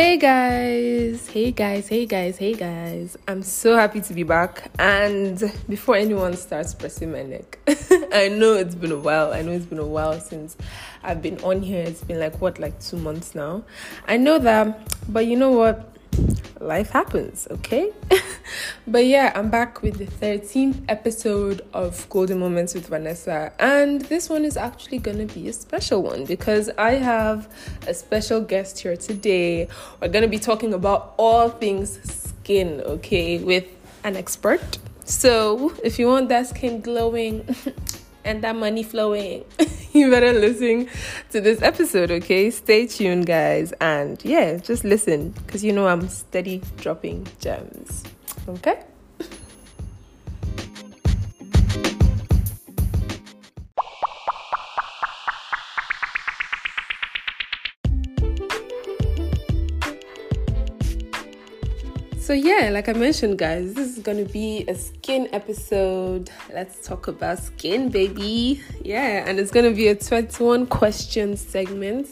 Hey 0.00 0.16
guys, 0.16 1.28
hey 1.28 1.52
guys, 1.52 1.86
hey 1.86 2.06
guys, 2.06 2.38
hey 2.38 2.54
guys. 2.54 3.18
I'm 3.28 3.42
so 3.42 3.76
happy 3.76 4.00
to 4.00 4.14
be 4.14 4.22
back. 4.22 4.70
And 4.78 5.38
before 5.68 5.96
anyone 5.96 6.38
starts 6.38 6.72
pressing 6.72 7.12
my 7.12 7.22
neck, 7.22 7.58
I 8.10 8.28
know 8.28 8.54
it's 8.54 8.74
been 8.74 8.92
a 8.92 8.98
while. 8.98 9.34
I 9.34 9.42
know 9.42 9.52
it's 9.52 9.66
been 9.66 9.78
a 9.78 9.84
while 9.84 10.18
since 10.18 10.56
I've 11.02 11.20
been 11.20 11.38
on 11.42 11.60
here. 11.60 11.82
It's 11.82 12.02
been 12.02 12.18
like 12.18 12.40
what, 12.40 12.58
like 12.58 12.80
two 12.80 12.96
months 12.96 13.34
now. 13.34 13.62
I 14.08 14.16
know 14.16 14.38
that, 14.38 14.90
but 15.06 15.26
you 15.26 15.36
know 15.36 15.52
what? 15.52 15.94
Life 16.60 16.90
happens, 16.90 17.48
okay? 17.50 17.92
but 18.86 19.06
yeah, 19.06 19.32
I'm 19.34 19.50
back 19.50 19.82
with 19.82 19.98
the 19.98 20.06
13th 20.06 20.84
episode 20.88 21.62
of 21.72 22.08
Golden 22.10 22.38
Moments 22.38 22.74
with 22.74 22.86
Vanessa, 22.86 23.52
and 23.58 24.02
this 24.02 24.28
one 24.28 24.44
is 24.44 24.56
actually 24.56 24.98
gonna 24.98 25.26
be 25.26 25.48
a 25.48 25.52
special 25.52 26.02
one 26.02 26.24
because 26.24 26.70
I 26.78 26.92
have 26.92 27.48
a 27.86 27.94
special 27.94 28.40
guest 28.40 28.80
here 28.80 28.96
today. 28.96 29.68
We're 30.00 30.08
gonna 30.08 30.28
be 30.28 30.38
talking 30.38 30.74
about 30.74 31.14
all 31.16 31.48
things 31.48 31.98
skin, 32.02 32.80
okay, 32.82 33.38
with 33.38 33.66
an 34.04 34.16
expert. 34.16 34.78
So, 35.04 35.72
if 35.82 35.98
you 35.98 36.06
want 36.06 36.28
that 36.28 36.46
skin 36.46 36.80
glowing, 36.80 37.44
and 38.24 38.42
that 38.42 38.56
money 38.56 38.82
flowing, 38.82 39.44
you 39.92 40.10
better 40.10 40.32
listen 40.32 40.88
to 41.30 41.40
this 41.40 41.62
episode, 41.62 42.10
okay? 42.10 42.50
Stay 42.50 42.86
tuned, 42.86 43.26
guys. 43.26 43.72
And 43.80 44.22
yeah, 44.24 44.56
just 44.56 44.84
listen 44.84 45.30
because 45.30 45.64
you 45.64 45.72
know 45.72 45.88
I'm 45.88 46.08
steady 46.08 46.62
dropping 46.76 47.26
gems, 47.40 48.04
okay? 48.48 48.84
So, 62.30 62.34
yeah, 62.34 62.70
like 62.72 62.88
I 62.88 62.92
mentioned, 62.92 63.38
guys, 63.38 63.74
this 63.74 63.96
is 63.96 64.04
gonna 64.04 64.24
be 64.24 64.64
a 64.68 64.74
skin 64.76 65.28
episode. 65.32 66.30
Let's 66.54 66.86
talk 66.86 67.08
about 67.08 67.40
skin, 67.40 67.88
baby. 67.88 68.62
Yeah, 68.84 69.28
and 69.28 69.40
it's 69.40 69.50
gonna 69.50 69.72
be 69.72 69.88
a 69.88 69.96
21 69.96 70.68
question 70.68 71.36
segment 71.36 72.06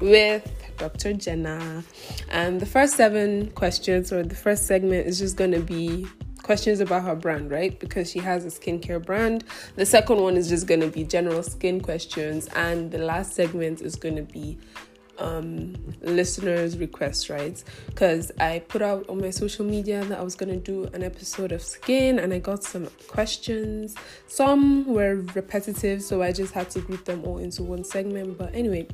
with 0.00 0.52
Dr. 0.78 1.12
Jenna. 1.12 1.84
And 2.28 2.58
the 2.58 2.66
first 2.66 2.96
seven 2.96 3.52
questions, 3.52 4.12
or 4.12 4.24
the 4.24 4.34
first 4.34 4.66
segment, 4.66 5.06
is 5.06 5.20
just 5.20 5.36
gonna 5.36 5.60
be 5.60 6.08
questions 6.42 6.80
about 6.80 7.04
her 7.04 7.14
brand, 7.14 7.52
right? 7.52 7.78
Because 7.78 8.10
she 8.10 8.18
has 8.18 8.44
a 8.44 8.48
skincare 8.48 9.00
brand. 9.06 9.44
The 9.76 9.86
second 9.86 10.20
one 10.20 10.36
is 10.36 10.48
just 10.48 10.66
gonna 10.66 10.88
be 10.88 11.04
general 11.04 11.44
skin 11.44 11.80
questions, 11.80 12.48
and 12.56 12.90
the 12.90 12.98
last 12.98 13.34
segment 13.34 13.80
is 13.80 13.94
gonna 13.94 14.22
be 14.22 14.58
um, 15.22 15.74
listeners' 16.02 16.76
requests, 16.76 17.30
right? 17.30 17.62
Because 17.86 18.32
I 18.38 18.58
put 18.68 18.82
out 18.82 19.08
on 19.08 19.20
my 19.20 19.30
social 19.30 19.64
media 19.64 20.04
that 20.04 20.18
I 20.18 20.22
was 20.22 20.34
gonna 20.34 20.56
do 20.56 20.84
an 20.92 21.02
episode 21.02 21.52
of 21.52 21.62
skin, 21.62 22.18
and 22.18 22.34
I 22.34 22.38
got 22.38 22.64
some 22.64 22.88
questions. 23.08 23.94
Some 24.26 24.86
were 24.86 25.24
repetitive, 25.34 26.02
so 26.02 26.22
I 26.22 26.32
just 26.32 26.52
had 26.52 26.70
to 26.70 26.80
group 26.80 27.04
them 27.04 27.24
all 27.24 27.38
into 27.38 27.62
one 27.62 27.84
segment. 27.84 28.36
But 28.36 28.54
anyway, 28.54 28.88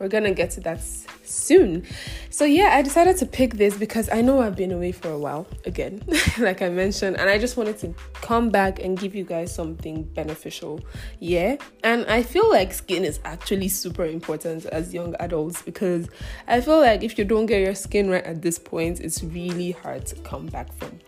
we're 0.00 0.08
gonna 0.08 0.34
get 0.34 0.50
to 0.52 0.60
that 0.60 0.80
soon. 1.24 1.84
So 2.30 2.44
yeah, 2.44 2.70
I 2.74 2.82
decided 2.82 3.16
to 3.18 3.26
pick 3.26 3.54
this 3.54 3.76
because 3.76 4.08
I 4.10 4.22
know 4.22 4.40
I've 4.40 4.56
been 4.56 4.72
away 4.72 4.92
for 4.92 5.10
a 5.10 5.18
while 5.18 5.46
again, 5.64 6.02
like 6.38 6.62
I 6.62 6.68
mentioned, 6.68 7.16
and 7.16 7.28
I 7.28 7.38
just 7.38 7.56
wanted 7.56 7.78
to 7.78 7.94
come 8.14 8.50
back 8.50 8.78
and 8.78 8.98
give 8.98 9.14
you 9.14 9.24
guys 9.24 9.54
something 9.54 10.04
beneficial. 10.04 10.80
Yeah, 11.20 11.56
and 11.84 12.06
I 12.06 12.22
feel 12.22 12.48
like 12.48 12.72
skin 12.72 13.04
is 13.04 13.20
actually 13.24 13.68
super 13.68 14.04
important 14.04 14.66
as 14.66 14.94
young 14.94 15.14
adults 15.20 15.65
because 15.66 16.08
I 16.48 16.62
feel 16.62 16.80
like 16.80 17.02
if 17.02 17.18
you 17.18 17.26
don't 17.26 17.44
get 17.44 17.60
your 17.60 17.74
skin 17.74 18.08
right 18.08 18.24
at 18.24 18.40
this 18.40 18.58
point, 18.58 19.00
it's 19.00 19.22
really 19.22 19.72
hard 19.72 20.06
to 20.06 20.14
come 20.20 20.46
back 20.46 20.72
from 20.78 20.98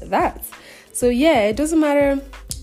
that. 0.00 0.46
So, 0.92 1.10
yeah, 1.10 1.40
it 1.42 1.56
doesn't 1.56 1.78
matter 1.78 2.18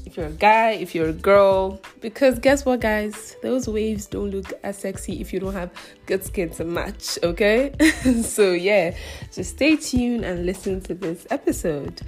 if 0.07 0.17
you're 0.17 0.25
a 0.25 0.31
guy, 0.31 0.71
if 0.71 0.95
you're 0.95 1.09
a 1.09 1.13
girl, 1.13 1.79
because 2.01 2.39
guess 2.39 2.65
what, 2.65 2.81
guys? 2.81 3.35
Those 3.43 3.67
waves 3.67 4.07
don't 4.07 4.31
look 4.31 4.51
as 4.63 4.77
sexy 4.77 5.21
if 5.21 5.31
you 5.31 5.39
don't 5.39 5.53
have 5.53 5.71
good 6.07 6.23
skin 6.23 6.49
to 6.51 6.65
match, 6.65 7.19
okay? 7.21 7.73
so, 8.23 8.53
yeah, 8.53 8.95
just 9.31 9.51
stay 9.51 9.75
tuned 9.75 10.25
and 10.25 10.45
listen 10.45 10.81
to 10.81 10.95
this 10.95 11.27
episode. 11.29 12.01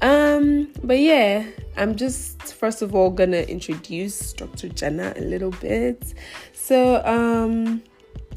Um, 0.00 0.72
but 0.82 0.98
yeah, 0.98 1.44
I'm 1.76 1.96
just 1.96 2.54
first 2.54 2.82
of 2.82 2.94
all 2.94 3.10
gonna 3.10 3.42
introduce 3.42 4.32
Dr. 4.32 4.68
Jenna 4.68 5.12
a 5.16 5.20
little 5.20 5.52
bit. 5.52 6.14
So, 6.52 7.02
um, 7.04 7.82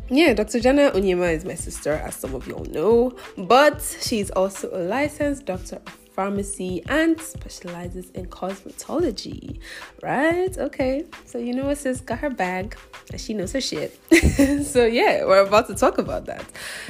yeah, 0.09 0.33
Dr. 0.33 0.59
Jana 0.59 0.91
Onyema 0.91 1.33
is 1.33 1.45
my 1.45 1.55
sister, 1.55 1.93
as 1.93 2.15
some 2.15 2.33
of 2.35 2.47
y'all 2.47 2.65
know, 2.65 3.15
but 3.37 3.81
she's 4.01 4.31
also 4.31 4.69
a 4.73 4.81
licensed 4.83 5.45
doctor 5.45 5.81
of 5.85 6.08
pharmacy 6.19 6.83
and 6.89 7.17
specializes 7.21 8.09
in 8.09 8.25
cosmetology. 8.25 9.57
Right? 10.03 10.57
Okay. 10.57 11.05
So 11.23 11.37
you 11.37 11.53
know 11.53 11.67
what 11.67 11.77
sis 11.77 12.01
got 12.01 12.19
her 12.19 12.29
bag 12.29 12.77
and 13.09 13.21
she 13.21 13.33
knows 13.33 13.53
her 13.53 13.61
shit. 13.61 13.97
so 14.65 14.85
yeah, 14.85 15.23
we're 15.23 15.45
about 15.47 15.67
to 15.67 15.75
talk 15.75 15.97
about 15.97 16.25
that. 16.25 16.43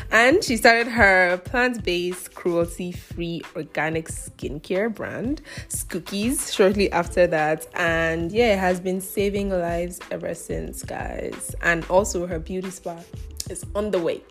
And 0.10 0.44
she 0.44 0.58
started 0.58 0.88
her 0.88 1.38
plant-based, 1.46 2.34
cruelty-free 2.34 3.44
organic 3.56 4.08
skincare 4.08 4.92
brand, 4.92 5.44
Skookies, 5.68 6.52
shortly 6.52 6.92
after 6.92 7.28
that. 7.28 7.68
And 7.76 8.32
yeah, 8.32 8.54
it 8.54 8.60
has 8.60 8.80
been 8.80 9.00
saving 9.00 9.52
lives 9.52 10.00
ever 10.10 10.34
since, 10.34 10.82
guys. 10.82 11.56
And 11.62 11.86
also 11.86 12.26
her 12.26 12.40
beauty 12.40 12.72
spa 12.72 12.98
is 13.50 13.66
on 13.76 13.92
the 13.92 14.00
way. 14.00 14.22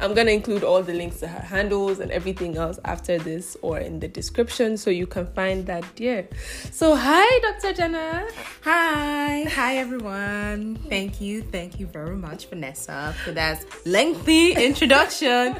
I'm 0.00 0.14
gonna 0.14 0.30
include 0.30 0.64
all 0.64 0.82
the 0.82 0.94
links 0.94 1.20
to 1.20 1.28
her 1.28 1.40
handles 1.40 2.00
and 2.00 2.10
everything 2.10 2.56
else 2.56 2.78
after 2.84 3.18
this 3.18 3.56
or 3.62 3.78
in 3.78 4.00
the 4.00 4.08
description 4.08 4.76
so 4.76 4.90
you 4.90 5.06
can 5.06 5.26
find 5.26 5.66
that 5.66 5.84
there. 5.96 6.28
So, 6.70 6.94
hi, 6.94 7.38
Dr. 7.40 7.72
Jenna. 7.72 8.26
Hi, 8.62 9.44
hi, 9.44 9.76
everyone. 9.76 10.76
Thank 10.88 11.20
you, 11.20 11.42
thank 11.42 11.80
you 11.80 11.86
very 11.86 12.16
much, 12.16 12.46
Vanessa, 12.46 13.14
for 13.24 13.32
that 13.32 13.64
lengthy 13.84 14.52
introduction. 14.52 15.56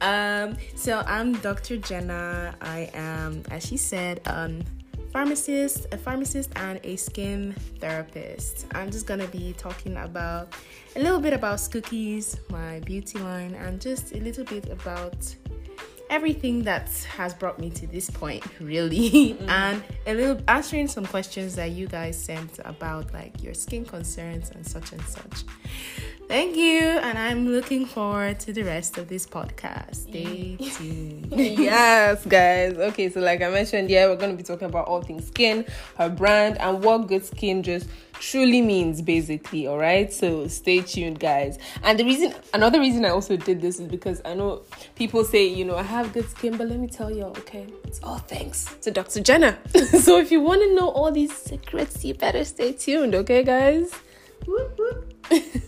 Um, 0.00 0.56
so 0.74 1.02
I'm 1.06 1.34
Dr. 1.34 1.78
Jenna. 1.78 2.54
I 2.60 2.90
am, 2.94 3.42
as 3.50 3.66
she 3.66 3.76
said, 3.76 4.20
um, 4.26 4.62
pharmacist, 5.16 5.86
a 5.92 5.96
pharmacist, 5.96 6.50
and 6.56 6.78
a 6.84 6.94
skin 6.94 7.54
therapist. 7.80 8.66
I'm 8.74 8.90
just 8.90 9.06
gonna 9.06 9.26
be 9.28 9.54
talking 9.56 9.96
about 9.96 10.52
a 10.94 10.98
little 10.98 11.20
bit 11.20 11.32
about 11.32 11.56
Skookies, 11.56 12.38
my 12.50 12.80
beauty 12.80 13.18
line, 13.20 13.54
and 13.54 13.80
just 13.80 14.12
a 14.12 14.18
little 14.18 14.44
bit 14.44 14.68
about 14.68 15.16
everything 16.10 16.62
that 16.64 16.90
has 17.16 17.32
brought 17.32 17.58
me 17.58 17.70
to 17.70 17.86
this 17.86 18.10
point, 18.10 18.44
really, 18.60 19.38
mm. 19.40 19.48
and 19.48 19.82
a 20.06 20.12
little 20.12 20.38
answering 20.48 20.86
some 20.86 21.06
questions 21.06 21.54
that 21.56 21.70
you 21.70 21.86
guys 21.86 22.22
sent 22.22 22.60
about 22.66 23.14
like 23.14 23.42
your 23.42 23.54
skin 23.54 23.86
concerns 23.86 24.50
and 24.50 24.66
such 24.66 24.92
and 24.92 25.00
such. 25.00 25.44
Thank 26.28 26.56
you, 26.56 26.80
and 26.80 27.16
I'm 27.16 27.48
looking 27.48 27.86
forward 27.86 28.40
to 28.40 28.52
the 28.52 28.64
rest 28.64 28.98
of 28.98 29.08
this 29.08 29.24
podcast. 29.24 29.94
Stay 29.94 30.56
tuned. 30.76 31.30
yes, 31.30 32.26
guys. 32.26 32.72
Okay, 32.74 33.08
so 33.10 33.20
like 33.20 33.42
I 33.42 33.48
mentioned, 33.48 33.90
yeah, 33.90 34.06
we're 34.06 34.16
going 34.16 34.32
to 34.32 34.36
be 34.36 34.42
talking 34.42 34.66
about 34.66 34.88
all 34.88 35.00
things 35.02 35.28
skin, 35.28 35.64
her 35.96 36.08
brand, 36.08 36.60
and 36.60 36.82
what 36.82 37.06
good 37.06 37.24
skin 37.24 37.62
just 37.62 37.88
truly 38.14 38.60
means, 38.60 39.00
basically. 39.00 39.68
All 39.68 39.78
right, 39.78 40.12
so 40.12 40.48
stay 40.48 40.80
tuned, 40.80 41.20
guys. 41.20 41.58
And 41.84 41.96
the 41.96 42.04
reason, 42.04 42.34
another 42.52 42.80
reason 42.80 43.04
I 43.04 43.10
also 43.10 43.36
did 43.36 43.60
this 43.60 43.78
is 43.78 43.86
because 43.86 44.20
I 44.24 44.34
know 44.34 44.62
people 44.96 45.22
say, 45.22 45.46
you 45.46 45.64
know, 45.64 45.76
I 45.76 45.84
have 45.84 46.12
good 46.12 46.28
skin, 46.28 46.56
but 46.56 46.68
let 46.68 46.80
me 46.80 46.88
tell 46.88 47.10
you, 47.10 47.22
okay, 47.22 47.68
it's 47.84 48.02
all 48.02 48.18
thanks 48.18 48.74
to 48.82 48.90
Dr. 48.90 49.20
Jenna. 49.20 49.58
so 50.02 50.18
if 50.18 50.32
you 50.32 50.40
want 50.40 50.60
to 50.62 50.74
know 50.74 50.88
all 50.88 51.12
these 51.12 51.32
secrets, 51.32 52.04
you 52.04 52.14
better 52.14 52.44
stay 52.44 52.72
tuned, 52.72 53.14
okay, 53.14 53.44
guys? 53.44 53.92
Whoop, 54.44 54.76
whoop. 54.76 55.12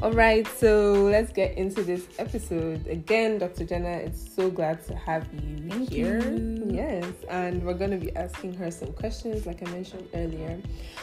All 0.00 0.12
right, 0.12 0.46
so 0.46 0.92
let's 1.10 1.32
get 1.32 1.58
into 1.58 1.82
this 1.82 2.06
episode. 2.20 2.86
Again, 2.86 3.38
Dr. 3.38 3.64
Jenna, 3.64 3.88
it's 3.88 4.32
so 4.32 4.48
glad 4.48 4.86
to 4.86 4.94
have 4.94 5.26
you 5.34 5.68
Thank 5.68 5.90
here. 5.90 6.20
You. 6.20 6.68
Yes, 6.70 7.04
and 7.28 7.64
we're 7.64 7.74
going 7.74 7.90
to 7.90 7.96
be 7.96 8.14
asking 8.14 8.54
her 8.54 8.70
some 8.70 8.92
questions, 8.92 9.44
like 9.44 9.60
I 9.66 9.70
mentioned 9.72 10.06
earlier. 10.14 10.56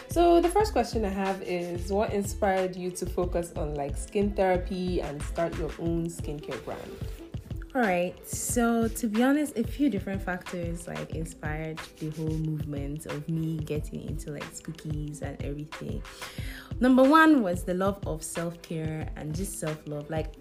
So, 0.09 0.39
the 0.39 0.47
first 0.47 0.71
question 0.71 1.03
I 1.03 1.09
have 1.09 1.41
is 1.41 1.91
what 1.91 2.13
inspired 2.13 2.77
you 2.77 2.89
to 2.91 3.05
focus 3.05 3.51
on 3.57 3.75
like 3.75 3.97
skin 3.97 4.31
therapy 4.31 5.01
and 5.01 5.21
start 5.23 5.57
your 5.57 5.71
own 5.77 6.07
skincare 6.07 6.63
brand? 6.63 6.97
All 7.75 7.81
right. 7.81 8.15
So 8.25 8.87
to 8.87 9.07
be 9.07 9.21
honest, 9.21 9.57
a 9.57 9.63
few 9.65 9.89
different 9.89 10.21
factors 10.21 10.87
like 10.87 11.13
inspired 11.13 11.77
the 11.99 12.09
whole 12.11 12.29
movement 12.29 13.05
of 13.07 13.27
me 13.27 13.57
getting 13.57 14.07
into 14.07 14.31
like 14.31 14.49
Skookies 14.53 15.21
and 15.21 15.43
everything. 15.43 16.01
Number 16.79 17.03
one 17.03 17.43
was 17.43 17.65
the 17.65 17.73
love 17.73 17.99
of 18.07 18.23
self 18.23 18.61
care 18.61 19.09
and 19.17 19.35
just 19.35 19.59
self 19.59 19.77
love. 19.87 20.09
Like 20.09 20.35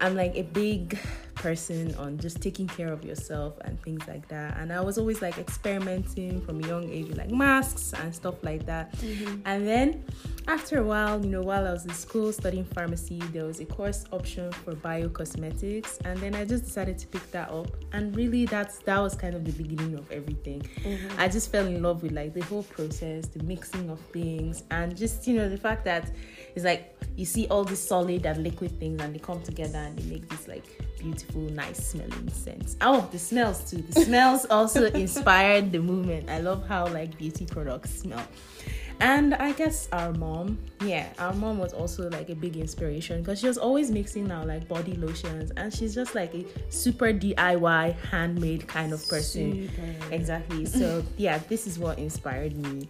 I'm 0.00 0.16
like 0.16 0.34
a 0.34 0.42
big 0.42 0.98
person 1.34 1.94
on 1.96 2.18
just 2.18 2.40
taking 2.40 2.66
care 2.66 2.92
of 2.92 3.04
yourself 3.04 3.54
and 3.64 3.80
things 3.82 4.06
like 4.06 4.26
that. 4.28 4.56
And 4.58 4.72
I 4.72 4.80
was 4.80 4.98
always 4.98 5.22
like 5.22 5.38
experimenting 5.38 6.40
from 6.42 6.62
a 6.62 6.66
young 6.66 6.90
age 6.90 7.08
with 7.08 7.18
like 7.18 7.30
masks 7.30 7.92
and 7.94 8.14
stuff 8.14 8.42
like 8.42 8.66
that. 8.66 8.92
Mm-hmm. 8.98 9.40
And 9.44 9.66
then 9.66 10.04
after 10.48 10.78
a 10.78 10.82
while, 10.82 11.24
you 11.24 11.30
know, 11.30 11.42
while 11.42 11.66
I 11.66 11.72
was 11.72 11.84
in 11.84 11.92
school 11.92 12.32
studying 12.32 12.64
pharmacy, 12.64 13.18
there 13.32 13.44
was 13.44 13.60
a 13.60 13.64
course 13.64 14.04
option 14.12 14.50
for 14.52 14.74
biocosmetics, 14.74 16.00
and 16.04 16.18
then 16.20 16.34
I 16.34 16.44
just 16.44 16.64
decided 16.64 16.98
to 16.98 17.06
pick 17.06 17.30
that 17.30 17.50
up. 17.50 17.68
And 17.92 18.14
really, 18.16 18.46
that's 18.46 18.78
that 18.80 18.98
was 18.98 19.14
kind 19.14 19.34
of 19.34 19.44
the 19.44 19.52
beginning 19.52 19.96
of 19.96 20.10
everything. 20.10 20.62
Mm-hmm. 20.82 21.20
I 21.20 21.28
just 21.28 21.52
fell 21.52 21.66
in 21.66 21.82
love 21.82 22.02
with 22.02 22.12
like 22.12 22.34
the 22.34 22.42
whole 22.42 22.64
process, 22.64 23.26
the 23.26 23.42
mixing 23.44 23.88
of 23.90 24.00
things, 24.12 24.64
and 24.70 24.96
just 24.96 25.26
you 25.26 25.34
know 25.36 25.48
the 25.48 25.58
fact 25.58 25.84
that 25.84 26.10
it's 26.54 26.64
like 26.64 26.96
you 27.16 27.24
see 27.24 27.46
all 27.48 27.64
these 27.64 27.80
solid 27.80 28.26
and 28.26 28.42
liquid 28.42 28.78
things, 28.80 29.00
and 29.00 29.14
they 29.14 29.20
come 29.20 29.42
together 29.42 29.78
and 29.78 29.96
they 29.98 30.04
make 30.04 30.28
this 30.28 30.48
like 30.48 30.81
beautiful, 31.02 31.42
nice 31.42 31.88
smelling 31.88 32.30
scents. 32.30 32.76
Oh, 32.80 33.08
the 33.10 33.18
smells 33.18 33.70
too. 33.70 33.78
The 33.78 34.04
smells 34.04 34.46
also 34.46 34.86
inspired 34.94 35.72
the 35.72 35.80
movement. 35.80 36.30
I 36.30 36.38
love 36.38 36.66
how 36.66 36.86
like 36.86 37.18
beauty 37.18 37.46
products 37.46 37.90
smell. 37.90 38.26
And 39.00 39.34
I 39.34 39.50
guess 39.52 39.88
our 39.90 40.12
mom, 40.12 40.58
yeah, 40.84 41.08
our 41.18 41.32
mom 41.32 41.58
was 41.58 41.72
also 41.72 42.08
like 42.10 42.30
a 42.30 42.36
big 42.36 42.56
inspiration 42.56 43.20
because 43.20 43.40
she 43.40 43.48
was 43.48 43.58
always 43.58 43.90
mixing 43.90 44.28
now 44.28 44.44
like 44.44 44.68
body 44.68 44.94
lotions, 44.94 45.50
and 45.56 45.74
she's 45.74 45.92
just 45.94 46.14
like 46.14 46.32
a 46.34 46.44
super 46.68 47.12
DIY 47.12 47.98
handmade 48.10 48.68
kind 48.68 48.92
of 48.92 49.06
person. 49.08 49.68
Super. 49.68 50.14
Exactly. 50.14 50.66
So 50.82 51.04
yeah, 51.16 51.38
this 51.48 51.66
is 51.66 51.78
what 51.78 51.98
inspired 51.98 52.56
me 52.56 52.88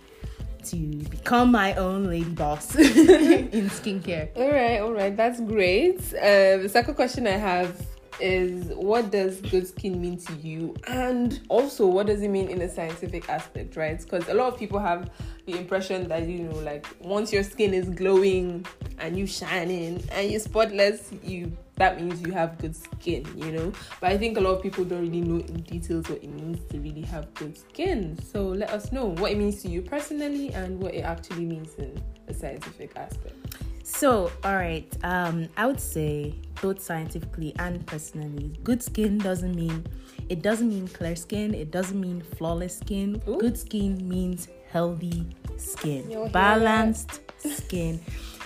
to 0.64 0.76
become 0.76 1.50
my 1.50 1.74
own 1.74 2.06
lady 2.06 2.30
boss 2.30 2.74
in 2.76 3.68
skincare. 3.70 4.28
All 4.36 4.50
right, 4.50 4.78
all 4.78 4.92
right, 4.92 5.16
that's 5.16 5.40
great. 5.40 5.98
Uh, 6.14 6.58
the 6.58 6.68
second 6.68 6.94
question 6.94 7.26
I 7.26 7.32
have 7.32 7.74
is 8.20 8.66
what 8.74 9.10
does 9.10 9.40
good 9.40 9.66
skin 9.66 10.00
mean 10.00 10.18
to 10.18 10.32
you? 10.34 10.74
And 10.86 11.40
also 11.48 11.86
what 11.86 12.06
does 12.06 12.22
it 12.22 12.28
mean 12.28 12.48
in 12.48 12.62
a 12.62 12.68
scientific 12.68 13.28
aspect 13.28 13.76
right? 13.76 13.98
Because 13.98 14.28
a 14.28 14.34
lot 14.34 14.52
of 14.52 14.58
people 14.58 14.78
have 14.78 15.10
the 15.46 15.58
impression 15.58 16.08
that 16.08 16.28
you 16.28 16.44
know 16.44 16.58
like 16.58 16.86
once 17.00 17.32
your 17.32 17.42
skin 17.42 17.74
is 17.74 17.88
glowing 17.88 18.64
and 18.98 19.18
you 19.18 19.26
shining 19.26 20.02
and 20.12 20.30
you're 20.30 20.38
spotless 20.38 21.10
you 21.22 21.50
that 21.76 22.00
means 22.00 22.20
you 22.22 22.30
have 22.30 22.56
good 22.58 22.76
skin 22.76 23.26
you 23.36 23.50
know? 23.50 23.72
But 24.00 24.12
i 24.12 24.18
think 24.18 24.38
a 24.38 24.40
lot 24.40 24.56
of 24.56 24.62
people 24.62 24.84
don't 24.84 25.00
really 25.00 25.20
know 25.20 25.44
in 25.44 25.62
details 25.62 26.08
what 26.08 26.22
it 26.22 26.30
means 26.30 26.60
to 26.70 26.78
really 26.78 27.02
have 27.02 27.32
good 27.34 27.56
skin. 27.56 28.18
So 28.22 28.46
let 28.48 28.70
us 28.70 28.92
know 28.92 29.06
what 29.06 29.32
it 29.32 29.38
means 29.38 29.62
to 29.62 29.68
you 29.68 29.82
personally 29.82 30.52
and 30.52 30.80
what 30.80 30.94
it 30.94 31.02
actually 31.02 31.44
means 31.44 31.74
in 31.74 32.00
a 32.28 32.34
scientific 32.34 32.96
aspect 32.96 33.34
so, 33.82 34.30
all 34.44 34.56
right, 34.56 34.86
um, 35.04 35.48
I 35.56 35.66
would 35.66 35.80
say 35.80 36.34
both 36.60 36.80
scientifically 36.80 37.52
and 37.58 37.84
personally, 37.86 38.58
good 38.62 38.82
skin 38.82 39.18
doesn't 39.18 39.54
mean 39.54 39.84
it 40.28 40.40
doesn't 40.40 40.68
mean 40.68 40.88
clear 40.88 41.16
skin. 41.16 41.52
It 41.52 41.70
doesn't 41.70 42.00
mean 42.00 42.22
flawless 42.36 42.78
skin. 42.78 43.20
Ooh. 43.28 43.38
Good 43.38 43.58
skin 43.58 44.08
means 44.08 44.48
healthy 44.70 45.26
skin, 45.58 46.30
balanced 46.32 47.20
skin, 47.38 48.00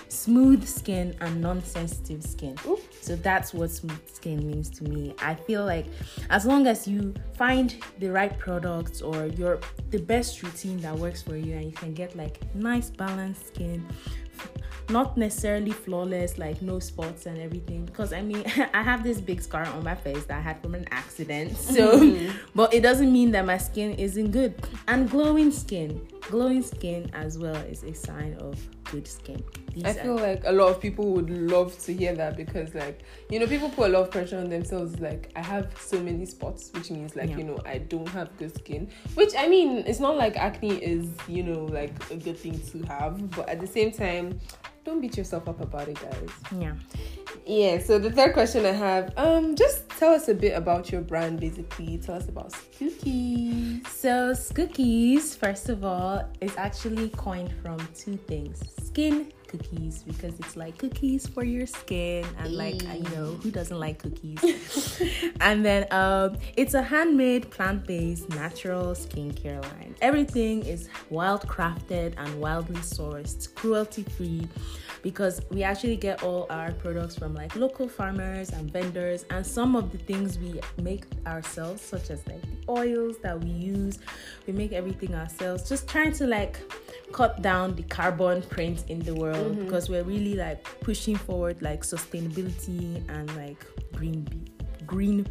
smooth 0.08 0.66
skin, 0.66 1.14
and 1.20 1.40
non-sensitive 1.40 2.24
skin. 2.24 2.56
Ooh. 2.66 2.80
So 3.00 3.14
that's 3.14 3.54
what 3.54 3.70
smooth 3.70 4.08
skin 4.12 4.46
means 4.46 4.68
to 4.70 4.84
me. 4.84 5.14
I 5.20 5.34
feel 5.34 5.64
like 5.64 5.86
as 6.30 6.44
long 6.44 6.66
as 6.66 6.88
you 6.88 7.14
find 7.36 7.76
the 8.00 8.08
right 8.08 8.36
products 8.36 9.00
or 9.00 9.26
your 9.26 9.60
the 9.90 9.98
best 9.98 10.42
routine 10.42 10.78
that 10.78 10.96
works 10.96 11.22
for 11.22 11.36
you, 11.36 11.54
and 11.54 11.66
you 11.66 11.72
can 11.72 11.94
get 11.94 12.16
like 12.16 12.40
nice 12.54 12.90
balanced 12.90 13.46
skin 13.46 13.86
not 14.88 15.16
necessarily 15.16 15.72
flawless, 15.72 16.38
like 16.38 16.62
no 16.62 16.78
spots 16.78 17.26
and 17.26 17.38
everything. 17.38 17.84
Because 17.84 18.12
I 18.12 18.22
mean, 18.22 18.44
I 18.74 18.82
have 18.82 19.02
this 19.02 19.20
big 19.20 19.42
scar 19.42 19.66
on 19.66 19.84
my 19.84 19.94
face 19.94 20.24
that 20.26 20.38
I 20.38 20.40
had 20.40 20.60
from 20.60 20.74
an 20.74 20.86
accident. 20.90 21.56
So, 21.66 22.00
mm-hmm. 22.00 22.36
but 22.54 22.72
it 22.72 22.82
doesn't 22.82 23.12
mean 23.12 23.32
that 23.32 23.44
my 23.44 23.58
skin 23.58 23.92
isn't 23.94 24.30
good. 24.30 24.54
And 24.88 25.10
glowing 25.10 25.50
skin, 25.50 26.06
glowing 26.22 26.62
skin 26.62 27.10
as 27.12 27.38
well 27.38 27.56
is 27.56 27.82
a 27.82 27.92
sign 27.92 28.34
of 28.40 28.58
good 28.90 29.06
skin. 29.06 29.42
These 29.74 29.84
I 29.84 29.92
feel 29.92 30.16
like 30.16 30.42
a 30.44 30.52
lot 30.52 30.68
of 30.68 30.80
people 30.80 31.12
would 31.12 31.28
love 31.28 31.78
to 31.84 31.92
hear 31.92 32.14
that 32.14 32.36
because, 32.36 32.74
like, 32.74 33.02
you 33.28 33.38
know, 33.38 33.46
people 33.46 33.68
put 33.68 33.90
a 33.90 33.92
lot 33.92 34.02
of 34.04 34.10
pressure 34.10 34.38
on 34.38 34.48
themselves. 34.48 34.98
Like, 35.00 35.30
I 35.36 35.42
have 35.42 35.78
so 35.78 36.00
many 36.00 36.24
spots, 36.24 36.70
which 36.72 36.90
means, 36.90 37.14
like, 37.14 37.30
yeah. 37.30 37.38
you 37.38 37.44
know, 37.44 37.58
I 37.66 37.78
don't 37.78 38.08
have 38.08 38.34
good 38.38 38.54
skin. 38.54 38.88
Which 39.14 39.34
I 39.36 39.48
mean, 39.48 39.84
it's 39.86 40.00
not 40.00 40.16
like 40.16 40.36
acne 40.36 40.82
is, 40.82 41.10
you 41.28 41.42
know, 41.42 41.66
like 41.66 41.92
a 42.10 42.16
good 42.16 42.38
thing 42.38 42.58
to 42.58 42.82
have, 42.86 43.30
but 43.32 43.48
at 43.48 43.60
the 43.60 43.66
same 43.66 43.92
time, 43.92 44.40
don't 44.86 45.00
beat 45.00 45.16
yourself 45.16 45.48
up 45.48 45.60
about 45.60 45.88
it, 45.88 46.00
guys. 46.00 46.30
Yeah. 46.58 46.74
Yeah. 47.44 47.78
So 47.80 47.98
the 47.98 48.10
third 48.10 48.32
question 48.32 48.64
I 48.64 48.72
have, 48.72 49.12
um, 49.18 49.56
just 49.56 49.88
tell 49.90 50.14
us 50.14 50.28
a 50.28 50.34
bit 50.34 50.56
about 50.56 50.92
your 50.92 51.00
brand. 51.00 51.40
Basically, 51.40 51.98
tell 51.98 52.14
us 52.14 52.28
about 52.28 52.52
Skookies. 52.52 53.86
So 53.88 54.32
Skookies, 54.32 55.36
first 55.36 55.68
of 55.68 55.84
all, 55.84 56.24
is 56.40 56.56
actually 56.56 57.08
coined 57.10 57.52
from 57.62 57.76
two 57.94 58.16
things: 58.16 58.62
skin 58.84 59.32
cookies 59.48 60.02
because 60.02 60.38
it's 60.40 60.56
like 60.56 60.78
cookies 60.78 61.26
for 61.26 61.44
your 61.44 61.66
skin 61.66 62.24
and 62.38 62.54
like 62.54 62.82
you 62.82 63.02
know 63.14 63.38
who 63.42 63.50
doesn't 63.50 63.78
like 63.78 63.98
cookies? 63.98 64.40
And 65.40 65.64
then 65.64 65.86
um 65.92 66.38
it's 66.56 66.74
a 66.74 66.82
handmade 66.82 67.50
plant-based 67.50 68.28
natural 68.30 68.94
skincare 68.94 69.62
line. 69.62 69.94
Everything 70.00 70.64
is 70.64 70.88
wild 71.10 71.42
crafted 71.42 72.14
and 72.16 72.40
wildly 72.40 72.80
sourced 72.80 73.54
cruelty 73.54 74.02
free 74.02 74.48
because 75.02 75.40
we 75.50 75.62
actually 75.62 75.96
get 75.96 76.22
all 76.22 76.46
our 76.50 76.72
products 76.72 77.16
from 77.16 77.34
like 77.34 77.54
local 77.54 77.88
farmers 77.88 78.50
and 78.50 78.72
vendors 78.72 79.24
and 79.30 79.46
some 79.46 79.76
of 79.76 79.92
the 79.92 79.98
things 79.98 80.38
we 80.38 80.60
make 80.82 81.04
ourselves 81.26 81.80
such 81.80 82.10
as 82.10 82.26
like 82.26 82.42
the 82.42 82.72
oils 82.72 83.16
that 83.18 83.38
we 83.42 83.50
use 83.50 83.98
we 84.46 84.52
make 84.52 84.72
everything 84.72 85.14
ourselves. 85.14 85.68
Just 85.68 85.88
trying 85.88 86.12
to 86.12 86.26
like 86.26 86.58
cut 87.12 87.42
down 87.42 87.74
the 87.74 87.82
carbon 87.84 88.42
print 88.42 88.84
in 88.88 89.00
the 89.00 89.14
world 89.14 89.52
mm-hmm. 89.52 89.64
because 89.64 89.88
we're 89.88 90.04
really 90.04 90.34
like 90.34 90.62
pushing 90.80 91.16
forward 91.16 91.60
like 91.62 91.82
sustainability 91.82 93.02
and 93.08 93.34
like 93.36 93.64
green 93.92 94.22
be- 94.22 94.52
green 94.86 95.26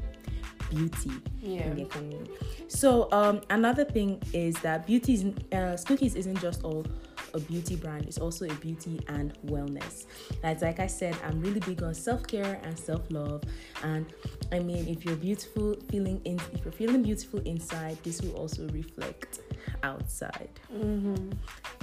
beauty 0.70 1.12
yeah. 1.42 1.62
in 1.64 1.76
the 1.76 1.82
economy. 1.84 2.30
So 2.68 3.12
um, 3.12 3.42
another 3.50 3.86
thing 3.86 4.22
is 4.34 4.56
that 4.56 4.88
beauty 4.88 5.14
is 5.14 5.24
uh, 5.24 5.78
Skookies 5.78 6.16
isn't 6.16 6.40
just 6.42 6.64
all 6.64 6.86
a 7.36 7.40
beauty 7.42 7.76
brand 7.76 8.06
it's 8.06 8.18
also 8.18 8.46
a 8.46 8.54
beauty 8.56 9.00
and 9.10 9.34
wellness. 9.46 10.06
That's 10.42 10.62
like 10.62 10.80
i 10.80 10.88
said 10.88 11.16
i'm 11.26 11.42
really 11.42 11.60
big 11.60 11.84
on 11.84 11.94
self-care 11.94 12.60
and 12.64 12.78
self-love. 12.78 13.44
And 13.84 14.06
i 14.52 14.60
mean 14.60 14.88
if 14.88 15.06
you're 15.06 15.16
beautiful 15.16 15.76
feeling 15.90 16.22
in 16.26 16.40
if 16.54 16.64
you're 16.64 16.72
feeling 16.72 17.04
beautiful 17.04 17.42
inside 17.42 17.98
this 18.04 18.22
will 18.22 18.36
also 18.36 18.68
reflect 18.70 19.40
outside. 19.84 20.50
Mm-hmm. 20.74 21.32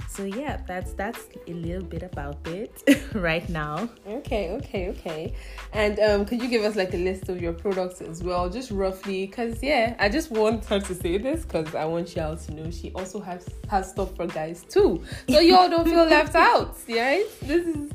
so 0.09 0.23
yeah 0.23 0.61
that's 0.67 0.93
that's 0.93 1.27
a 1.47 1.53
little 1.53 1.83
bit 1.83 2.03
about 2.03 2.45
it 2.47 2.83
right 3.13 3.47
now. 3.49 3.89
Okay 4.07 4.51
okay 4.51 4.89
okay. 4.89 5.33
And 5.73 5.99
um 5.99 6.25
could 6.25 6.41
you 6.41 6.49
give 6.49 6.63
us 6.63 6.75
like 6.75 6.93
a 6.93 6.97
list 6.97 7.29
of 7.29 7.41
your 7.41 7.53
products 7.53 8.01
as 8.01 8.23
well 8.23 8.49
just 8.49 8.71
roughly? 8.71 9.27
Because 9.27 9.61
yeah 9.61 9.95
i 9.99 10.09
just 10.09 10.31
want 10.31 10.65
her 10.65 10.79
to 10.79 10.95
say 10.95 11.17
this 11.17 11.45
because 11.45 11.75
i 11.75 11.85
want 11.85 12.15
y'all 12.15 12.35
to 12.35 12.53
know 12.53 12.71
she 12.71 12.91
also 12.93 13.19
has 13.19 13.47
has 13.69 13.89
stuff 13.91 14.15
for 14.15 14.27
guys 14.27 14.65
too. 14.69 15.03
So 15.29 15.39
y'all 15.43 15.69
don't 15.69 15.85
feel 15.85 16.05
left 16.05 16.35
out 16.35 16.75
right 16.89 17.25
this 17.41 17.65
is 17.65 17.91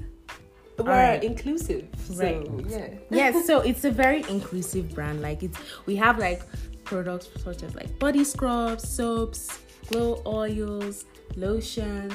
we're 0.78 0.84
right. 0.84 1.24
inclusive 1.24 1.88
right. 2.10 2.46
so, 2.46 2.64
yeah. 2.68 2.88
Yes 3.10 3.46
so 3.46 3.60
it's 3.70 3.84
a 3.84 3.90
very 3.90 4.24
inclusive 4.28 4.94
brand. 4.94 5.20
Like 5.20 5.42
it's 5.42 5.58
we 5.86 5.96
have 5.96 6.18
like 6.18 6.42
products 6.84 7.28
such 7.42 7.62
as 7.62 7.74
like 7.74 7.98
body 7.98 8.22
scrubs 8.24 8.88
soaps 8.88 9.58
glow 9.88 10.22
oils, 10.26 11.04
lotions, 11.36 12.14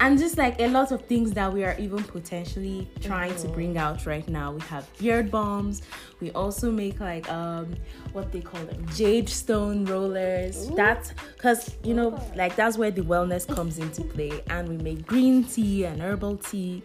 and 0.00 0.18
just 0.18 0.38
like 0.38 0.60
a 0.60 0.68
lot 0.68 0.92
of 0.92 1.02
things 1.06 1.32
that 1.32 1.52
we 1.52 1.64
are 1.64 1.76
even 1.78 2.02
potentially 2.02 2.88
trying 3.00 3.32
mm-hmm. 3.32 3.48
to 3.48 3.54
bring 3.54 3.78
out 3.78 4.06
right 4.06 4.26
now. 4.28 4.52
We 4.52 4.60
have 4.62 4.88
beard 4.98 5.30
balms. 5.30 5.82
We 6.20 6.30
also 6.32 6.70
make 6.70 7.00
like 7.00 7.28
um 7.30 7.74
what 8.12 8.32
they 8.32 8.40
call 8.40 8.64
them 8.64 8.86
jade 8.94 9.28
stone 9.28 9.84
rollers. 9.84 10.70
Ooh. 10.70 10.74
That's 10.74 11.12
because 11.36 11.76
you 11.84 11.94
know 11.94 12.20
like 12.34 12.56
that's 12.56 12.76
where 12.76 12.90
the 12.90 13.02
wellness 13.02 13.46
comes 13.52 13.78
into 13.78 14.02
play. 14.02 14.42
And 14.48 14.68
we 14.68 14.76
make 14.76 15.06
green 15.06 15.44
tea 15.44 15.84
and 15.84 16.00
herbal 16.00 16.38
tea 16.38 16.82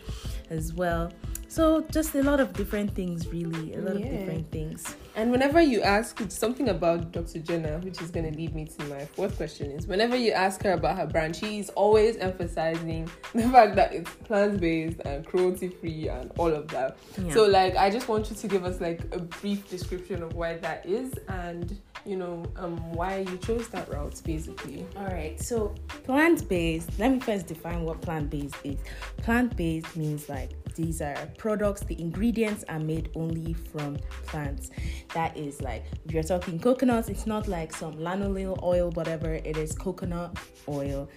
as 0.49 0.73
well. 0.73 1.11
So 1.57 1.81
just 1.91 2.13
a 2.13 2.21
lot 2.21 2.39
of 2.39 2.53
different 2.53 2.93
things, 2.93 3.27
really, 3.29 3.73
a 3.73 3.81
lot 3.81 3.99
yeah. 3.99 4.05
of 4.05 4.11
different 4.11 4.51
things. 4.51 4.95
And 5.15 5.31
whenever 5.31 5.59
you 5.59 5.81
ask 5.81 6.21
something 6.29 6.69
about 6.69 7.11
Dr. 7.11 7.39
Jenna, 7.39 7.79
which 7.79 7.99
is 7.99 8.11
going 8.11 8.31
to 8.31 8.37
lead 8.37 8.53
me 8.53 8.65
to 8.65 8.83
my 8.83 9.05
fourth 9.05 9.37
question, 9.37 9.71
is 9.71 9.87
whenever 9.87 10.15
you 10.15 10.33
ask 10.33 10.61
her 10.61 10.73
about 10.73 10.97
her 10.97 11.07
brand, 11.07 11.35
she's 11.35 11.69
always 11.69 12.15
emphasizing 12.17 13.09
the 13.33 13.49
fact 13.49 13.75
that 13.75 13.91
it's 13.91 14.11
plant 14.25 14.61
based 14.61 14.99
and 14.99 15.25
cruelty 15.25 15.69
free 15.69 16.09
and 16.09 16.31
all 16.37 16.53
of 16.53 16.67
that. 16.67 16.99
Yeah. 17.17 17.33
So, 17.33 17.47
like, 17.47 17.75
I 17.75 17.89
just 17.89 18.07
want 18.07 18.29
you 18.29 18.35
to 18.35 18.47
give 18.47 18.63
us 18.63 18.79
like 18.79 19.01
a 19.11 19.17
brief 19.17 19.67
description 19.67 20.21
of 20.21 20.35
why 20.35 20.57
that 20.57 20.85
is 20.85 21.11
and 21.27 21.75
you 22.05 22.15
know 22.15 22.45
um, 22.55 22.77
why 22.93 23.17
you 23.17 23.37
chose 23.37 23.67
that 23.69 23.89
route 23.91 24.21
basically 24.23 24.85
all 24.95 25.07
right 25.07 25.41
so 25.41 25.75
plant-based 26.05 26.97
let 26.99 27.11
me 27.11 27.19
first 27.19 27.47
define 27.47 27.83
what 27.83 28.01
plant-based 28.01 28.55
is 28.63 28.77
plant-based 29.17 29.97
means 29.97 30.29
like 30.29 30.51
these 30.77 31.01
are 31.01 31.17
products, 31.37 31.81
the 31.81 31.99
ingredients 31.99 32.63
are 32.69 32.79
made 32.79 33.09
only 33.15 33.53
from 33.53 33.97
plants. 34.25 34.69
That 35.13 35.35
is 35.35 35.61
like 35.61 35.83
if 36.05 36.13
you're 36.13 36.23
talking 36.23 36.59
coconuts, 36.59 37.09
it's 37.09 37.27
not 37.27 37.47
like 37.47 37.75
some 37.75 37.95
lanolin 37.95 38.61
oil, 38.63 38.91
whatever, 38.91 39.33
it 39.33 39.57
is 39.57 39.73
coconut 39.73 40.37
oil 40.69 41.09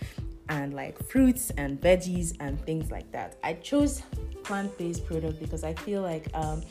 and 0.48 0.74
like 0.74 0.98
fruits 1.08 1.50
and 1.50 1.80
veggies 1.80 2.36
and 2.40 2.60
things 2.66 2.90
like 2.90 3.10
that. 3.12 3.36
I 3.44 3.52
chose 3.54 4.02
plant-based 4.42 5.06
product 5.06 5.38
because 5.38 5.62
I 5.62 5.74
feel 5.74 6.02
like 6.02 6.26
um, 6.34 6.62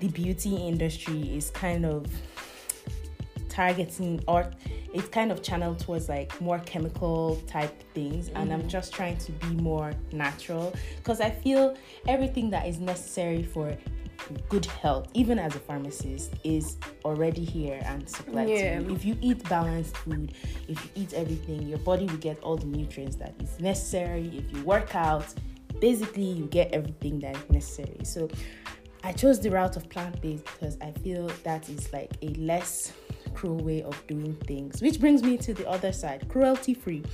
the 0.00 0.08
beauty 0.08 0.54
industry 0.56 1.22
is 1.34 1.50
kind 1.50 1.86
of 1.86 2.06
targeting 3.56 4.22
or 4.28 4.50
it's 4.92 5.08
kind 5.08 5.32
of 5.32 5.42
channeled 5.42 5.78
towards 5.78 6.10
like 6.10 6.38
more 6.42 6.58
chemical 6.60 7.36
type 7.46 7.74
things 7.94 8.28
mm-hmm. 8.28 8.36
and 8.36 8.52
i'm 8.52 8.60
mm-hmm. 8.60 8.68
just 8.68 8.92
trying 8.92 9.16
to 9.16 9.32
be 9.32 9.48
more 9.70 9.92
natural 10.12 10.74
because 10.96 11.22
i 11.22 11.30
feel 11.30 11.74
everything 12.06 12.50
that 12.50 12.66
is 12.66 12.78
necessary 12.78 13.42
for 13.42 13.74
good 14.50 14.66
health 14.66 15.08
even 15.14 15.38
as 15.38 15.54
a 15.54 15.58
pharmacist 15.58 16.34
is 16.44 16.76
already 17.06 17.44
here 17.44 17.80
and 17.86 18.06
supplied 18.06 18.48
yeah. 18.48 18.78
to 18.78 18.84
you 18.84 18.94
if 18.94 19.04
you 19.06 19.16
eat 19.22 19.42
balanced 19.48 19.96
food 19.96 20.34
if 20.68 20.76
you 20.84 20.90
eat 20.94 21.14
everything 21.14 21.66
your 21.66 21.78
body 21.78 22.04
will 22.04 22.22
get 22.28 22.38
all 22.40 22.56
the 22.58 22.66
nutrients 22.66 23.16
that 23.16 23.34
is 23.40 23.58
necessary 23.58 24.26
if 24.36 24.54
you 24.54 24.62
work 24.64 24.94
out 24.94 25.26
basically 25.80 26.24
you 26.24 26.44
get 26.46 26.70
everything 26.72 27.18
that 27.20 27.34
is 27.34 27.50
necessary 27.50 28.04
so 28.04 28.28
i 29.02 29.12
chose 29.12 29.40
the 29.40 29.50
route 29.50 29.76
of 29.76 29.88
plant-based 29.88 30.44
because 30.44 30.76
i 30.82 30.90
feel 31.02 31.30
that 31.42 31.68
is 31.70 31.90
like 31.92 32.10
a 32.20 32.28
less 32.34 32.92
cruel 33.36 33.58
way 33.58 33.82
of 33.82 34.04
doing 34.06 34.34
things. 34.46 34.80
Which 34.80 34.98
brings 34.98 35.22
me 35.22 35.36
to 35.38 35.54
the 35.54 35.68
other 35.68 35.92
side 35.92 36.26
cruelty 36.28 36.74
free. 36.74 37.04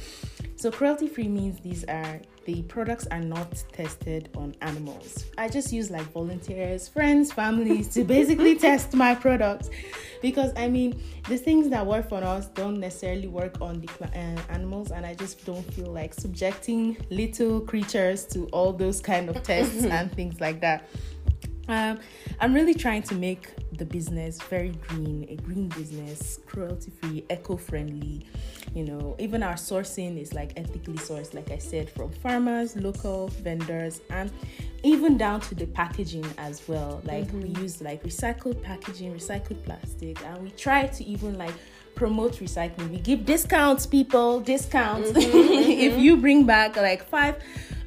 So, 0.57 0.71
cruelty 0.71 1.09
free 1.09 1.29
means 1.29 1.59
these 1.61 1.85
are 1.85 2.21
the 2.45 2.63
products 2.63 3.07
are 3.11 3.21
not 3.21 3.63
tested 3.73 4.29
on 4.37 4.55
animals. 4.63 5.25
I 5.39 5.49
just 5.49 5.73
use 5.73 5.91
like 5.91 6.11
volunteers, 6.13 6.89
friends, 6.89 7.33
families 7.33 7.89
to 7.95 8.05
basically 8.05 8.57
test 8.67 8.95
my 8.95 9.15
products 9.15 9.71
because 10.21 10.53
I 10.57 10.69
mean, 10.69 11.01
the 11.29 11.37
things 11.37 11.69
that 11.71 11.85
work 11.85 12.09
for 12.09 12.23
us 12.23 12.47
don't 12.49 12.79
necessarily 12.79 13.29
work 13.29 13.61
on 13.61 13.81
the 13.81 13.89
uh, 14.05 14.41
animals, 14.51 14.93
and 14.93 15.05
I 15.05 15.15
just 15.15 15.45
don't 15.45 15.65
feel 15.75 15.93
like 15.93 16.15
subjecting 16.15 16.97
little 17.11 17.61
creatures 17.61 18.25
to 18.27 18.47
all 18.47 18.73
those 18.73 19.01
kind 19.01 19.29
of 19.29 19.43
tests 19.43 19.85
and 19.97 20.13
things 20.13 20.41
like 20.41 20.61
that. 20.61 20.89
Um, 21.69 22.01
I'm 22.41 22.55
really 22.55 22.75
trying 22.75 23.03
to 23.05 23.15
make 23.15 23.49
the 23.73 23.85
business 23.85 24.41
very 24.43 24.71
green, 24.89 25.27
a 25.29 25.37
green 25.37 25.69
business, 25.69 26.39
cruelty 26.47 26.93
free, 27.01 27.25
eco 27.31 27.57
friendly. 27.57 28.27
You 28.75 28.85
know, 28.85 29.17
even 29.19 29.43
our 29.43 29.55
sourcing 29.55 30.21
is 30.21 30.33
like 30.33 30.53
ethically 30.57 30.95
sourced, 30.95 31.35
like 31.35 31.51
I 31.51 31.59
said, 31.59 31.91
from 31.91 32.11
farmers, 32.11 32.77
local 32.77 33.29
vendors, 33.29 34.01
and 34.11 34.31
even 34.83 35.17
down 35.17 35.41
to 35.43 35.55
the 35.55 35.67
packaging 35.67 36.27
as 36.39 36.67
well. 36.67 37.01
Like 37.05 37.27
mm-hmm. 37.29 37.55
we 37.55 37.61
use 37.61 37.81
like 37.81 38.03
recycled 38.03 38.63
packaging, 38.63 39.15
recycled 39.15 39.63
plastic, 39.65 40.25
and 40.25 40.43
we 40.43 40.51
try 40.51 40.87
to 40.87 41.05
even 41.05 41.39
like 41.39 41.55
promote 41.95 42.35
recycling. 42.37 42.91
We 42.91 42.99
give 42.99 43.25
discounts, 43.27 43.87
people, 43.87 44.41
discounts. 44.41 45.11
Mm-hmm. 45.11 45.53
if 45.89 45.99
you 45.99 46.17
bring 46.17 46.47
back 46.47 46.77
like 46.77 47.09
five 47.09 47.37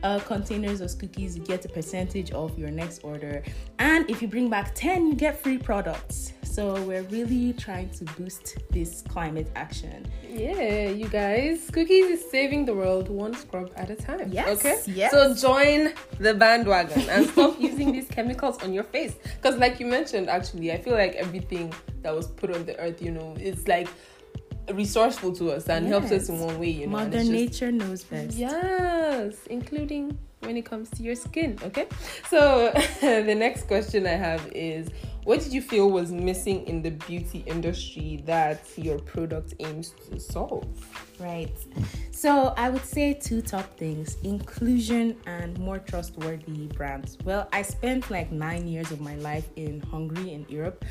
uh, 0.05 0.19
containers 0.19 0.81
of 0.81 0.89
Skookies, 0.89 1.35
you 1.35 1.41
get 1.41 1.65
a 1.65 1.69
percentage 1.69 2.31
of 2.31 2.57
your 2.59 2.69
next 2.69 3.03
order. 3.03 3.43
And 3.79 4.07
if 4.09 4.21
you 4.21 4.27
bring 4.27 4.49
back 4.49 4.75
10, 4.75 5.07
you 5.07 5.15
get 5.15 5.41
free 5.41 5.57
products. 5.57 6.33
So 6.43 6.81
we're 6.83 7.01
really 7.03 7.53
trying 7.53 7.89
to 7.97 8.05
boost 8.17 8.57
this 8.69 9.01
climate 9.01 9.49
action. 9.55 10.05
Yeah, 10.29 10.89
you 10.89 11.07
guys, 11.07 11.69
Skookies 11.69 12.11
is 12.11 12.29
saving 12.29 12.65
the 12.65 12.75
world 12.75 13.09
one 13.09 13.33
scrub 13.33 13.71
at 13.75 13.89
a 13.89 13.95
time. 13.95 14.31
Yes. 14.31 14.59
Okay. 14.59 14.79
Yes. 14.85 15.11
So 15.11 15.33
join 15.33 15.93
the 16.19 16.35
bandwagon 16.35 17.09
and 17.09 17.27
stop 17.27 17.59
using 17.69 17.91
these 17.91 18.07
chemicals 18.07 18.61
on 18.63 18.73
your 18.73 18.83
face. 18.83 19.15
Because, 19.35 19.57
like 19.57 19.79
you 19.79 19.87
mentioned, 19.87 20.29
actually, 20.29 20.71
I 20.71 20.79
feel 20.79 20.93
like 20.93 21.15
everything 21.15 21.73
that 22.03 22.15
was 22.15 22.27
put 22.27 22.55
on 22.55 22.63
the 22.65 22.79
earth, 22.79 23.01
you 23.01 23.11
know, 23.11 23.35
it's 23.39 23.67
like 23.67 23.89
resourceful 24.73 25.33
to 25.33 25.51
us 25.51 25.67
and 25.67 25.87
yes. 25.87 25.91
helps 25.91 26.11
us 26.11 26.29
in 26.29 26.39
one 26.39 26.59
way, 26.59 26.69
you 26.69 26.87
know. 26.87 26.93
Mother 26.93 27.23
Nature 27.23 27.71
knows 27.71 28.03
best. 28.03 28.37
Yes, 28.37 29.35
including 29.49 30.17
when 30.39 30.57
it 30.57 30.65
comes 30.65 30.89
to 30.91 31.03
your 31.03 31.15
skin. 31.15 31.57
Okay, 31.63 31.87
so 32.29 32.71
the 33.01 33.35
next 33.35 33.67
question 33.67 34.05
I 34.05 34.11
have 34.11 34.45
is 34.53 34.89
what 35.25 35.41
did 35.41 35.53
you 35.53 35.61
feel 35.61 35.89
was 35.89 36.11
missing 36.11 36.67
in 36.67 36.83
the 36.83 36.91
beauty 36.91 37.43
industry 37.47 38.21
that 38.25 38.61
your 38.77 38.99
product 38.99 39.55
aims 39.59 39.93
to 40.07 40.19
solve? 40.19 40.67
Right. 41.19 41.57
So 42.11 42.53
I 42.57 42.69
would 42.69 42.85
say 42.85 43.13
two 43.13 43.41
top 43.41 43.75
things 43.75 44.17
inclusion 44.23 45.17
and 45.25 45.57
more 45.57 45.79
trustworthy 45.79 46.67
brands. 46.67 47.17
Well, 47.23 47.49
I 47.51 47.63
spent 47.63 48.11
like 48.11 48.31
nine 48.31 48.67
years 48.67 48.91
of 48.91 49.01
my 49.01 49.15
life 49.15 49.49
in 49.55 49.81
Hungary 49.81 50.31
in 50.31 50.45
Europe, 50.47 50.85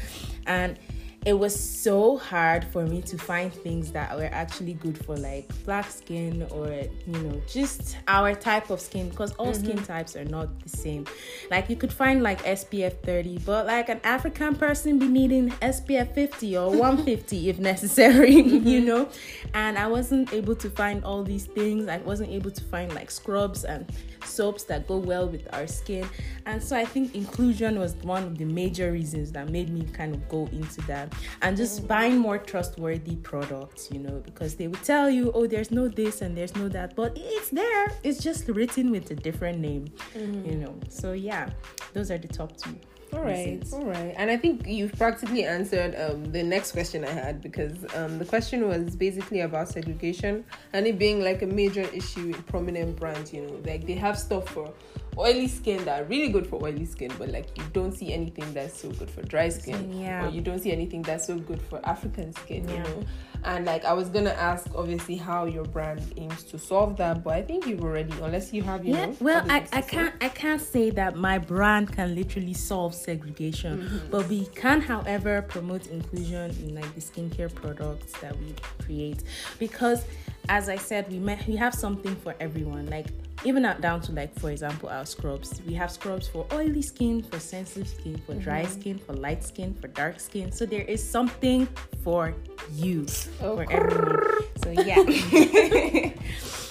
and 0.46 0.78
it 1.24 1.38
was 1.38 1.58
so 1.58 2.18
hard 2.18 2.64
for 2.64 2.84
me 2.86 3.00
to 3.00 3.16
find 3.16 3.52
things 3.52 3.90
that 3.92 4.14
were 4.14 4.28
actually 4.30 4.74
good 4.74 5.02
for 5.04 5.16
like 5.16 5.48
black 5.64 5.90
skin 5.90 6.46
or 6.50 6.68
you 6.68 7.18
know 7.22 7.40
just 7.48 7.96
our 8.08 8.34
type 8.34 8.68
of 8.68 8.78
skin 8.78 9.08
because 9.08 9.32
all 9.32 9.52
mm-hmm. 9.52 9.64
skin 9.64 9.82
types 9.84 10.16
are 10.16 10.24
not 10.26 10.48
the 10.60 10.68
same 10.68 11.06
like 11.50 11.70
you 11.70 11.76
could 11.76 11.92
find 11.92 12.22
like 12.22 12.42
spf 12.44 12.92
30 13.02 13.38
but 13.38 13.66
like 13.66 13.88
an 13.88 14.00
african 14.04 14.54
person 14.54 14.98
be 14.98 15.08
needing 15.08 15.50
spf 15.50 16.14
50 16.14 16.56
or 16.56 16.70
150 16.70 17.48
if 17.48 17.58
necessary 17.58 18.34
mm-hmm. 18.34 18.66
you 18.66 18.80
know 18.80 19.08
and 19.54 19.78
i 19.78 19.86
wasn't 19.86 20.30
able 20.32 20.54
to 20.54 20.68
find 20.68 21.02
all 21.04 21.22
these 21.22 21.46
things 21.46 21.88
i 21.88 21.96
wasn't 21.98 22.28
able 22.28 22.50
to 22.50 22.62
find 22.64 22.94
like 22.94 23.10
scrubs 23.10 23.64
and 23.64 23.90
soaps 24.24 24.64
that 24.64 24.86
go 24.86 24.96
well 24.96 25.28
with 25.28 25.46
our 25.52 25.66
skin 25.66 26.06
and 26.46 26.62
so 26.62 26.76
i 26.76 26.84
think 26.84 27.14
inclusion 27.14 27.78
was 27.78 27.94
one 28.02 28.22
of 28.22 28.38
the 28.38 28.44
major 28.44 28.92
reasons 28.92 29.32
that 29.32 29.48
made 29.50 29.70
me 29.70 29.84
kind 29.92 30.14
of 30.14 30.28
go 30.28 30.48
into 30.52 30.80
that 30.82 31.12
and 31.42 31.56
just 31.56 31.86
buying 31.86 32.18
more 32.18 32.38
trustworthy 32.38 33.16
products, 33.16 33.90
you 33.90 33.98
know, 33.98 34.22
because 34.24 34.54
they 34.54 34.68
would 34.68 34.82
tell 34.82 35.10
you, 35.10 35.32
oh, 35.34 35.46
there's 35.46 35.70
no 35.70 35.88
this 35.88 36.22
and 36.22 36.36
there's 36.36 36.54
no 36.56 36.68
that, 36.68 36.94
but 36.94 37.12
it's 37.16 37.50
there. 37.50 37.92
It's 38.02 38.22
just 38.22 38.48
written 38.48 38.90
with 38.90 39.10
a 39.10 39.14
different 39.14 39.58
name, 39.58 39.86
mm-hmm. 40.14 40.48
you 40.48 40.56
know. 40.56 40.74
So 40.88 41.12
yeah, 41.12 41.50
those 41.92 42.10
are 42.10 42.18
the 42.18 42.28
top 42.28 42.56
two. 42.56 42.76
All 43.14 43.22
right, 43.22 43.62
all 43.72 43.84
right. 43.84 44.14
And 44.16 44.30
I 44.30 44.36
think 44.36 44.66
you've 44.66 44.92
practically 44.92 45.44
answered 45.44 45.94
um, 45.96 46.24
the 46.32 46.42
next 46.42 46.72
question 46.72 47.04
I 47.04 47.10
had 47.10 47.40
because 47.40 47.84
um, 47.94 48.18
the 48.18 48.24
question 48.24 48.66
was 48.66 48.96
basically 48.96 49.40
about 49.40 49.68
segregation 49.68 50.44
and 50.72 50.86
it 50.86 50.98
being 50.98 51.22
like 51.22 51.42
a 51.42 51.46
major 51.46 51.82
issue 51.82 52.32
in 52.34 52.42
prominent 52.44 52.96
brands. 52.96 53.32
You 53.32 53.42
know, 53.42 53.60
like 53.64 53.86
they 53.86 53.94
have 53.94 54.18
stuff 54.18 54.48
for 54.48 54.72
oily 55.16 55.48
skin 55.48 55.84
that 55.84 56.02
are 56.02 56.04
really 56.04 56.28
good 56.28 56.46
for 56.46 56.62
oily 56.62 56.84
skin, 56.84 57.12
but 57.18 57.28
like 57.28 57.56
you 57.56 57.64
don't 57.72 57.92
see 57.92 58.12
anything 58.12 58.52
that's 58.52 58.80
so 58.80 58.90
good 58.90 59.10
for 59.10 59.22
dry 59.22 59.48
skin, 59.48 60.00
yeah. 60.00 60.26
or 60.26 60.30
you 60.30 60.40
don't 60.40 60.58
see 60.58 60.72
anything 60.72 61.02
that's 61.02 61.26
so 61.26 61.38
good 61.38 61.62
for 61.62 61.80
African 61.84 62.32
skin. 62.32 62.68
Yeah. 62.68 62.76
You 62.76 62.82
know, 62.82 63.04
and 63.44 63.66
like 63.66 63.84
I 63.84 63.92
was 63.92 64.08
gonna 64.08 64.30
ask, 64.30 64.66
obviously, 64.74 65.16
how 65.16 65.44
your 65.44 65.64
brand 65.64 66.00
aims 66.16 66.42
to 66.44 66.58
solve 66.58 66.96
that, 66.96 67.22
but 67.22 67.34
I 67.34 67.42
think 67.42 67.66
you've 67.66 67.82
already, 67.82 68.12
unless 68.22 68.52
you 68.52 68.62
have, 68.62 68.84
you 68.84 68.94
yeah. 68.94 69.06
Know, 69.06 69.16
well, 69.20 69.44
I, 69.50 69.66
I 69.72 69.82
can't 69.82 70.14
I 70.20 70.28
can't 70.28 70.60
say 70.60 70.90
that 70.90 71.16
my 71.16 71.38
brand 71.38 71.92
can 71.92 72.14
literally 72.14 72.54
solve 72.54 72.94
segregation, 72.94 73.82
mm-hmm. 73.82 74.10
but 74.10 74.28
we 74.28 74.46
can, 74.46 74.80
however, 74.80 75.42
promote 75.42 75.86
inclusion 75.88 76.50
in 76.62 76.74
like 76.74 76.94
the 76.94 77.00
skincare 77.00 77.54
products 77.54 78.12
that 78.20 78.38
we 78.38 78.54
create 78.84 79.22
because, 79.58 80.04
as 80.48 80.68
I 80.68 80.76
said, 80.76 81.10
we 81.10 81.18
we 81.48 81.56
have 81.56 81.74
something 81.74 82.16
for 82.16 82.34
everyone. 82.40 82.86
Like 82.86 83.06
even 83.44 83.64
out 83.64 83.80
down 83.80 84.00
to 84.02 84.12
like 84.12 84.38
for 84.38 84.50
example 84.50 84.88
our 84.88 85.06
scrubs. 85.06 85.60
We 85.66 85.74
have 85.74 85.90
scrubs 85.90 86.28
for 86.28 86.46
oily 86.52 86.82
skin 86.82 87.22
for 87.22 87.38
sensitive 87.38 87.88
skin 87.88 88.20
for 88.26 88.34
dry 88.34 88.62
mm-hmm. 88.62 88.80
skin 88.80 88.98
for 88.98 89.14
light 89.14 89.44
skin 89.44 89.74
for 89.74 89.88
dark 89.88 90.20
skin. 90.20 90.52
So 90.52 90.66
there 90.66 90.82
is 90.82 91.02
something 91.08 91.68
for 92.02 92.34
you 92.72 93.06
oh, 93.42 93.56
for 93.56 93.70
everyone. 93.70 94.44
So 94.62 94.70
yeah 94.70 96.10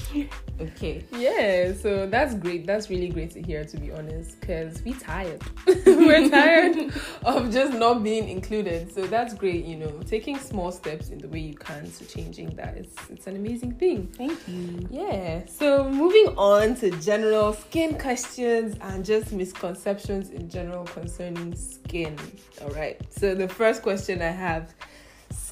okay. 0.62 1.03
Yeah 1.12 1.74
so 1.74 2.08
that's 2.08 2.34
great. 2.36 2.65
That's 2.65 2.89
really 2.89 3.10
great 3.10 3.32
to 3.32 3.41
hear 3.41 3.63
to 3.65 3.77
be 3.77 3.91
honest 3.91 4.39
because 4.39 4.82
we 4.84 4.93
tired. 4.93 5.41
We're 5.86 6.29
tired 6.29 6.93
of 7.24 7.51
just 7.51 7.74
not 7.74 8.03
being 8.03 8.29
included. 8.29 8.93
So 8.93 9.05
that's 9.05 9.34
great 9.34 9.65
you 9.65 9.77
know. 9.77 10.00
Taking 10.05 10.38
small 10.38 10.72
steps 10.72 11.10
in 11.10 11.17
the 11.20 11.27
way 11.27 11.39
you 11.39 11.55
can 11.55 11.89
to 11.89 12.05
changing 12.05 12.55
that 12.55 12.77
is 12.77 12.88
it's 13.10 13.27
an 13.27 13.36
amazing 13.36 13.74
thing. 13.74 14.08
Thank 14.17 14.39
you. 14.48 14.88
Yeah 14.89 15.46
so 15.48 15.89
moving 15.89 16.36
on 16.38 16.75
to 16.75 16.91
general 17.00 17.53
skin 17.53 17.98
questions 17.98 18.75
and 18.82 19.03
just 19.03 19.32
misconceptions 19.32 20.29
in 20.29 20.50
general 20.50 20.86
concerning 20.86 21.55
skin. 21.55 22.17
All 22.62 22.70
right 22.70 23.00
so 23.10 23.36
the 23.36 23.48
first 23.48 23.82
question 23.82 24.22
i 24.22 24.27
have 24.27 24.74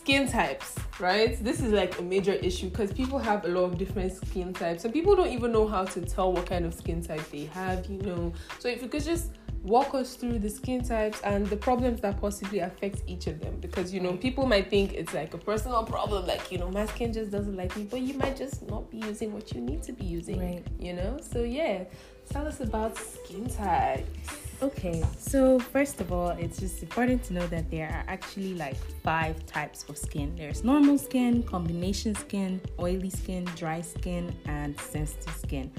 skin 0.02 0.28
types, 0.28 0.76
right? 1.00 1.42
This 1.44 1.62
is 1.62 1.72
like 1.72 2.00
a 2.00 2.02
major 2.02 2.34
issue 2.34 2.70
because 2.70 2.92
people 2.92 3.20
have 3.20 3.46
a 3.46 3.48
lot 3.48 3.66
of 3.66 3.78
different 3.78 4.12
skin 4.14 4.52
types 4.52 4.84
and 4.84 4.92
people 4.94 5.16
don't 5.16 5.30
even 5.30 5.52
know 5.52 5.68
how 5.68 5.86
to 5.86 6.02
tell 6.02 6.34
what 6.34 6.48
kind 6.48 6.66
of 6.66 6.74
skin 6.74 7.04
type 7.04 7.30
they 7.30 7.46
have, 7.46 7.86
you 7.86 8.02
know. 8.02 8.34
So 8.60 8.68
if 8.68 8.82
you 8.82 8.88
could 8.88 9.04
just 9.04 9.30
walk 9.64 9.94
us 9.94 10.16
through 10.16 10.40
the 10.40 10.50
skin 10.50 10.84
types 10.84 11.22
and 11.22 11.46
the 11.48 11.56
problems 11.56 12.02
that 12.02 12.20
possibly 12.20 12.60
affect 12.60 13.04
each 13.06 13.28
of 13.28 13.40
them 13.40 13.56
because 13.60 13.94
you 13.94 14.00
know 14.00 14.14
people 14.18 14.48
might 14.48 14.72
think 14.72 14.92
it's 14.94 15.14
like 15.14 15.36
a 15.36 15.38
personal 15.38 15.84
problem 15.84 16.26
like 16.26 16.52
you 16.52 16.58
know 16.58 16.72
my 16.72 16.84
skin 16.88 17.14
just 17.14 17.30
doesn't 17.30 17.56
like 17.56 17.78
me 17.78 17.84
but 17.84 18.02
you 18.02 18.16
might 18.16 18.36
just 18.36 18.68
not 18.68 18.90
be 18.90 18.98
using 18.98 19.32
what 19.32 19.54
you 19.54 19.62
need 19.62 19.84
to 19.84 19.94
be 19.94 20.04
using 20.04 20.40
Right. 20.40 20.64
you 20.80 20.94
know 20.94 21.20
so 21.22 21.44
yeah 21.44 21.84
tell 22.32 22.48
us 22.48 22.60
about 22.60 22.98
skin 22.98 23.48
types 23.48 24.41
Okay, 24.62 25.04
so 25.18 25.58
first 25.58 26.02
of 26.02 26.14
all, 26.14 26.30
it's 26.30 26.60
just 26.60 26.84
important 26.84 27.24
to 27.24 27.34
know 27.34 27.48
that 27.48 27.72
there 27.72 27.88
are 27.88 28.04
actually 28.08 28.54
like 28.54 28.76
five 29.02 29.44
types 29.48 29.84
of 29.90 29.98
skin 29.98 30.36
there's 30.36 30.64
normal 30.64 31.00
skin, 31.00 31.42
combination 31.42 32.14
skin, 32.14 32.62
oily 32.80 33.10
skin, 33.10 33.46
dry 33.56 33.82
skin, 33.82 34.32
and 34.46 34.80
sensitive 34.80 35.34
skin. 35.34 35.72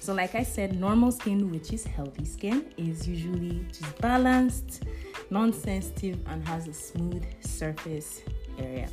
So, 0.00 0.14
like 0.14 0.34
I 0.34 0.42
said, 0.42 0.80
normal 0.80 1.12
skin, 1.12 1.50
which 1.50 1.74
is 1.74 1.84
healthy 1.84 2.24
skin, 2.24 2.64
is 2.78 3.06
usually 3.06 3.62
just 3.68 3.98
balanced, 3.98 4.84
non 5.28 5.52
sensitive, 5.52 6.18
and 6.26 6.42
has 6.48 6.66
a 6.66 6.72
smooth 6.72 7.22
surface 7.40 8.22
area. 8.60 8.88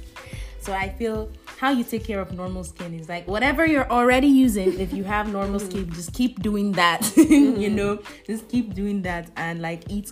So 0.59 0.74
I 0.74 0.89
feel 0.89 1.29
how 1.57 1.71
you 1.71 1.83
take 1.83 2.03
care 2.03 2.19
of 2.19 2.33
normal 2.33 2.63
skin 2.63 2.93
is 2.93 3.07
like 3.07 3.27
whatever 3.27 3.65
you're 3.65 3.89
already 3.89 4.27
using. 4.27 4.79
If 4.79 4.91
you 4.91 5.03
have 5.05 5.31
normal 5.31 5.59
skin, 5.59 5.86
mm. 5.86 5.95
just 5.95 6.13
keep 6.13 6.41
doing 6.41 6.74
that. 6.74 7.01
Mm. 7.27 7.59
you 7.59 7.69
know, 7.69 8.00
just 8.25 8.47
keep 8.47 8.74
doing 8.74 9.01
that 9.01 9.29
and 9.36 9.62
like 9.62 9.89
eat, 9.89 10.12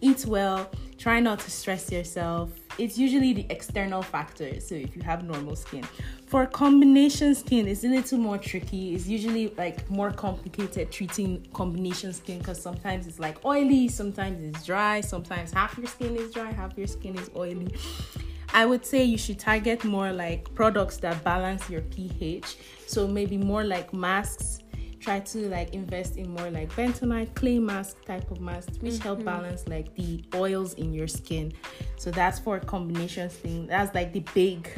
eat 0.00 0.24
well. 0.26 0.70
Try 0.98 1.20
not 1.20 1.38
to 1.40 1.50
stress 1.50 1.92
yourself. 1.92 2.50
It's 2.78 2.98
usually 2.98 3.32
the 3.32 3.46
external 3.50 4.02
factors. 4.02 4.66
So 4.68 4.74
if 4.74 4.96
you 4.96 5.02
have 5.02 5.24
normal 5.24 5.56
skin, 5.56 5.84
for 6.26 6.44
combination 6.46 7.34
skin, 7.34 7.68
it's 7.68 7.84
a 7.84 7.88
little 7.88 8.18
more 8.18 8.38
tricky. 8.38 8.94
It's 8.94 9.06
usually 9.06 9.48
like 9.56 9.88
more 9.90 10.10
complicated 10.10 10.90
treating 10.90 11.46
combination 11.52 12.12
skin 12.12 12.38
because 12.38 12.60
sometimes 12.60 13.06
it's 13.06 13.18
like 13.18 13.44
oily, 13.44 13.88
sometimes 13.88 14.42
it's 14.42 14.64
dry, 14.66 15.00
sometimes 15.00 15.52
half 15.52 15.78
your 15.78 15.86
skin 15.86 16.16
is 16.16 16.32
dry, 16.32 16.50
half 16.52 16.76
your 16.76 16.88
skin 16.88 17.16
is 17.16 17.30
oily. 17.36 17.68
I 18.52 18.64
would 18.66 18.84
say 18.86 19.04
you 19.04 19.18
should 19.18 19.38
target 19.38 19.84
more 19.84 20.12
like 20.12 20.52
products 20.54 20.96
that 20.98 21.22
balance 21.24 21.68
your 21.68 21.82
pH. 21.82 22.56
So 22.86 23.06
maybe 23.06 23.36
more 23.36 23.64
like 23.64 23.92
masks. 23.92 24.60
Try 25.00 25.20
to 25.20 25.48
like 25.48 25.72
invest 25.72 26.16
in 26.16 26.30
more 26.30 26.50
like 26.50 26.70
bentonite 26.72 27.34
clay 27.34 27.58
mask 27.60 28.04
type 28.04 28.28
of 28.30 28.40
masks, 28.40 28.78
which 28.80 28.98
help 28.98 29.18
mm-hmm. 29.18 29.26
balance 29.26 29.68
like 29.68 29.94
the 29.94 30.24
oils 30.34 30.74
in 30.74 30.92
your 30.92 31.06
skin. 31.06 31.52
So 31.96 32.10
that's 32.10 32.38
for 32.40 32.58
combination 32.58 33.28
thing. 33.28 33.68
That's 33.68 33.94
like 33.94 34.12
the 34.12 34.24
big 34.34 34.68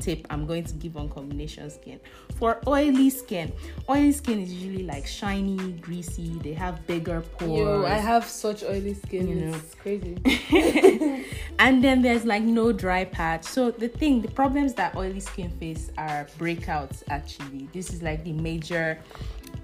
tip 0.00 0.26
I'm 0.30 0.46
going 0.46 0.64
to 0.64 0.74
give 0.74 0.96
on 0.96 1.08
combination 1.08 1.70
skin. 1.70 2.00
For 2.36 2.60
oily 2.66 3.10
skin, 3.10 3.52
oily 3.88 4.12
skin 4.12 4.40
is 4.40 4.52
usually 4.52 4.84
like 4.84 5.06
shiny, 5.06 5.72
greasy. 5.72 6.30
They 6.42 6.54
have 6.54 6.86
bigger 6.86 7.20
pores. 7.20 7.58
yo 7.58 7.84
i 7.86 7.94
have 7.94 8.24
such 8.24 8.62
oily 8.62 8.94
skin 8.94 9.28
You 9.28 9.34
know. 9.34 9.56
it's 9.56 9.74
crazy 9.74 10.16
and 11.58 11.84
then 11.84 12.02
there's 12.02 12.24
like 12.24 12.42
no 12.42 12.72
dry 12.72 13.04
patch. 13.04 13.44
So 13.44 13.70
the 13.70 13.88
thing, 13.88 14.22
the 14.22 14.28
problems 14.30 14.74
that 14.74 14.96
oily 14.96 15.20
skin 15.20 15.50
face 15.50 15.90
are 15.98 16.26
breakouts 16.38 17.02
actually. 17.08 17.68
This 17.72 17.92
is 17.92 18.02
like 18.02 18.24
the 18.24 18.32
major, 18.32 18.98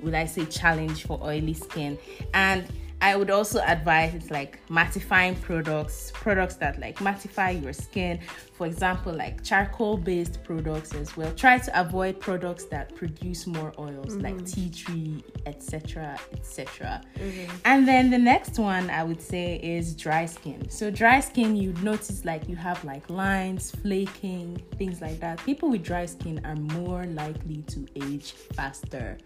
would 0.03 0.15
I 0.15 0.27
say, 0.27 0.45
challenge 0.47 1.05
for 1.07 1.19
oily 1.23 1.55
skin. 1.55 1.99
And 2.35 2.67
I 3.01 3.15
would 3.15 3.31
also 3.31 3.61
advise 3.61 4.15
it's 4.15 4.31
like 4.31 4.59
mattifying 4.69 5.41
products, 5.43 6.11
products 6.15 6.57
that 6.57 6.81
like 6.81 6.99
mattify 6.99 7.63
your 7.63 7.73
skin. 7.73 8.21
For 8.55 8.67
example, 8.67 9.13
like 9.13 9.45
charcoal 9.45 9.99
based 9.99 10.43
products 10.43 10.95
as 10.95 11.15
well. 11.15 11.31
Try 11.35 11.59
to 11.59 11.81
avoid 11.81 12.21
products 12.21 12.65
that 12.67 12.95
produce 12.95 13.47
more 13.47 13.75
oils 13.79 14.17
like 14.17 14.37
mm-hmm. 14.37 14.45
tea 14.45 14.71
tree, 14.71 15.25
etc. 15.45 16.19
etc. 16.33 17.03
Mm-hmm. 17.17 17.55
And 17.67 17.87
then 17.87 18.11
the 18.11 18.19
next 18.19 18.59
one 18.59 18.89
I 18.89 19.05
would 19.05 19.21
say 19.21 19.57
is 19.63 19.95
dry 19.95 20.25
skin. 20.25 20.71
So 20.71 20.91
dry 20.91 21.21
skin, 21.21 21.55
you'd 21.55 21.83
notice 21.83 22.25
like 22.25 22.49
you 22.49 22.57
have 22.57 22.83
like 22.83 23.09
lines, 23.11 23.73
flaking, 23.73 24.59
things 24.79 25.03
like 25.03 25.21
that. 25.21 25.45
People 25.45 25.69
with 25.69 25.83
dry 25.83 26.07
skin 26.07 26.41
are 26.47 26.57
more 26.57 27.05
likely 27.05 27.63
to 27.69 27.87
age 27.95 28.33
faster. 28.33 29.19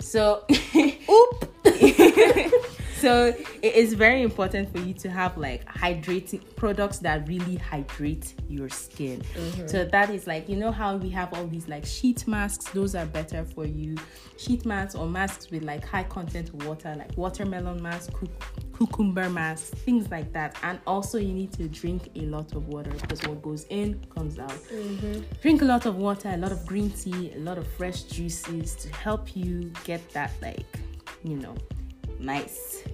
So, 0.00 0.44
oop. 1.08 1.50
so 3.04 3.34
it 3.60 3.74
is 3.74 3.92
very 3.92 4.22
important 4.22 4.72
for 4.72 4.78
you 4.78 4.94
to 4.94 5.10
have 5.10 5.36
like 5.36 5.66
hydrating 5.66 6.40
products 6.56 6.98
that 7.00 7.28
really 7.28 7.56
hydrate 7.56 8.32
your 8.48 8.70
skin. 8.70 9.20
Mm-hmm. 9.20 9.66
So 9.66 9.84
that 9.84 10.08
is 10.08 10.26
like 10.26 10.48
you 10.48 10.56
know 10.56 10.72
how 10.72 10.96
we 10.96 11.10
have 11.10 11.34
all 11.34 11.46
these 11.46 11.68
like 11.68 11.84
sheet 11.84 12.26
masks. 12.26 12.70
Those 12.70 12.94
are 12.94 13.04
better 13.04 13.44
for 13.44 13.66
you. 13.66 13.96
Sheet 14.38 14.64
masks 14.64 14.94
or 14.94 15.06
masks 15.06 15.50
with 15.50 15.64
like 15.64 15.84
high 15.84 16.04
content 16.04 16.48
of 16.48 16.64
water, 16.66 16.94
like 16.96 17.14
watermelon 17.14 17.82
mask, 17.82 18.14
cu- 18.14 18.28
cucumber 18.74 19.28
mask, 19.28 19.74
things 19.84 20.10
like 20.10 20.32
that. 20.32 20.56
And 20.62 20.80
also 20.86 21.18
you 21.18 21.34
need 21.34 21.52
to 21.52 21.68
drink 21.68 22.08
a 22.16 22.22
lot 22.22 22.54
of 22.54 22.68
water 22.68 22.90
because 22.90 23.22
what 23.28 23.42
goes 23.42 23.66
in 23.68 24.02
comes 24.14 24.38
out. 24.38 24.48
Mm-hmm. 24.72 25.20
Drink 25.42 25.60
a 25.60 25.66
lot 25.66 25.84
of 25.84 25.96
water, 25.96 26.30
a 26.30 26.38
lot 26.38 26.52
of 26.52 26.64
green 26.64 26.90
tea, 26.90 27.32
a 27.36 27.40
lot 27.40 27.58
of 27.58 27.66
fresh 27.66 28.04
juices 28.04 28.74
to 28.76 28.88
help 28.94 29.36
you 29.36 29.70
get 29.84 30.00
that 30.14 30.32
like 30.40 30.64
you 31.22 31.36
know 31.36 31.54
nice 32.18 32.84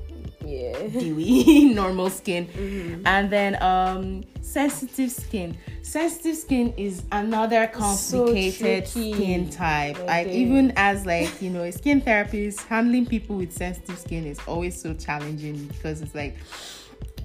yeah. 0.50 0.88
Dewy 0.88 1.64
normal 1.74 2.10
skin. 2.10 3.02
And 3.04 3.30
then 3.30 3.62
um 3.62 4.24
sensitive 4.40 5.10
skin. 5.10 5.56
Sensitive 5.82 6.36
skin 6.36 6.74
is 6.76 7.02
another 7.12 7.66
complicated 7.68 8.86
tricky. 8.86 9.12
skin 9.12 9.50
type. 9.50 9.96
Oh, 10.00 10.06
like 10.06 10.26
even 10.26 10.72
as 10.76 11.06
like 11.12 11.40
you 11.40 11.50
know 11.50 11.62
a 11.62 11.72
skin 11.72 12.00
therapist 12.00 12.60
handling 12.62 13.06
people 13.06 13.36
with 13.36 13.52
sensitive 13.52 13.98
skin 13.98 14.26
is 14.26 14.40
always 14.46 14.80
so 14.80 14.94
challenging 14.94 15.66
because 15.66 16.02
it's 16.02 16.14
like 16.14 16.36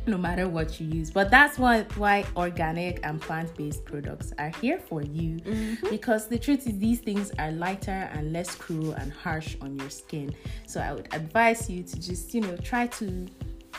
no 0.08 0.18
matter 0.18 0.48
what 0.48 0.80
you 0.80 0.88
use. 0.88 1.12
But 1.12 1.30
that's 1.30 1.58
why 1.58 1.84
why 1.96 2.26
organic 2.36 3.06
and 3.06 3.22
plant-based 3.22 3.86
products 3.86 4.34
are 4.38 4.52
here 4.62 4.80
for 4.80 5.02
you. 5.02 5.38
Mm-hmm. 5.40 5.90
Because 5.90 6.28
the 6.28 6.40
truth 6.40 6.68
is 6.68 6.78
these 6.78 7.00
things 7.00 7.32
are 7.40 7.52
lighter 7.52 8.10
and 8.14 8.34
less 8.34 8.56
cruel 8.56 8.94
and 8.94 9.12
harsh 9.12 9.56
on 9.62 9.78
your 9.78 9.90
skin. 9.90 10.36
So 10.68 10.82
I 10.82 10.94
would 10.94 11.08
advise 11.14 11.70
you 11.70 11.84
to 11.84 12.00
just, 12.00 12.34
you 12.34 12.42
know, 12.42 12.56
try 12.58 12.88
to 12.88 13.28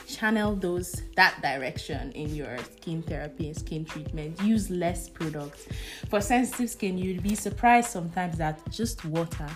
channel 0.06 0.54
those 0.54 1.02
that 1.16 1.40
direction 1.42 2.12
in 2.12 2.34
your 2.34 2.56
skin 2.58 3.02
therapy 3.02 3.48
and 3.48 3.56
skin 3.56 3.84
treatment 3.84 4.40
use 4.42 4.70
less 4.70 5.08
products 5.08 5.66
for 6.08 6.20
sensitive 6.20 6.70
skin 6.70 6.96
you'd 6.96 7.22
be 7.22 7.34
surprised 7.34 7.90
sometimes 7.90 8.36
that 8.36 8.60
just 8.70 9.04
water 9.06 9.48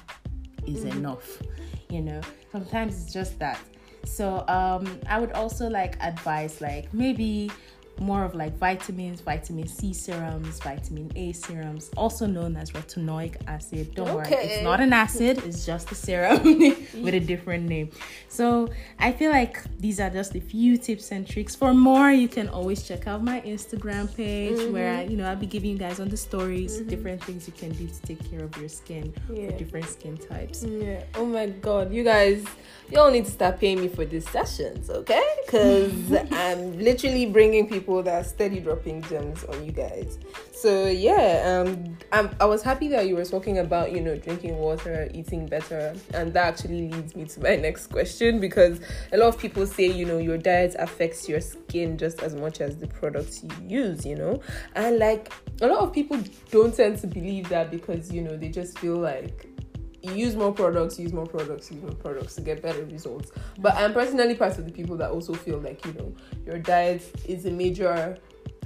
is 0.66 0.80
mm-hmm. 0.84 0.98
enough 0.98 1.42
you 1.88 2.00
know 2.00 2.20
sometimes 2.50 3.02
it's 3.02 3.12
just 3.12 3.38
that 3.38 3.60
so 4.04 4.44
um 4.48 4.98
i 5.08 5.18
would 5.18 5.32
also 5.32 5.68
like 5.68 5.96
advise 6.00 6.60
like 6.60 6.92
maybe 6.94 7.50
more 7.98 8.24
of 8.24 8.34
like 8.34 8.56
vitamins 8.56 9.20
vitamin 9.20 9.66
c 9.68 9.92
serums 9.92 10.58
vitamin 10.60 11.12
a 11.16 11.32
serums 11.32 11.90
also 11.98 12.24
known 12.24 12.56
as 12.56 12.70
retinoic 12.70 13.36
acid. 13.46 13.94
Don't 13.94 14.14
worry 14.14 14.26
it's 14.30 14.62
not 14.64 14.80
an 14.80 14.94
acid 14.94 15.36
it's 15.44 15.66
just 15.66 15.92
a 15.92 15.94
serum 15.94 16.42
with 17.04 17.12
a 17.12 17.20
different 17.20 17.68
name. 17.68 17.90
So 18.28 18.70
i 18.98 19.12
feel 19.12 19.30
like 19.30 19.62
these 19.78 20.00
are 20.00 20.08
just 20.08 20.34
a 20.34 20.40
few 20.40 20.78
tips 20.78 21.12
and 21.12 21.28
tricks. 21.28 21.54
For 21.54 21.74
more 21.74 22.10
you 22.10 22.26
can 22.26 22.48
always 22.48 22.82
check 22.88 23.06
out 23.06 23.22
my 23.22 23.42
instagram 23.42 24.06
page 24.16 24.72
where 24.72 24.96
I, 24.96 25.02
you 25.02 25.18
know 25.18 25.26
i'll 25.28 25.36
be 25.36 25.44
giving 25.46 25.72
you 25.72 25.78
guys 25.78 26.00
on 26.00 26.08
the 26.08 26.16
stories 26.16 26.80
different 26.80 27.22
things 27.24 27.46
you 27.46 27.52
can 27.52 27.70
do 27.72 27.86
to 27.86 28.00
take 28.00 28.30
care 28.30 28.44
of 28.44 28.56
your 28.56 28.70
skin 28.70 29.12
Yeah. 29.30 29.50
for 29.50 29.58
different 29.58 29.88
skin 29.90 30.16
types. 30.16 30.64
Yeah. 30.64 31.04
Oh 31.16 31.26
my 31.26 31.46
god, 31.48 31.92
you 31.92 32.02
guys, 32.02 32.42
y'all 32.90 33.10
need 33.10 33.24
to 33.24 33.30
start 33.30 33.60
paying 33.60 33.80
me 33.80 33.88
for 33.88 34.04
these 34.04 34.28
sessions, 34.30 34.90
okay? 34.90 35.22
Because 35.44 36.12
I'm 36.32 36.78
literally 36.78 37.26
bringing 37.26 37.68
people 37.68 38.02
that 38.02 38.14
are 38.14 38.24
steady 38.24 38.60
dropping 38.60 39.02
gems 39.02 39.44
on 39.44 39.64
you 39.64 39.72
guys. 39.72 40.18
So 40.52 40.88
yeah, 40.88 41.64
um, 41.66 41.96
I'm, 42.12 42.30
I 42.38 42.44
was 42.44 42.62
happy 42.62 42.88
that 42.88 43.06
you 43.06 43.16
were 43.16 43.24
talking 43.24 43.58
about 43.58 43.92
you 43.92 44.00
know 44.00 44.16
drinking 44.16 44.58
water, 44.58 45.10
eating 45.14 45.46
better, 45.46 45.94
and 46.12 46.32
that 46.34 46.48
actually 46.48 46.90
leads 46.90 47.16
me 47.16 47.24
to 47.24 47.40
my 47.40 47.56
next 47.56 47.86
question 47.86 48.40
because 48.40 48.80
a 49.12 49.16
lot 49.16 49.28
of 49.28 49.38
people 49.38 49.66
say 49.66 49.86
you 49.86 50.04
know 50.04 50.18
your 50.18 50.36
diet 50.36 50.76
affects 50.78 51.28
your 51.28 51.40
skin 51.40 51.96
just 51.96 52.20
as 52.20 52.34
much 52.34 52.60
as 52.60 52.76
the 52.76 52.86
products 52.86 53.42
you 53.42 53.50
use, 53.80 54.04
you 54.04 54.16
know, 54.16 54.40
and 54.74 54.98
like 54.98 55.32
a 55.62 55.66
lot 55.66 55.80
of 55.80 55.92
people 55.92 56.18
don't 56.50 56.74
tend 56.74 56.98
to 56.98 57.06
believe 57.06 57.48
that 57.48 57.70
because 57.70 58.12
you 58.12 58.20
know 58.20 58.36
they 58.36 58.48
just 58.48 58.78
feel 58.78 58.98
like 58.98 59.46
you 59.46 59.69
use 60.02 60.36
more 60.36 60.52
products, 60.52 60.98
use 60.98 61.12
more 61.12 61.26
products, 61.26 61.70
use 61.70 61.82
more 61.82 61.92
products 61.92 62.34
to 62.36 62.40
get 62.40 62.62
better 62.62 62.84
results. 62.86 63.32
But 63.58 63.74
I'm 63.76 63.92
personally 63.92 64.34
part 64.34 64.58
of 64.58 64.64
the 64.64 64.72
people 64.72 64.96
that 64.98 65.10
also 65.10 65.34
feel 65.34 65.58
like 65.58 65.84
you 65.84 65.92
know 65.94 66.14
your 66.46 66.58
diet 66.58 67.02
is 67.26 67.46
a 67.46 67.50
major, 67.50 68.18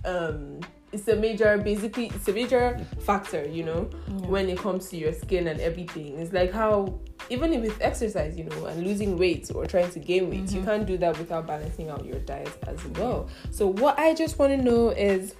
um, 0.04 0.60
it's 0.92 1.08
a 1.08 1.16
major 1.16 1.58
basically 1.58 2.06
it's 2.06 2.28
a 2.28 2.32
major 2.32 2.84
factor. 3.00 3.46
You 3.48 3.64
know 3.64 3.82
when 4.26 4.48
it 4.48 4.58
comes 4.58 4.88
to 4.90 4.96
your 4.96 5.12
skin 5.12 5.48
and 5.48 5.60
everything. 5.60 6.18
It's 6.18 6.32
like 6.32 6.52
how 6.52 6.98
even 7.30 7.60
with 7.60 7.80
exercise, 7.80 8.36
you 8.36 8.44
know, 8.44 8.66
and 8.66 8.84
losing 8.84 9.18
weight 9.18 9.50
or 9.54 9.66
trying 9.66 9.90
to 9.90 9.98
gain 9.98 10.28
weight, 10.28 10.50
you 10.52 10.62
can't 10.62 10.86
do 10.86 10.98
that 10.98 11.18
without 11.18 11.46
balancing 11.46 11.88
out 11.88 12.04
your 12.04 12.18
diet 12.20 12.52
as 12.66 12.84
well. 12.98 13.28
So 13.50 13.66
what 13.66 13.98
I 13.98 14.14
just 14.14 14.38
want 14.38 14.52
to 14.52 14.62
know 14.62 14.90
is 14.90 15.34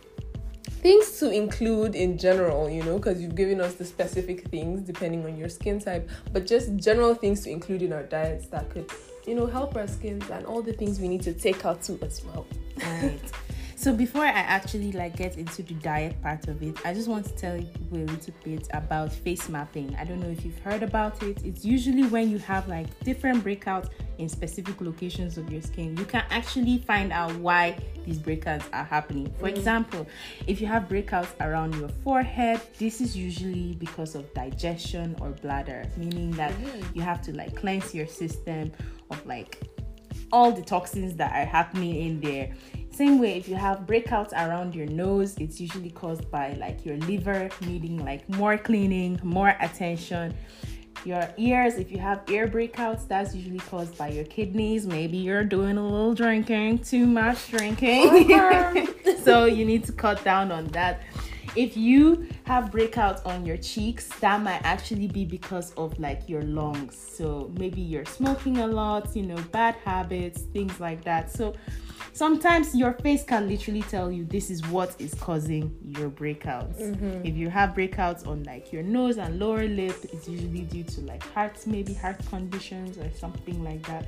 things 0.84 1.18
to 1.18 1.30
include 1.30 1.94
in 1.94 2.18
general, 2.18 2.68
you 2.68 2.82
know, 2.82 2.96
because 2.98 3.20
you've 3.20 3.34
given 3.34 3.58
us 3.58 3.72
the 3.74 3.84
specific 3.84 4.38
things 4.48 4.82
depending 4.82 5.24
on 5.24 5.36
your 5.36 5.48
skin 5.48 5.80
type, 5.80 6.08
but 6.32 6.46
just 6.46 6.76
general 6.76 7.14
things 7.14 7.42
to 7.44 7.50
include 7.50 7.80
in 7.80 7.92
our 7.92 8.02
diets 8.02 8.46
that 8.48 8.68
could 8.70 8.88
you 9.26 9.34
know, 9.34 9.46
help 9.46 9.74
our 9.76 9.86
skins 9.86 10.28
and 10.30 10.44
all 10.46 10.60
the 10.60 10.72
things 10.72 11.00
we 11.00 11.08
need 11.08 11.22
to 11.22 11.32
take 11.32 11.64
out 11.64 11.82
too 11.82 11.98
as 12.02 12.22
well. 12.24 12.46
Right. 12.82 13.20
So 13.84 13.92
before 13.92 14.24
I 14.24 14.30
actually 14.30 14.92
like 14.92 15.14
get 15.14 15.36
into 15.36 15.62
the 15.62 15.74
diet 15.74 16.16
part 16.22 16.48
of 16.48 16.62
it, 16.62 16.74
I 16.86 16.94
just 16.94 17.06
want 17.06 17.26
to 17.26 17.34
tell 17.34 17.58
you 17.58 17.68
a 17.92 17.96
little 17.96 18.32
bit 18.42 18.66
about 18.72 19.12
face 19.12 19.46
mapping. 19.50 19.94
I 19.96 20.04
don't 20.04 20.20
know 20.20 20.30
if 20.30 20.42
you've 20.42 20.58
heard 20.60 20.82
about 20.82 21.22
it. 21.22 21.44
It's 21.44 21.66
usually 21.66 22.04
when 22.04 22.30
you 22.30 22.38
have 22.38 22.66
like 22.66 22.98
different 23.00 23.44
breakouts 23.44 23.90
in 24.16 24.30
specific 24.30 24.80
locations 24.80 25.36
of 25.36 25.52
your 25.52 25.60
skin. 25.60 25.98
You 25.98 26.06
can 26.06 26.24
actually 26.30 26.78
find 26.78 27.12
out 27.12 27.34
why 27.34 27.76
these 28.06 28.18
breakouts 28.18 28.64
are 28.72 28.84
happening. 28.84 29.30
For 29.38 29.50
mm. 29.50 29.54
example, 29.54 30.06
if 30.46 30.62
you 30.62 30.66
have 30.66 30.84
breakouts 30.84 31.38
around 31.42 31.74
your 31.74 31.90
forehead, 31.90 32.62
this 32.78 33.02
is 33.02 33.14
usually 33.14 33.74
because 33.74 34.14
of 34.14 34.32
digestion 34.32 35.14
or 35.20 35.32
bladder, 35.32 35.84
meaning 35.98 36.30
that 36.30 36.54
you 36.94 37.02
have 37.02 37.20
to 37.20 37.36
like 37.36 37.54
cleanse 37.54 37.94
your 37.94 38.06
system 38.06 38.72
of 39.10 39.26
like 39.26 39.60
all 40.32 40.50
the 40.52 40.62
toxins 40.62 41.16
that 41.16 41.32
are 41.32 41.44
happening 41.44 41.96
in 41.96 42.20
there 42.20 42.50
same 42.94 43.18
way, 43.18 43.36
if 43.36 43.48
you 43.48 43.56
have 43.56 43.80
breakouts 43.80 44.32
around 44.32 44.74
your 44.74 44.86
nose, 44.86 45.36
it's 45.38 45.60
usually 45.60 45.90
caused 45.90 46.30
by 46.30 46.54
like 46.54 46.84
your 46.84 46.96
liver 46.98 47.50
needing 47.62 48.04
like 48.04 48.28
more 48.28 48.56
cleaning, 48.56 49.20
more 49.22 49.56
attention. 49.60 50.34
Your 51.04 51.28
ears, 51.36 51.74
if 51.74 51.90
you 51.92 51.98
have 51.98 52.22
ear 52.30 52.48
breakouts, 52.48 53.06
that's 53.06 53.34
usually 53.34 53.58
caused 53.58 53.98
by 53.98 54.08
your 54.08 54.24
kidneys. 54.24 54.86
Maybe 54.86 55.18
you're 55.18 55.44
doing 55.44 55.76
a 55.76 55.86
little 55.86 56.14
drinking, 56.14 56.78
too 56.78 57.06
much 57.06 57.50
drinking. 57.50 58.32
Oh, 58.32 58.94
so 59.24 59.44
you 59.44 59.66
need 59.66 59.84
to 59.84 59.92
cut 59.92 60.24
down 60.24 60.50
on 60.50 60.66
that. 60.68 61.02
If 61.56 61.76
you 61.76 62.26
have 62.44 62.70
breakouts 62.70 63.24
on 63.26 63.44
your 63.44 63.58
cheeks, 63.58 64.08
that 64.20 64.42
might 64.42 64.60
actually 64.64 65.06
be 65.06 65.24
because 65.24 65.72
of 65.74 65.98
like 66.00 66.28
your 66.28 66.42
lungs. 66.42 66.96
So 66.96 67.52
maybe 67.58 67.80
you're 67.80 68.06
smoking 68.06 68.58
a 68.58 68.66
lot, 68.66 69.14
you 69.14 69.22
know, 69.22 69.40
bad 69.52 69.76
habits, 69.84 70.42
things 70.42 70.80
like 70.80 71.04
that. 71.04 71.30
So 71.30 71.54
sometimes 72.14 72.74
your 72.74 72.92
face 72.92 73.24
can 73.24 73.48
literally 73.48 73.82
tell 73.82 74.10
you 74.10 74.24
this 74.24 74.48
is 74.48 74.66
what 74.68 74.94
is 74.98 75.12
causing 75.14 75.76
your 75.82 76.08
breakouts. 76.08 76.80
Mm-hmm. 76.80 77.26
If 77.26 77.34
you 77.36 77.50
have 77.50 77.70
breakouts 77.70 78.26
on 78.26 78.44
like 78.44 78.72
your 78.72 78.82
nose 78.82 79.18
and 79.18 79.38
lower 79.38 79.66
lip, 79.66 79.96
it's 80.12 80.28
usually 80.28 80.62
due 80.62 80.84
to 80.84 81.00
like 81.02 81.22
heart, 81.34 81.58
maybe 81.66 81.92
heart 81.92 82.20
conditions 82.30 82.96
or 82.96 83.10
something 83.18 83.62
like 83.62 83.86
that 83.86 84.06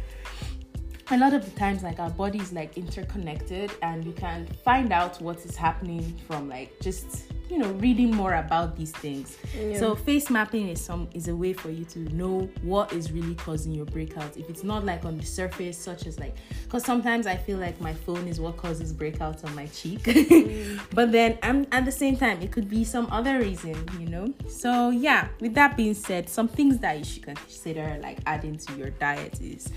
a 1.13 1.17
lot 1.17 1.33
of 1.33 1.45
the 1.45 1.57
times 1.57 1.85
like 1.85 2.01
our 2.01 2.11
body 2.11 2.41
is 2.41 2.53
like 2.53 2.77
interconnected 2.77 3.71
and 3.83 4.05
you 4.05 4.13
can 4.13 4.45
find 4.65 4.93
out 4.93 5.21
what 5.23 5.45
is 5.45 5.55
happening 5.55 6.19
from 6.27 6.49
like 6.49 6.73
just 6.81 7.27
you 7.49 7.59
know 7.59 7.71
reading 7.73 8.11
more 8.11 8.35
about 8.35 8.77
these 8.77 8.91
things 8.91 9.37
yeah. 9.57 9.79
so 9.79 9.95
face 9.95 10.31
mapping 10.31 10.69
is 10.69 10.81
some 10.81 11.09
is 11.15 11.29
a 11.29 11.35
way 11.35 11.53
for 11.53 11.71
you 11.71 11.85
to 11.85 12.01
know 12.15 12.49
what 12.63 12.93
is 12.93 13.13
really 13.13 13.35
causing 13.37 13.73
your 13.73 13.87
breakouts 13.87 14.37
if 14.37 14.49
it's 14.51 14.65
not 14.65 14.85
like 14.85 15.05
on 15.05 15.17
the 15.17 15.25
surface 15.25 15.79
such 15.79 16.07
as 16.07 16.19
like 16.19 16.35
because 16.65 16.85
sometimes 16.85 17.27
i 17.27 17.37
feel 17.37 17.59
like 17.59 17.81
my 17.81 17.95
phone 17.95 18.27
is 18.27 18.41
what 18.41 18.57
causes 18.57 18.93
breakouts 18.93 19.45
on 19.45 19.55
my 19.55 19.67
cheek 19.67 20.01
mm. 20.05 20.81
but 20.93 21.13
then 21.13 21.39
i'm 21.43 21.67
at 21.73 21.85
the 21.85 21.93
same 21.93 22.17
time 22.17 22.41
it 22.43 22.51
could 22.51 22.69
be 22.69 22.85
some 22.85 23.07
other 23.11 23.39
reason 23.39 23.77
you 23.99 24.07
know 24.07 24.33
so 24.49 24.91
yeah 24.91 25.29
with 25.41 25.55
that 25.55 25.77
being 25.77 25.95
said 25.95 26.29
some 26.29 26.49
things 26.49 26.79
that 26.79 26.99
you 26.99 27.05
should 27.05 27.23
consider 27.23 27.99
like 28.03 28.19
adding 28.27 28.57
to 28.57 28.73
your 28.75 28.91
diet 28.91 29.41
is 29.41 29.71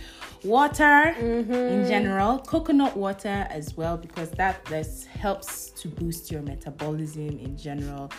water 0.43 1.13
mm-hmm. 1.19 1.53
in 1.53 1.87
general 1.87 2.39
coconut 2.39 2.95
water 2.95 3.45
as 3.49 3.75
well 3.75 3.97
because 3.97 4.31
that 4.31 4.63
this 4.65 5.05
helps 5.05 5.69
to 5.71 5.89
boost 5.89 6.31
your 6.31 6.41
metabolism 6.41 7.27
in 7.39 7.57
general 7.61 8.11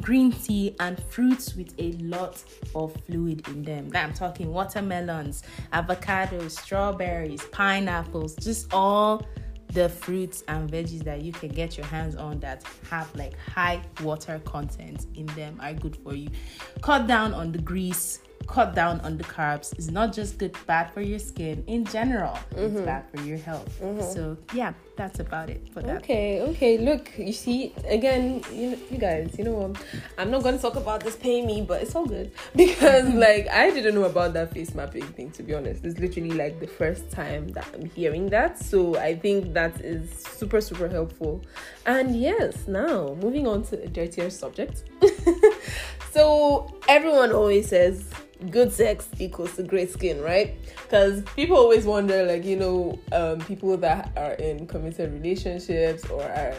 green 0.00 0.32
tea 0.32 0.74
and 0.80 1.02
fruits 1.04 1.54
with 1.54 1.74
a 1.78 1.92
lot 1.92 2.42
of 2.74 2.94
fluid 3.06 3.46
in 3.48 3.62
them. 3.62 3.90
I'm 3.94 4.12
talking 4.12 4.52
watermelons 4.52 5.42
avocados 5.72 6.52
strawberries 6.52 7.42
pineapples 7.52 8.34
just 8.36 8.72
all 8.72 9.26
the 9.72 9.88
fruits 9.88 10.44
and 10.48 10.70
veggies 10.70 11.04
that 11.04 11.20
you 11.22 11.32
can 11.32 11.50
get 11.50 11.76
your 11.76 11.86
hands 11.86 12.16
on 12.16 12.40
that 12.40 12.64
have 12.90 13.14
like 13.14 13.36
high 13.38 13.82
water 14.02 14.40
content 14.44 15.06
in 15.14 15.26
them 15.26 15.58
are 15.60 15.74
good 15.74 15.96
for 15.96 16.14
you. 16.14 16.28
Cut 16.80 17.06
down 17.06 17.34
on 17.34 17.52
the 17.52 17.58
grease 17.58 18.20
cut 18.46 18.74
down 18.74 18.98
on 19.00 19.18
the 19.18 19.24
carbs. 19.24 19.78
Is 19.78 19.90
not 19.90 20.12
just 20.12 20.38
good 20.38 20.56
bad 20.66 20.92
for 20.92 21.02
your 21.02 21.18
skin. 21.18 21.62
In 21.66 21.84
general 21.84 22.38
mm-hmm. 22.50 22.76
it's 22.76 22.80
bad 22.80 23.04
for 23.10 23.20
your 23.22 23.38
health. 23.38 23.78
Mm-hmm. 23.80 24.12
so 24.12 24.36
yeah 24.54 24.72
that's 24.98 25.20
about 25.20 25.48
it 25.48 25.62
for 25.72 25.80
that. 25.80 25.98
Okay 26.02 26.42
okay 26.42 26.76
look 26.76 27.10
you 27.16 27.32
see 27.32 27.72
again 27.86 28.42
you, 28.52 28.78
you 28.90 28.98
guys 28.98 29.34
you 29.38 29.44
know 29.44 29.72
i'm 30.18 30.30
not 30.30 30.42
going 30.42 30.56
to 30.56 30.60
talk 30.60 30.74
about 30.74 31.02
this 31.04 31.16
pay 31.16 31.40
me 31.40 31.62
but 31.62 31.80
it's 31.80 31.94
all 31.94 32.04
good. 32.04 32.30
Because 32.56 33.08
like 33.14 33.48
i 33.48 33.70
didn't 33.70 33.94
know 33.94 34.04
about 34.04 34.34
that 34.34 34.52
face 34.52 34.74
mapping 34.74 35.06
thing 35.16 35.30
to 35.32 35.42
be 35.42 35.54
honest. 35.54 35.84
It's 35.84 35.98
literally 35.98 36.32
like 36.32 36.58
the 36.60 36.66
first 36.66 37.10
time 37.10 37.48
that 37.50 37.66
i'm 37.74 37.86
hearing 37.90 38.28
that 38.30 38.58
so 38.58 38.96
i 38.98 39.14
think 39.14 39.54
that 39.54 39.80
is 39.80 40.10
super 40.38 40.60
super 40.60 40.88
helpful. 40.88 41.42
And 41.86 42.20
yes 42.20 42.66
now 42.66 43.16
moving 43.22 43.46
on 43.46 43.62
to 43.68 43.82
a 43.82 43.88
dirtier 43.88 44.30
subject. 44.30 44.84
So 46.18 46.66
everyone 46.88 47.32
always 47.32 47.68
says 47.68 48.10
good 48.50 48.72
sex 48.72 49.08
equals 49.18 49.56
to 49.56 49.62
great 49.62 49.92
skin, 49.92 50.20
right? 50.20 50.56
Because 50.82 51.22
people 51.36 51.56
always 51.56 51.84
wonder, 51.84 52.24
like, 52.24 52.44
you 52.44 52.56
know, 52.56 52.98
um, 53.12 53.40
people 53.40 53.76
that 53.78 54.12
are 54.16 54.34
in 54.34 54.66
committed 54.66 55.12
relationships 55.12 56.08
or 56.08 56.22
are 56.22 56.54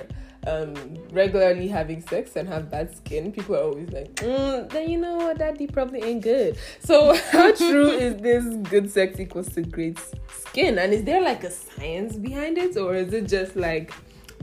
um, 0.48 0.74
regularly 1.12 1.68
having 1.68 2.02
sex 2.02 2.36
and 2.36 2.48
have 2.48 2.70
bad 2.70 2.96
skin, 2.96 3.32
people 3.32 3.56
are 3.56 3.64
always 3.64 3.90
like, 3.90 4.14
mm, 4.16 4.70
then 4.70 4.90
you 4.90 4.98
know 4.98 5.16
what, 5.18 5.38
daddy 5.38 5.68
probably 5.68 6.04
ain't 6.04 6.24
good. 6.24 6.58
So, 6.80 7.16
how 7.32 7.54
true 7.54 7.90
is 7.90 8.22
this 8.22 8.46
good 8.70 8.92
sex 8.92 9.20
equals 9.20 9.50
to 9.54 9.62
great 9.62 10.00
skin? 10.30 10.80
And 10.80 10.94
is 10.94 11.04
there 11.04 11.22
like 11.22 11.44
a 11.44 11.52
science 11.52 12.16
behind 12.16 12.58
it, 12.58 12.78
or 12.78 12.96
is 12.96 13.14
it 13.14 13.28
just 13.28 13.56
like 13.56 13.94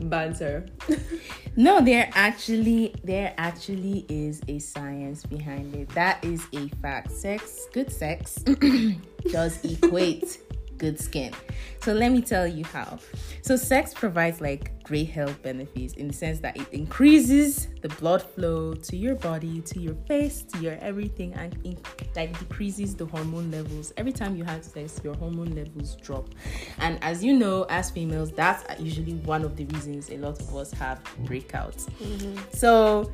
banter? 0.03 0.65
no, 1.55 1.81
there 1.81 2.09
actually 2.13 2.93
there 3.03 3.33
actually 3.37 4.05
is 4.09 4.41
a 4.47 4.59
science 4.59 5.25
behind 5.25 5.75
it. 5.75 5.89
That 5.89 6.23
is 6.23 6.45
a 6.53 6.67
fact. 6.81 7.11
Sex, 7.11 7.67
good 7.73 7.91
sex 7.91 8.35
does 9.31 9.63
equate 9.63 10.39
good 10.77 10.99
skin. 10.99 11.33
So 11.81 11.93
let 11.93 12.11
me 12.11 12.21
tell 12.21 12.47
you 12.47 12.65
how. 12.65 12.99
So 13.41 13.55
sex 13.55 13.93
provides 13.93 14.41
like 14.41 14.83
great 14.83 15.09
health 15.09 15.41
benefits 15.41 15.93
in 15.93 16.07
the 16.07 16.13
sense 16.13 16.39
that 16.39 16.57
it 16.57 16.67
increases 16.71 17.67
the 17.81 17.89
blood 17.89 18.21
flow 18.21 18.73
to 18.73 18.97
your 18.97 19.15
body, 19.15 19.61
to 19.61 19.79
your 19.79 19.95
face, 20.07 20.41
to 20.43 20.59
your 20.59 20.77
everything, 20.81 21.33
and 21.33 21.57
in, 21.63 21.77
like 22.15 22.37
decreases 22.39 22.95
the 22.95 23.05
hormone 23.05 23.51
levels. 23.51 23.93
Every 23.97 24.11
time 24.11 24.35
you 24.35 24.43
have 24.43 24.63
sex, 24.63 24.99
your 25.03 25.15
hormone 25.15 25.55
levels 25.55 25.95
drop. 25.95 26.29
And 26.79 27.01
as 27.03 27.23
you 27.23 27.37
know, 27.37 27.63
as 27.69 27.89
females, 27.89 28.31
that's 28.31 28.63
usually 28.81 29.15
one 29.15 29.43
of 29.43 29.55
the 29.55 29.65
reasons 29.65 30.09
a 30.09 30.17
lot 30.17 30.39
of 30.39 30.55
us 30.55 30.71
have 30.73 31.01
breakouts. 31.23 31.89
Mm-hmm. 32.01 32.37
So 32.53 33.11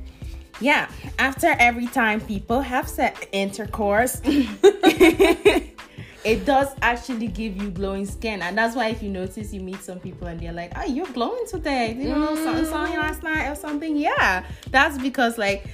yeah, 0.59 0.89
after 1.19 1.55
every 1.59 1.87
time 1.87 2.21
people 2.21 2.61
have 2.61 2.87
sex 2.87 3.25
intercourse 3.31 4.21
it 6.23 6.45
does 6.45 6.69
actually 6.81 7.27
give 7.27 7.61
you 7.61 7.69
glowing 7.69 8.05
skin. 8.05 8.41
And 8.41 8.57
that's 8.57 8.75
why 8.75 8.89
if 8.89 9.03
you 9.03 9.09
notice 9.09 9.53
you 9.53 9.61
meet 9.61 9.81
some 9.81 9.99
people 9.99 10.27
and 10.27 10.39
they're 10.39 10.53
like 10.53 10.71
oh 10.75 10.85
you're 10.85 11.07
glowing 11.07 11.45
today. 11.47 11.93
You 11.93 12.09
know 12.09 12.35
mm. 12.35 12.65
something, 12.69 12.97
last 12.97 13.23
night 13.23 13.49
or 13.49 13.55
something. 13.55 13.97
Yeah. 13.97 14.45
That's 14.71 14.97
because 14.97 15.37
like 15.37 15.67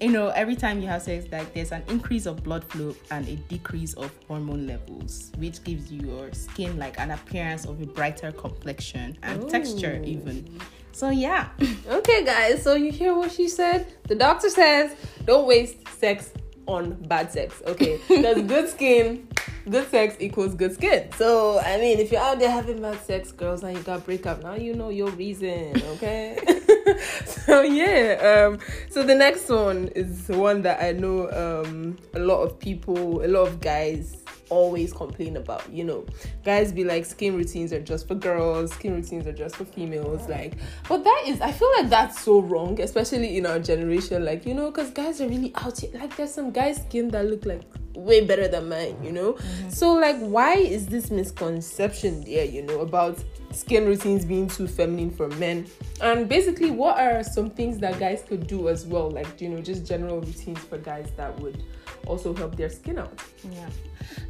you 0.00 0.10
know 0.10 0.28
every 0.28 0.56
time 0.56 0.80
you 0.80 0.88
have 0.88 1.02
sex 1.02 1.26
like 1.30 1.52
there's 1.52 1.72
an 1.72 1.82
increase 1.88 2.24
of 2.24 2.42
blood 2.42 2.64
flow 2.64 2.94
and 3.10 3.28
a 3.28 3.36
decrease 3.36 3.92
of 3.94 4.10
hormone 4.26 4.66
levels 4.66 5.30
which 5.36 5.62
gives 5.62 5.92
you 5.92 6.08
your 6.08 6.32
skin 6.32 6.78
like 6.78 6.98
an 6.98 7.10
appearance 7.10 7.66
of 7.66 7.80
a 7.82 7.86
brighter 7.86 8.32
complexion 8.32 9.16
and 9.22 9.44
Ooh. 9.44 9.48
texture 9.48 10.00
even. 10.04 10.58
So 10.92 11.10
yeah. 11.10 11.50
Okay 11.86 12.24
guys. 12.24 12.62
So 12.62 12.74
you 12.74 12.90
hear 12.90 13.14
what 13.14 13.32
she 13.32 13.48
said? 13.48 13.92
The 14.04 14.14
doctor 14.14 14.48
says 14.48 14.96
don't 15.26 15.46
waste 15.46 15.86
sex 15.88 16.32
on 16.70 16.94
bad 17.08 17.30
sex 17.30 17.62
okay 17.66 17.98
because 18.08 18.42
good 18.42 18.68
skin 18.68 19.26
good 19.68 19.88
sex 19.90 20.16
equals 20.20 20.54
good 20.54 20.74
skin. 20.74 21.08
So 21.16 21.58
I 21.60 21.78
mean, 21.78 21.98
if 21.98 22.12
you're 22.12 22.20
out 22.20 22.38
there 22.38 22.50
having 22.50 22.80
bad 22.80 23.00
sex, 23.00 23.32
girls, 23.32 23.62
and 23.62 23.76
you 23.76 23.82
got 23.82 24.04
breakup, 24.04 24.42
now 24.42 24.54
you 24.54 24.74
know 24.74 24.88
your 24.88 25.10
reason, 25.10 25.80
okay? 25.94 26.38
so 27.26 27.62
yeah, 27.62 28.48
um, 28.48 28.58
so 28.90 29.02
the 29.02 29.14
next 29.14 29.48
one 29.48 29.88
is 29.94 30.28
one 30.28 30.62
that 30.62 30.82
I 30.82 30.92
know 30.92 31.30
um 31.30 31.98
a 32.14 32.18
lot 32.18 32.42
of 32.42 32.58
people, 32.58 33.24
a 33.24 33.28
lot 33.28 33.48
of 33.48 33.60
guys 33.60 34.19
always 34.50 34.92
complain 34.92 35.36
about. 35.36 35.70
You 35.72 35.84
know, 35.84 36.06
guys 36.44 36.72
be 36.72 36.84
like, 36.84 37.06
skin 37.06 37.36
routines 37.36 37.72
are 37.72 37.80
just 37.80 38.06
for 38.06 38.14
girls, 38.14 38.72
skin 38.72 38.94
routines 38.94 39.26
are 39.26 39.32
just 39.32 39.56
for 39.56 39.64
females. 39.64 40.28
Like, 40.28 40.54
but 40.88 41.02
that 41.04 41.24
is, 41.26 41.40
I 41.40 41.52
feel 41.52 41.70
like 41.78 41.88
that's 41.88 42.20
so 42.20 42.40
wrong, 42.40 42.80
especially 42.80 43.36
in 43.36 43.46
our 43.46 43.58
generation. 43.58 44.24
Like, 44.24 44.44
you 44.44 44.54
know, 44.54 44.70
because 44.70 44.90
guys 44.90 45.20
are 45.20 45.28
really 45.28 45.52
out 45.56 45.80
here. 45.80 45.90
Like, 45.94 46.16
there's 46.16 46.34
some 46.34 46.50
guys' 46.50 46.82
skin 46.82 47.08
that 47.08 47.26
look 47.26 47.46
like 47.46 47.62
way 47.94 48.24
better 48.24 48.48
than 48.48 48.68
mine, 48.68 48.96
you 49.02 49.12
know? 49.12 49.32
Mm-hmm. 49.32 49.70
So, 49.70 49.94
like, 49.94 50.18
why 50.18 50.54
is 50.54 50.86
this 50.86 51.10
misconception 51.10 52.24
there, 52.24 52.44
you 52.44 52.62
know, 52.62 52.80
about 52.80 53.22
skin 53.52 53.86
routines 53.86 54.24
being 54.24 54.48
too 54.48 54.66
feminine 54.66 55.10
for 55.10 55.28
men? 55.30 55.66
And 56.00 56.28
basically, 56.28 56.70
what 56.70 56.98
are 56.98 57.22
some 57.22 57.50
things 57.50 57.78
that 57.78 57.98
guys 57.98 58.22
could 58.26 58.46
do 58.46 58.68
as 58.68 58.86
well? 58.86 59.10
Like, 59.10 59.40
you 59.40 59.48
know, 59.48 59.60
just 59.60 59.84
general 59.84 60.20
routines 60.20 60.60
for 60.60 60.78
guys 60.78 61.10
that 61.16 61.38
would 61.40 61.62
also 62.06 62.34
help 62.34 62.56
their 62.56 62.70
skin 62.70 62.98
out. 62.98 63.22
Yeah. 63.50 63.68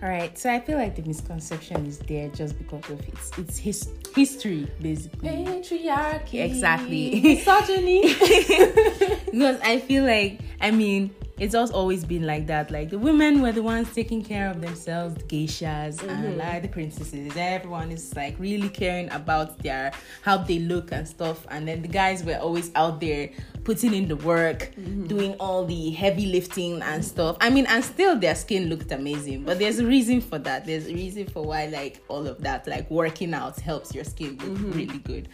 All 0.03 0.09
right. 0.09 0.37
So 0.39 0.51
I 0.51 0.61
feel 0.61 0.79
like 0.79 0.97
the 0.97 1.03
misconception 1.03 1.87
is 1.87 1.99
there 2.01 2.29
just 2.29 2.59
because 2.59 2.89
of 2.91 3.01
its 3.09 3.39
its 3.39 3.59
his, 3.59 3.89
history, 4.15 4.71
basically. 4.81 5.29
Patriarchy. 5.29 6.45
Exactly. 6.45 7.21
Misogyny. 7.21 8.03
because 9.31 9.61
I 9.63 9.83
feel 9.87 10.05
like 10.05 10.41
I 10.61 10.71
mean 10.71 11.15
it's 11.41 11.55
also 11.55 11.73
always 11.73 12.05
been 12.05 12.27
like 12.27 12.47
that. 12.49 12.71
Like 12.71 12.91
the 12.91 12.99
women 12.99 13.41
were 13.41 13.51
the 13.51 13.63
ones 13.63 13.93
taking 13.95 14.23
care 14.23 14.51
of 14.51 14.61
themselves, 14.61 15.15
the 15.15 15.23
geishas 15.23 15.97
mm-hmm. 15.97 16.11
and 16.11 16.37
like 16.37 16.61
the 16.61 16.69
princesses. 16.69 17.33
Everyone 17.35 17.91
is 17.91 18.15
like 18.15 18.39
really 18.39 18.69
caring 18.69 19.11
about 19.11 19.59
their 19.61 19.91
how 20.21 20.37
they 20.37 20.59
look 20.59 20.93
and 20.93 21.09
stuff. 21.09 21.47
And 21.51 21.67
then 21.67 21.81
the 21.81 21.89
guys 21.89 22.23
were 22.23 22.37
always 22.37 22.71
out 22.75 23.01
there 23.01 23.31
putting 23.65 23.95
in 23.95 24.07
the 24.07 24.17
work, 24.17 24.71
mm-hmm. 24.79 25.07
doing 25.07 25.35
all 25.41 25.65
the 25.65 25.91
heavy 25.93 26.27
lifting 26.27 26.83
and 26.83 27.03
stuff. 27.03 27.39
I 27.41 27.49
mean, 27.49 27.65
and 27.67 27.83
still 27.83 28.19
their 28.19 28.35
skin 28.35 28.69
looked 28.69 28.93
amazing. 28.93 29.45
But 29.45 29.59
there's 29.59 29.79
a 29.79 29.87
reason 29.87 30.21
for 30.21 30.39
that. 30.41 30.67
There's 30.67 30.89
a 30.89 30.95
reason 30.95 31.27
for 31.27 31.43
why 31.43 31.67
like 31.67 32.05
all 32.09 32.27
of 32.27 32.43
that, 32.43 32.67
like 32.67 32.91
working 32.91 33.33
out 33.33 33.59
helps 33.61 33.95
your 33.95 34.05
skin 34.05 34.37
look 34.37 34.59
mm-hmm. 34.59 34.73
really 34.73 34.99
good. 34.99 35.29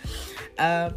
Um 0.57 0.95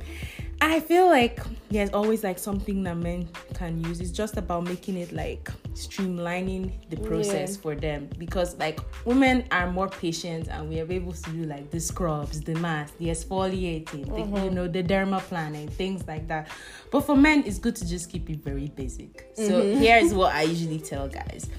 I 0.62 0.82
feel 0.82 1.08
like 1.08 1.40
there's 1.70 1.92
always 1.92 2.24
like 2.24 2.38
something 2.38 2.84
that 2.84 2.98
men 2.98 3.30
can 3.54 3.82
use. 3.84 4.02
It's 4.02 4.12
just 4.12 4.36
about 4.36 4.66
making 4.66 4.98
it 4.98 5.12
like 5.14 5.50
streamlining 5.74 6.74
the 6.90 6.98
process 6.98 7.56
yeah. 7.56 7.62
for 7.62 7.76
them 7.76 8.10
because 8.18 8.58
like 8.58 8.80
women 9.06 9.46
are 9.52 9.72
more 9.72 9.88
patient 9.88 10.50
and 10.50 10.68
we 10.68 10.82
are 10.82 10.92
able 10.92 11.14
to 11.14 11.30
do 11.32 11.44
like 11.44 11.72
the 11.72 11.80
scrubs, 11.80 12.42
the 12.42 12.56
mask, 12.56 12.98
the 12.98 13.08
exfoliating, 13.08 14.06
the, 14.06 14.20
you 14.20 14.26
mm-hmm. 14.26 14.54
know, 14.54 14.68
the 14.68 14.84
dermaplaning, 14.84 15.70
things 15.70 16.06
like 16.08 16.28
that. 16.28 16.50
But 16.92 17.02
for 17.02 17.16
men, 17.16 17.44
it's 17.46 17.60
good 17.60 17.76
to 17.78 17.88
just 17.88 18.10
keep 18.10 18.30
it 18.30 18.44
very 18.44 18.68
basic. 18.68 19.30
So 19.36 19.62
mm-hmm. 19.62 19.80
here's 19.82 20.14
what 20.14 20.36
I 20.36 20.42
usually 20.42 20.80
tell 20.80 21.08
guys. 21.08 21.50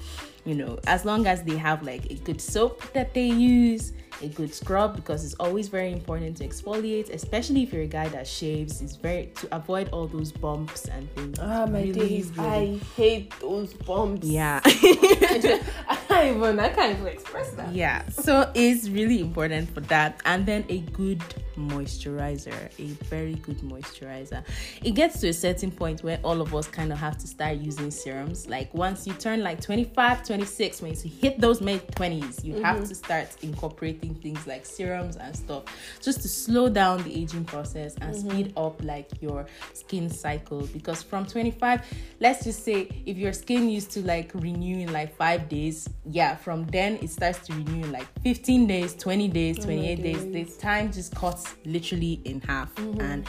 You 0.45 0.55
know, 0.55 0.79
as 0.87 1.05
long 1.05 1.25
as 1.27 1.43
they 1.43 1.55
have 1.55 1.83
like 1.83 2.11
a 2.11 2.15
good 2.15 2.41
soap 2.41 2.81
that 2.93 3.13
they 3.13 3.27
use, 3.27 3.93
a 4.21 4.27
good 4.27 4.53
scrub 4.53 4.95
because 4.95 5.25
it's 5.25 5.33
always 5.35 5.67
very 5.67 5.91
important 5.91 6.37
to 6.37 6.47
exfoliate, 6.47 7.09
especially 7.09 7.63
if 7.63 7.73
you're 7.73 7.83
a 7.83 7.87
guy 7.87 8.07
that 8.09 8.27
shaves. 8.27 8.81
It's 8.81 8.95
very 8.95 9.31
to 9.35 9.55
avoid 9.55 9.89
all 9.89 10.07
those 10.07 10.31
bumps 10.31 10.85
and 10.85 11.11
things. 11.15 11.39
Ah, 11.39 11.65
my 11.65 11.81
really, 11.81 11.93
days! 11.93 12.29
Really... 12.31 12.49
I 12.49 12.77
hate 12.95 13.33
those 13.39 13.73
bumps. 13.73 14.27
Yeah, 14.27 14.61
I, 14.65 15.97
can't 16.07 16.37
even. 16.37 16.59
I 16.59 16.69
can't 16.69 16.97
even 16.97 17.07
express 17.07 17.51
that. 17.51 17.73
Yeah, 17.73 18.07
so 18.09 18.51
it's 18.53 18.89
really 18.89 19.21
important 19.21 19.73
for 19.73 19.81
that, 19.81 20.21
and 20.25 20.45
then 20.45 20.65
a 20.69 20.79
good 20.79 21.21
moisturizer, 21.57 22.69
a 22.79 22.87
very 23.05 23.35
good 23.35 23.59
moisturizer. 23.59 24.43
It 24.83 24.91
gets 24.91 25.19
to 25.21 25.29
a 25.29 25.33
certain 25.33 25.71
point 25.71 26.03
where 26.03 26.19
all 26.23 26.41
of 26.41 26.53
us 26.55 26.67
kind 26.67 26.91
of 26.91 26.97
have 26.97 27.17
to 27.19 27.27
start 27.27 27.57
using 27.57 27.91
serums. 27.91 28.47
Like 28.47 28.73
once 28.73 29.07
you 29.07 29.13
turn 29.13 29.43
like 29.43 29.61
25, 29.61 30.23
26, 30.25 30.81
when 30.81 30.93
you 30.93 31.09
hit 31.09 31.39
those 31.39 31.61
mid 31.61 31.85
20s, 31.89 32.43
you 32.43 32.53
mm-hmm. 32.53 32.63
have 32.63 32.87
to 32.87 32.95
start 32.95 33.27
incorporating 33.41 34.10
things 34.15 34.45
like 34.47 34.65
serums 34.65 35.17
and 35.17 35.35
stuff 35.35 35.63
just 36.01 36.21
to 36.21 36.27
slow 36.27 36.69
down 36.69 37.03
the 37.03 37.13
aging 37.13 37.45
process 37.45 37.95
and 38.01 38.15
mm-hmm. 38.15 38.29
speed 38.29 38.53
up 38.57 38.81
like 38.83 39.09
your 39.21 39.45
skin 39.73 40.09
cycle. 40.09 40.67
Because 40.67 41.03
from 41.03 41.25
25, 41.25 41.81
let's 42.19 42.43
just 42.43 42.63
say 42.63 42.89
if 43.05 43.17
your 43.17 43.33
skin 43.33 43.69
used 43.69 43.91
to 43.91 44.01
like 44.01 44.31
renew 44.35 44.79
in 44.79 44.91
like 44.91 45.15
five 45.15 45.49
days, 45.49 45.89
yeah, 46.05 46.35
from 46.35 46.65
then 46.67 46.97
it 47.01 47.09
starts 47.09 47.39
to 47.47 47.53
renew 47.53 47.85
in 47.85 47.91
like 47.91 48.07
15 48.21 48.67
days, 48.67 48.93
20 48.95 49.27
days, 49.27 49.59
28 49.59 49.99
oh 49.99 50.03
days. 50.03 50.31
The 50.31 50.61
time 50.61 50.91
just 50.91 51.15
cuts 51.15 51.55
literally 51.65 52.21
in 52.25 52.41
half. 52.41 52.73
Mm-hmm. 52.75 53.01
And 53.01 53.27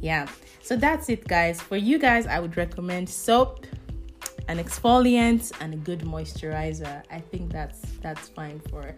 yeah, 0.00 0.26
so 0.62 0.76
that's 0.76 1.08
it, 1.08 1.26
guys. 1.26 1.60
For 1.60 1.76
you 1.76 1.98
guys, 1.98 2.26
I 2.26 2.40
would 2.40 2.56
recommend 2.56 3.08
soap, 3.08 3.66
an 4.48 4.58
exfoliant, 4.58 5.52
and 5.60 5.74
a 5.74 5.76
good 5.76 6.00
moisturizer. 6.00 7.02
I 7.10 7.20
think 7.20 7.52
that's 7.52 7.80
that's 8.00 8.28
fine 8.28 8.60
for 8.70 8.94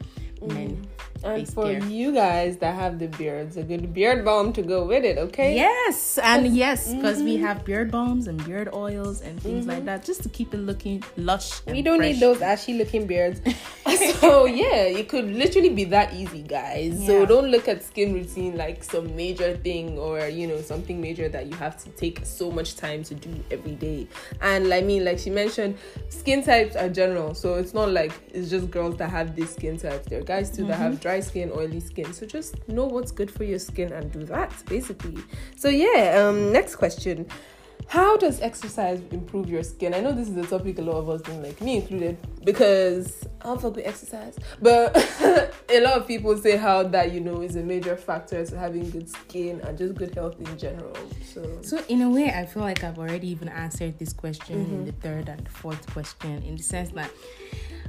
men. 0.49 0.89
And 1.25 1.49
for 1.49 1.65
care. 1.65 1.85
you 1.85 2.13
guys 2.13 2.57
that 2.59 2.75
have 2.75 2.99
the 2.99 3.07
beards, 3.07 3.57
a 3.57 3.63
good 3.63 3.95
beard 3.95 4.25
balm 4.25 4.53
to 4.55 4.63
go 4.63 4.85
with 4.85 5.05
it, 5.05 5.19
okay? 5.19 5.55
Yes, 5.55 6.19
and 6.19 6.49
yes, 6.49 6.93
because 6.93 7.19
mm-hmm. 7.19 7.27
we 7.27 7.37
have 7.37 7.65
beard 7.65 7.93
balms 7.93 8.27
and 8.27 8.45
beard 8.45 8.71
oils 8.75 9.21
and 9.21 9.41
things 9.41 9.61
mm-hmm. 9.61 9.71
like 9.71 9.85
that, 9.85 10.05
just 10.05 10.25
to 10.25 10.29
keep 10.29 10.53
it 10.53 10.59
looking 10.59 11.05
lush. 11.17 11.65
we 11.67 11.81
don't 11.81 11.99
fresh. 11.99 12.15
need 12.15 12.21
those 12.21 12.43
ashy 12.43 12.75
looking 12.75 13.07
beards. 13.07 13.41
so 14.19 14.47
yeah, 14.47 14.83
it 14.83 15.09
could 15.09 15.31
literally 15.31 15.69
be 15.69 15.85
that 15.85 16.13
easy, 16.13 16.43
guys. 16.43 17.01
Yeah. 17.01 17.07
So 17.07 17.27
don't 17.27 17.49
look 17.53 17.69
at 17.69 17.85
skin 17.85 18.15
routine 18.15 18.57
like 18.57 18.83
some 18.83 19.15
major 19.15 19.57
thing 19.57 19.99
or 19.99 20.27
you 20.27 20.49
know 20.49 20.61
something 20.61 21.01
major 21.01 21.29
that 21.29 21.47
you 21.47 21.55
have 21.55 21.83
to 21.85 21.91
take 21.91 22.25
so 22.25 22.51
much 22.51 22.77
time 22.77 23.05
to 23.05 23.15
do 23.15 23.31
every 23.51 23.77
day. 23.77 24.09
And 24.41 24.73
I 24.75 24.81
mean, 24.81 25.05
like 25.05 25.21
she 25.21 25.31
mentioned, 25.31 25.79
skin 26.09 26.43
types 26.43 26.75
are 26.75 26.89
general, 26.89 27.35
so 27.35 27.55
it's 27.55 27.75
not 27.75 27.91
like 27.91 28.13
it's 28.33 28.51
just 28.51 28.71
girls 28.73 28.97
that 28.97 29.11
have 29.11 29.37
this 29.37 29.53
skin 29.53 29.79
type. 29.79 30.05
There 30.07 30.23
guys 30.33 30.51
too 30.51 30.63
mm-hmm. 30.63 30.71
that 30.71 30.79
have 30.79 31.01
dry 31.01 31.21
skin, 31.21 31.51
oily 31.61 31.81
skin. 31.81 32.13
So 32.13 32.25
just 32.25 32.67
know 32.69 32.87
what's 32.87 33.13
good 33.13 33.31
for 33.31 33.45
your 33.45 33.59
skin 33.59 33.93
and 33.93 34.11
do 34.11 34.23
that 34.35 34.51
basically. 34.67 35.19
So 35.57 35.69
yeah, 35.69 36.03
um, 36.21 36.53
next 36.53 36.77
question. 36.77 37.27
How 37.89 38.17
does 38.17 38.41
exercise 38.41 39.03
improve 39.11 39.51
your 39.51 39.63
skin? 39.63 39.93
I 39.93 40.01
know 40.01 40.13
this 40.13 40.29
is 40.29 40.37
a 40.37 40.47
topic 40.47 40.79
a 40.79 40.83
lot 40.83 40.97
of 41.03 41.11
us 41.11 41.21
don't 41.21 41.43
like, 41.43 41.61
me 41.61 41.77
included, 41.77 42.17
because 42.43 43.27
I 43.43 43.49
don't 43.49 43.61
fuck 43.61 43.77
with 43.77 43.87
exercise. 43.87 44.39
But 44.63 44.97
a 45.69 45.81
lot 45.81 45.95
of 45.99 46.07
people 46.07 46.35
say 46.39 46.57
how 46.57 46.85
that, 46.85 47.13
you 47.13 47.21
know, 47.21 47.43
is 47.43 47.57
a 47.57 47.63
major 47.63 47.97
factor 47.97 48.47
to 48.47 48.57
having 48.57 48.89
good 48.89 49.11
skin 49.11 49.61
and 49.65 49.77
just 49.77 49.95
good 49.97 50.15
health 50.15 50.37
in 50.41 50.57
general. 50.57 50.97
So 51.33 51.43
So 51.61 51.85
in 51.89 52.01
a 52.03 52.09
way 52.09 52.31
I 52.31 52.47
feel 52.47 52.63
like 52.63 52.83
I've 52.83 52.99
already 52.99 53.29
even 53.29 53.49
answered 53.49 53.99
this 53.99 54.13
question 54.15 54.57
mm-hmm. 54.65 54.75
in 54.75 54.85
the 54.87 54.93
third 54.93 55.29
and 55.29 55.47
fourth 55.49 55.85
question 55.93 56.43
in 56.45 56.57
the 56.57 56.63
sense 56.63 56.91
that 56.93 57.11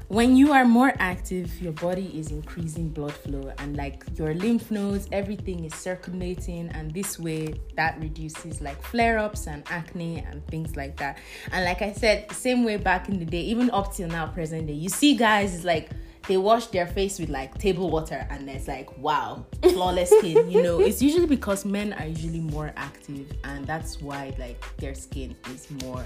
when 0.08 0.36
you 0.36 0.52
are 0.52 0.66
more 0.66 0.94
active 1.00 1.62
your 1.62 1.72
body 1.74 2.12
is 2.18 2.32
increasing 2.32 2.89
blood 2.89 3.13
flow 3.13 3.52
and 3.60 3.78
like 3.78 4.04
your 4.16 4.34
lymph 4.34 4.70
nodes 4.70 5.08
everything 5.12 5.63
is 5.63 5.74
circulating 5.74 6.70
and 6.70 6.94
this 6.94 7.18
way 7.18 7.54
that 7.76 8.00
reduces 8.00 8.62
like 8.62 8.82
flare-ups 8.84 9.48
and 9.48 9.63
acne 9.70 10.20
and 10.30 10.46
things 10.48 10.76
like 10.76 10.98
that. 10.98 11.18
And 11.52 11.66
like 11.66 11.82
i 11.82 11.92
said 11.92 12.32
same 12.32 12.63
way 12.63 12.78
back 12.78 13.10
in 13.10 13.20
the 13.20 13.26
day 13.26 13.42
even 13.42 13.70
up 13.72 13.94
till 13.94 14.08
now 14.08 14.28
present 14.28 14.68
day 14.68 14.74
you 14.74 14.89
see 14.89 15.16
guys 15.16 15.54
is 15.54 15.63
like 15.63 15.89
they 16.28 16.38
wash 16.38 16.68
their 16.68 16.88
face 16.88 17.20
with 17.20 17.30
like 17.30 17.58
table 17.58 17.89
water 17.89 18.26
and 18.30 18.50
it's 18.50 18.68
like 18.68 18.98
wow 18.98 19.46
flawless 19.62 20.10
skin 20.10 20.50
you 20.50 20.63
know? 20.63 20.80
It's 20.80 21.02
usually 21.02 21.28
because 21.28 21.66
men 21.66 21.94
are 21.94 22.06
usually 22.06 22.39
more 22.39 22.72
active 22.76 23.32
and 23.44 23.66
that's 23.66 24.02
why 24.02 24.34
like 24.38 24.63
their 24.78 24.96
skin 24.96 25.36
is 25.54 25.70
more 25.84 26.06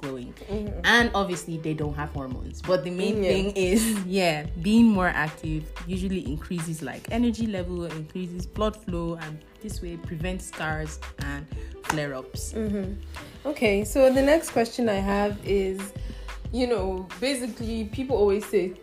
glowing. 0.00 0.34
Mm-hmm. 0.48 0.80
And 0.84 1.10
obviously, 1.14 1.58
they 1.58 1.74
don't 1.74 1.94
have 1.94 2.10
hormones. 2.10 2.62
But 2.62 2.84
the 2.84 2.90
main 2.90 3.22
yeah. 3.22 3.30
thing 3.30 3.50
is, 3.52 4.04
yeah, 4.06 4.46
being 4.62 4.86
more 4.86 5.08
active 5.08 5.70
usually 5.86 6.26
increases 6.26 6.82
like 6.82 7.08
energy 7.10 7.46
level, 7.46 7.84
increases 7.84 8.46
blood 8.46 8.76
flow, 8.76 9.18
and 9.22 9.38
this 9.62 9.82
way 9.82 9.96
prevents 9.96 10.46
scars 10.46 10.98
and 11.20 11.46
flare 11.84 12.14
ups. 12.14 12.52
Mm-hmm. 12.52 12.94
Okay, 13.46 13.84
so 13.84 14.12
the 14.12 14.22
next 14.22 14.50
question 14.50 14.88
I 14.88 14.94
have 14.94 15.38
is 15.44 15.92
you 16.52 16.66
know, 16.66 17.06
basically, 17.20 17.84
people 17.84 18.16
always 18.16 18.44
say 18.44 18.74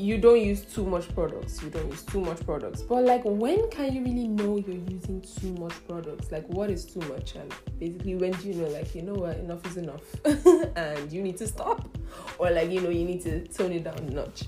you 0.00 0.18
don't 0.18 0.40
use 0.40 0.62
too 0.62 0.84
much 0.84 1.12
products. 1.14 1.62
You 1.62 1.70
don't 1.70 1.88
use 1.90 2.02
too 2.02 2.20
much 2.20 2.40
products. 2.44 2.82
But 2.82 3.04
like 3.04 3.22
when 3.24 3.68
can 3.70 3.92
you 3.92 4.02
really 4.02 4.28
know 4.28 4.56
you're 4.56 4.76
using 4.88 5.20
too 5.20 5.52
much 5.54 5.74
products? 5.86 6.32
Like 6.32 6.48
what 6.48 6.70
is 6.70 6.84
too 6.84 7.00
much? 7.00 7.34
And 7.34 7.52
basically 7.78 8.14
when 8.14 8.32
do 8.32 8.48
you 8.48 8.54
know 8.54 8.68
like 8.68 8.94
you 8.94 9.02
know 9.02 9.14
what 9.14 9.36
enough 9.36 9.64
is 9.66 9.76
enough 9.76 10.02
and 10.76 11.12
you 11.12 11.22
need 11.22 11.36
to 11.38 11.46
stop? 11.46 11.86
Or 12.38 12.50
like 12.50 12.70
you 12.70 12.80
know 12.80 12.88
you 12.88 13.04
need 13.04 13.22
to 13.22 13.46
tone 13.48 13.72
it 13.72 13.84
down 13.84 13.98
a 13.98 14.10
notch. 14.10 14.44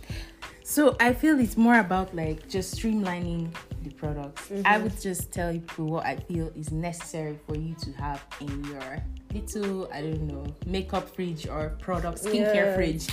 So 0.65 0.97
I 1.01 1.13
feel 1.13 1.39
it's 1.39 1.57
more 1.57 1.79
about 1.81 2.15
like 2.15 2.49
just 2.49 2.77
streamlining 2.77 3.53
the 3.83 3.91
products. 3.91 4.49
Mm-hmm. 4.49 4.67
I 4.67 4.79
would 4.79 4.99
just 5.01 5.33
tell 5.33 5.53
you 5.53 5.61
what 5.77 6.07
I 6.07 6.17
feel 6.17 6.51
is 6.57 6.73
necessary 6.73 7.39
for 7.47 7.57
you 7.57 7.75
to 7.83 7.93
have 7.93 8.25
in 8.41 8.65
your 8.65 9.03
little, 9.33 9.91
I 9.93 10.03
don't 10.03 10.27
know, 10.27 10.45
makeup 10.67 11.09
fridge 11.15 11.47
or 11.47 11.77
product 11.81 12.23
skincare 12.23 12.55
yes. 12.55 12.77
fridge. 12.77 13.07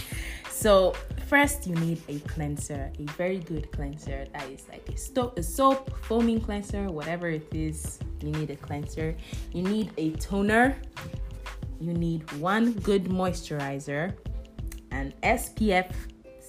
So 0.49 0.93
first 1.27 1.67
you 1.67 1.75
need 1.75 2.01
a 2.09 2.19
cleanser, 2.19 2.91
a 2.99 3.03
very 3.13 3.39
good 3.39 3.71
cleanser 3.71 4.25
that 4.33 4.49
is 4.49 4.67
like 4.67 4.87
a, 4.89 4.97
sto- 4.97 5.33
a 5.37 5.43
soap, 5.43 5.95
foaming 6.03 6.41
cleanser, 6.41 6.89
whatever 6.89 7.29
it 7.29 7.47
is. 7.53 7.99
You 8.21 8.31
need 8.31 8.49
a 8.49 8.57
cleanser. 8.57 9.15
You 9.53 9.63
need 9.63 9.91
a 9.97 10.11
toner. 10.11 10.75
You 11.79 11.93
need 11.93 12.29
one 12.33 12.73
good 12.73 13.05
moisturizer, 13.05 14.13
an 14.91 15.13
SPF 15.23 15.93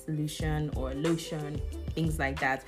solution 0.05 0.71
or 0.75 0.93
lotion, 0.95 1.61
things 1.95 2.19
like 2.19 2.41
that. 2.41 2.65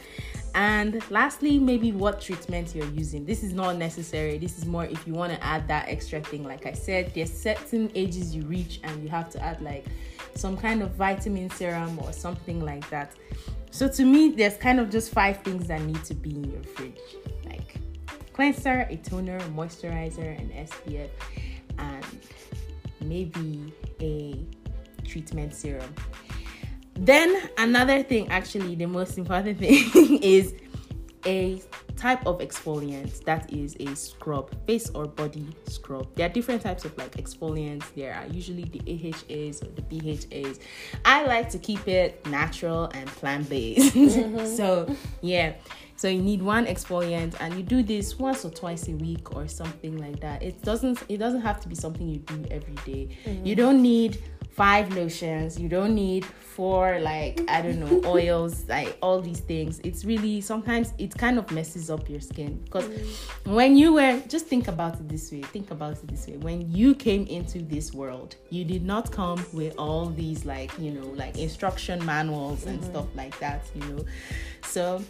And 0.54 1.02
lastly, 1.10 1.58
maybe 1.58 1.92
what 1.92 2.20
treatment 2.20 2.74
you're 2.74 2.86
using. 2.90 3.24
This 3.24 3.42
is 3.42 3.54
not 3.54 3.76
necessary. 3.76 4.36
This 4.38 4.58
is 4.58 4.66
more 4.66 4.84
if 4.84 5.06
you 5.06 5.14
want 5.14 5.32
to 5.32 5.42
add 5.42 5.66
that 5.68 5.88
extra 5.88 6.20
thing. 6.20 6.44
Like 6.44 6.66
I 6.66 6.72
said, 6.72 7.12
there's 7.14 7.32
certain 7.32 7.90
ages 7.94 8.34
you 8.34 8.42
reach 8.42 8.80
and 8.84 9.02
you 9.02 9.08
have 9.08 9.30
to 9.30 9.42
add 9.42 9.62
like 9.62 9.86
some 10.34 10.56
kind 10.56 10.82
of 10.82 10.90
vitamin 10.92 11.48
serum 11.50 11.98
or 12.00 12.12
something 12.12 12.60
like 12.60 12.88
that. 12.90 13.12
So 13.70 13.88
to 13.88 14.04
me, 14.04 14.30
there's 14.30 14.58
kind 14.58 14.78
of 14.78 14.90
just 14.90 15.12
five 15.12 15.38
things 15.38 15.66
that 15.68 15.80
need 15.82 16.04
to 16.04 16.14
be 16.14 16.30
in 16.30 16.50
your 16.50 16.62
fridge. 16.62 17.00
Like 17.46 17.76
cleanser, 18.34 18.86
a 18.90 18.96
toner, 18.96 19.38
a 19.38 19.42
moisturizer, 19.44 20.38
an 20.38 20.50
SPF, 20.66 21.08
and 21.78 22.04
maybe 23.00 23.72
a 24.00 24.44
treatment 25.06 25.54
serum. 25.54 25.94
Then 27.02 27.50
another 27.58 28.04
thing, 28.04 28.28
actually, 28.28 28.76
the 28.76 28.86
most 28.86 29.18
important 29.18 29.58
thing 29.58 30.20
is 30.22 30.54
a 31.26 31.60
type 31.96 32.24
of 32.26 32.38
exfoliant 32.38 33.24
that 33.24 33.52
is 33.52 33.76
a 33.80 33.92
scrub, 33.96 34.54
face 34.68 34.88
or 34.90 35.06
body 35.08 35.48
scrub. 35.64 36.06
There 36.14 36.26
are 36.26 36.32
different 36.32 36.62
types 36.62 36.84
of 36.84 36.96
like 36.96 37.16
exfoliants. 37.16 37.92
There 37.96 38.14
are 38.14 38.26
usually 38.28 38.64
the 38.64 38.80
AHAs 38.86 39.64
or 39.64 39.70
the 39.74 39.82
BHAs. 39.82 40.60
I 41.04 41.26
like 41.26 41.50
to 41.50 41.58
keep 41.58 41.88
it 41.88 42.24
natural 42.26 42.84
and 42.94 43.08
plant 43.08 43.48
based. 43.48 43.96
Mm-hmm. 44.02 44.46
so, 44.46 44.94
yeah. 45.22 45.54
So 46.02 46.08
you 46.08 46.20
need 46.20 46.42
one 46.42 46.66
exfoliant 46.66 47.36
and 47.38 47.54
you 47.54 47.62
do 47.62 47.80
this 47.80 48.18
once 48.18 48.44
or 48.44 48.50
twice 48.50 48.88
a 48.88 48.90
week 48.90 49.36
or 49.36 49.46
something 49.46 49.98
like 49.98 50.18
that. 50.18 50.42
It 50.42 50.60
doesn't 50.60 51.00
it 51.08 51.18
doesn't 51.18 51.42
have 51.42 51.60
to 51.60 51.68
be 51.68 51.76
something 51.76 52.08
you 52.08 52.16
do 52.16 52.44
every 52.50 52.74
day. 52.84 53.16
Mm-hmm. 53.24 53.46
You 53.46 53.54
don't 53.54 53.80
need 53.80 54.18
five 54.50 54.92
lotions. 54.96 55.60
You 55.60 55.68
don't 55.68 55.94
need 55.94 56.24
four 56.24 56.98
like 56.98 57.48
I 57.48 57.62
don't 57.62 57.78
know 57.78 58.02
oils, 58.10 58.68
like 58.68 58.98
all 59.00 59.20
these 59.20 59.38
things. 59.38 59.80
It's 59.84 60.04
really 60.04 60.40
sometimes 60.40 60.92
it 60.98 61.16
kind 61.16 61.38
of 61.38 61.48
messes 61.52 61.88
up 61.88 62.10
your 62.10 62.20
skin 62.20 62.60
because 62.64 62.88
mm. 62.88 63.54
when 63.54 63.76
you 63.76 63.92
were 63.92 64.20
just 64.26 64.46
think 64.46 64.66
about 64.66 64.94
it 64.94 65.08
this 65.08 65.30
way. 65.30 65.42
Think 65.42 65.70
about 65.70 65.92
it 65.92 66.08
this 66.08 66.26
way. 66.26 66.36
When 66.38 66.68
you 66.68 66.96
came 66.96 67.28
into 67.28 67.60
this 67.62 67.94
world, 67.94 68.34
you 68.50 68.64
did 68.64 68.84
not 68.84 69.12
come 69.12 69.46
with 69.52 69.76
all 69.78 70.06
these 70.06 70.44
like 70.44 70.76
you 70.80 70.90
know 70.90 71.06
like 71.10 71.38
instruction 71.38 72.04
manuals 72.04 72.66
and 72.66 72.80
mm-hmm. 72.80 72.90
stuff 72.90 73.06
like 73.14 73.38
that. 73.38 73.62
You 73.76 73.84
know, 73.84 74.04
so 74.64 75.00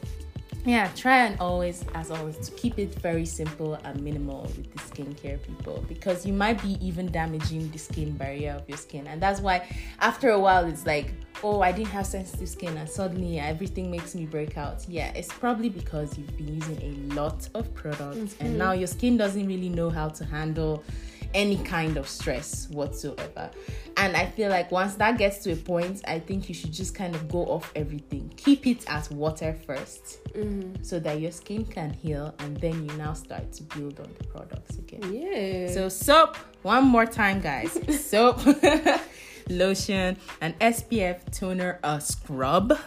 yeah 0.64 0.88
try 0.94 1.27
and 1.27 1.38
always 1.40 1.85
as 1.94 2.11
always 2.11 2.37
to 2.38 2.53
keep 2.53 2.79
it 2.79 2.94
very 2.96 3.25
simple 3.25 3.75
and 3.85 4.01
minimal 4.01 4.42
with 4.42 4.72
the 4.72 4.79
skincare 4.79 5.42
people 5.42 5.85
because 5.88 6.25
you 6.25 6.33
might 6.33 6.61
be 6.62 6.79
even 6.87 7.11
damaging 7.11 7.68
the 7.70 7.79
skin 7.79 8.12
barrier 8.12 8.53
of 8.53 8.68
your 8.68 8.79
skin 8.79 9.07
and 9.09 9.20
that's 9.20 9.40
why 9.40 9.66
after 10.01 10.31
a 10.31 10.38
while 10.38 10.64
it's 10.64 10.87
like 10.87 11.12
oh 11.42 11.61
i 11.62 11.72
didn't 11.72 11.88
have 11.88 12.07
sensitive 12.07 12.48
skin 12.48 12.77
and 12.77 12.88
suddenly 12.88 13.40
everything 13.40 13.90
makes 13.90 14.14
me 14.14 14.25
break 14.25 14.57
out 14.57 14.85
yeah 14.88 15.12
it's 15.14 15.33
probably 15.33 15.68
because 15.68 16.16
you've 16.16 16.37
been 16.37 16.55
using 16.55 16.81
a 16.81 17.14
lot 17.14 17.48
of 17.55 17.72
products 17.75 18.16
mm-hmm. 18.16 18.46
and 18.46 18.59
now 18.59 18.72
your 18.72 18.87
skin 18.87 19.16
doesn't 19.16 19.46
really 19.46 19.68
know 19.68 19.90
how 19.90 20.09
to 20.09 20.25
handle 20.25 20.85
any 21.34 21.56
kind 21.58 21.96
of 21.96 22.08
stress 22.08 22.68
whatsoever. 22.70 23.50
And 23.96 24.16
I 24.16 24.26
feel 24.26 24.48
like 24.48 24.70
once 24.70 24.94
that 24.96 25.18
gets 25.18 25.38
to 25.44 25.52
a 25.52 25.56
point, 25.56 26.00
I 26.06 26.18
think 26.18 26.48
you 26.48 26.54
should 26.54 26.72
just 26.72 26.94
kind 26.94 27.14
of 27.14 27.28
go 27.28 27.44
off 27.46 27.70
everything. 27.76 28.32
Keep 28.36 28.66
it 28.66 28.84
as 28.88 29.10
water 29.10 29.56
1st 29.66 30.32
mm-hmm. 30.32 30.82
so 30.82 30.98
that 31.00 31.20
your 31.20 31.30
skin 31.30 31.64
can 31.64 31.92
heal 31.92 32.34
and 32.38 32.56
then 32.58 32.88
you 32.88 32.96
now 32.96 33.12
start 33.12 33.52
to 33.52 33.62
build 33.64 34.00
on 34.00 34.08
the 34.18 34.24
products 34.24 34.78
again. 34.78 35.12
Yeah. 35.12 35.70
So, 35.72 35.88
soap, 35.88 36.36
one 36.62 36.84
more 36.84 37.06
time, 37.06 37.40
guys. 37.40 37.78
soap, 38.04 38.40
lotion, 39.48 40.16
an 40.40 40.54
SPF 40.60 41.30
toner, 41.36 41.78
a 41.82 42.00
scrub 42.00 42.78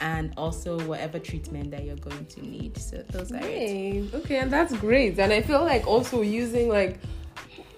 and 0.00 0.32
also 0.36 0.78
whatever 0.86 1.18
treatment 1.18 1.70
that 1.70 1.84
you're 1.84 1.96
going 1.96 2.26
to 2.26 2.42
need. 2.42 2.76
So 2.78 2.98
those 3.10 3.32
are 3.32 3.40
it. 3.42 4.14
Okay, 4.14 4.38
and 4.38 4.52
that's 4.52 4.76
great. 4.76 5.18
And 5.18 5.32
I 5.32 5.42
feel 5.42 5.64
like 5.64 5.86
also 5.86 6.22
using 6.22 6.68
like 6.68 7.00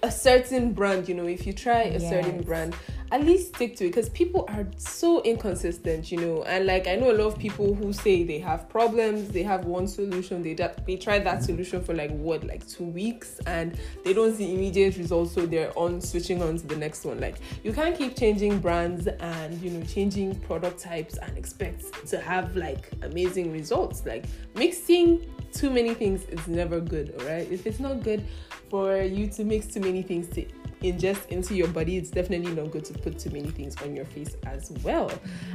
a 0.03 0.11
certain 0.11 0.73
brand, 0.73 1.07
you 1.07 1.15
know, 1.15 1.27
if 1.27 1.45
you 1.45 1.53
try 1.53 1.83
a 1.83 1.99
yes. 1.99 2.09
certain 2.09 2.41
brand, 2.41 2.75
at 3.11 3.25
least 3.25 3.53
stick 3.55 3.75
to 3.75 3.85
it 3.85 3.89
because 3.89 4.07
people 4.09 4.45
are 4.47 4.65
so 4.77 5.21
inconsistent, 5.23 6.11
you 6.11 6.17
know. 6.17 6.43
And 6.43 6.65
like 6.65 6.87
I 6.87 6.95
know 6.95 7.11
a 7.11 7.13
lot 7.13 7.27
of 7.27 7.37
people 7.37 7.75
who 7.75 7.91
say 7.91 8.23
they 8.23 8.39
have 8.39 8.69
problems, 8.69 9.29
they 9.29 9.43
have 9.43 9.65
one 9.65 9.87
solution, 9.87 10.41
they 10.41 10.53
they 10.53 10.95
try 10.95 11.19
that 11.19 11.43
solution 11.43 11.83
for 11.83 11.93
like 11.93 12.11
what, 12.11 12.45
like 12.45 12.65
two 12.67 12.85
weeks, 12.85 13.39
and 13.45 13.77
they 14.03 14.13
don't 14.13 14.33
see 14.33 14.53
immediate 14.53 14.97
results, 14.97 15.33
so 15.33 15.45
they're 15.45 15.77
on 15.77 15.99
switching 15.99 16.41
on 16.41 16.57
to 16.57 16.65
the 16.65 16.77
next 16.77 17.03
one. 17.03 17.19
Like 17.19 17.35
you 17.63 17.73
can't 17.73 17.97
keep 17.97 18.17
changing 18.17 18.59
brands 18.59 19.07
and 19.07 19.61
you 19.61 19.71
know 19.71 19.85
changing 19.85 20.35
product 20.41 20.79
types 20.79 21.17
and 21.17 21.37
expect 21.37 22.07
to 22.07 22.19
have 22.19 22.55
like 22.55 22.89
amazing 23.01 23.51
results. 23.51 24.05
Like 24.05 24.25
mixing 24.55 25.29
too 25.53 25.69
many 25.69 25.93
things 25.93 26.23
is 26.25 26.47
never 26.47 26.79
good, 26.79 27.13
alright? 27.19 27.51
If 27.51 27.65
it's 27.67 27.79
not 27.79 28.03
good 28.03 28.23
for 28.69 29.01
you 29.01 29.27
to 29.27 29.43
mix 29.43 29.67
too 29.67 29.79
many 29.79 30.01
things 30.01 30.27
to 30.29 30.45
ingest 30.81 31.27
into 31.27 31.53
your 31.55 31.67
body, 31.67 31.97
it's 31.97 32.09
definitely 32.09 32.51
not 32.53 32.71
good 32.71 32.85
to 32.85 32.93
put 32.93 33.19
too 33.19 33.29
many 33.29 33.49
things 33.49 33.75
on 33.81 33.95
your 33.95 34.05
face 34.05 34.35
as 34.45 34.71
well. 34.83 35.11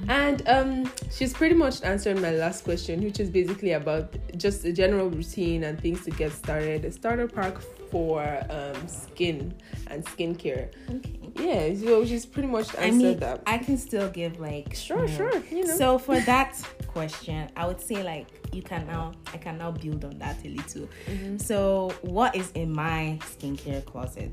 And 0.09 0.47
um, 0.49 0.93
she's 1.11 1.33
pretty 1.33 1.55
much 1.55 1.83
answered 1.83 2.21
my 2.21 2.31
last 2.31 2.65
question, 2.65 3.03
which 3.03 3.21
is 3.21 3.31
basically 3.31 3.73
about 3.73 4.15
just 4.37 4.65
a 4.65 4.73
general 4.73 5.11
routine 5.11 5.65
and 5.65 5.81
things 5.81 6.05
to 6.05 6.11
get 6.11 6.33
started. 6.33 6.85
A 6.85 6.93
starter 6.93 7.27
pack 7.27 7.57
for 7.91 8.41
um, 8.51 8.89
skin 8.89 9.55
and 9.89 10.05
skincare. 10.05 10.71
Okay. 10.91 11.21
Yeah, 11.39 11.75
so 11.75 12.05
she's 12.07 12.25
pretty 12.25 12.49
much 12.49 12.75
answered 12.77 12.83
I 12.83 12.91
mean, 12.91 13.19
that. 13.19 13.43
I 13.47 13.59
can 13.59 13.77
still 13.77 14.09
give 14.09 14.41
like 14.41 14.75
sure, 14.75 15.05
you 15.05 15.07
know. 15.07 15.17
sure. 15.17 15.43
You 15.51 15.67
know. 15.67 15.77
So 15.77 15.99
for 15.99 16.19
that 16.21 16.61
question, 16.87 17.51
I 17.57 17.67
would 17.67 17.81
say 17.81 18.03
like 18.03 18.29
you 18.53 18.63
can 18.63 18.87
now 18.87 19.13
I 19.35 19.37
can 19.37 19.59
now 19.59 19.71
build 19.71 20.05
on 20.05 20.19
that 20.19 20.39
a 20.45 20.49
little. 20.49 20.89
Mm-hmm. 21.07 21.37
So 21.37 21.93
what 22.03 22.35
is 22.35 22.51
in 22.53 22.73
my 22.73 23.19
skincare 23.23 23.85
closet? 23.85 24.33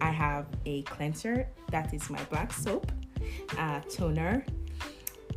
I 0.00 0.10
have 0.10 0.46
a 0.64 0.82
cleanser 0.82 1.48
that 1.70 1.92
is 1.92 2.08
my 2.08 2.22
black 2.24 2.52
soap, 2.52 2.92
a 3.58 3.82
toner, 3.90 4.44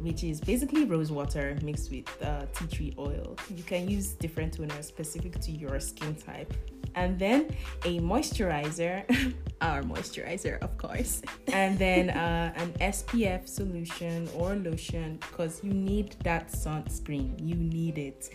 which 0.02 0.24
is 0.24 0.42
basically 0.42 0.86
rose 0.86 1.12
water 1.12 1.58
mixed 1.64 1.92
with 1.92 2.08
uh, 2.24 2.46
tea 2.54 2.68
tree 2.68 2.96
oil. 2.98 3.38
You 3.56 3.64
can 3.64 3.88
use 3.88 4.14
different 4.14 4.58
toners 4.58 4.86
specific 4.86 5.40
to 5.42 5.52
your 5.52 5.80
skin 5.80 6.16
type. 6.16 6.54
And 6.96 7.18
then 7.18 7.56
a 7.86 8.00
moisturizer, 8.00 9.06
our 9.62 9.82
moisturizer, 9.84 10.60
of 10.60 10.78
course. 10.78 11.22
And 11.54 11.78
then 11.78 12.10
uh, 12.10 12.54
an 12.56 12.72
SPF 12.80 13.48
solution 13.48 14.28
or 14.36 14.56
lotion 14.56 15.20
because 15.22 15.64
you 15.64 15.74
need 15.74 16.16
that 16.24 16.52
sunscreen. 16.52 17.32
You 17.40 17.56
need 17.56 17.98
it. 17.98 18.30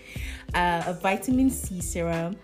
Uh, 0.55 0.83
a 0.87 0.95
vitamin 0.95 1.51
C 1.51 1.81
serum, 1.81 2.37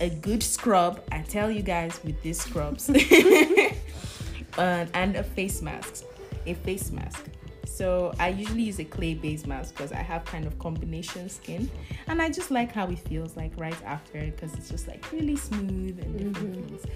a 0.00 0.10
good 0.10 0.42
scrub. 0.42 1.02
I 1.12 1.22
tell 1.22 1.50
you 1.50 1.62
guys 1.62 2.00
with 2.04 2.20
these 2.22 2.40
scrubs. 2.40 2.90
uh, 4.58 4.86
and 4.94 5.16
a 5.16 5.22
face 5.22 5.62
mask. 5.62 6.04
A 6.46 6.54
face 6.54 6.90
mask 6.90 7.26
so 7.70 8.12
I 8.18 8.28
usually 8.28 8.62
use 8.62 8.78
a 8.80 8.84
clay 8.84 9.14
based 9.14 9.46
mask 9.46 9.74
because 9.74 9.92
I 9.92 10.02
have 10.02 10.24
kind 10.24 10.46
of 10.46 10.58
combination 10.58 11.28
skin 11.28 11.70
and 12.08 12.20
I 12.20 12.28
just 12.28 12.50
like 12.50 12.72
how 12.72 12.88
it 12.88 12.98
feels 12.98 13.36
like 13.36 13.52
right 13.56 13.80
after 13.84 14.20
because 14.20 14.52
it's 14.54 14.68
just 14.68 14.88
like 14.88 15.10
really 15.12 15.36
smooth 15.36 15.98
and 16.00 16.18
different 16.18 16.36
mm-hmm. 16.36 16.66
things. 16.66 16.86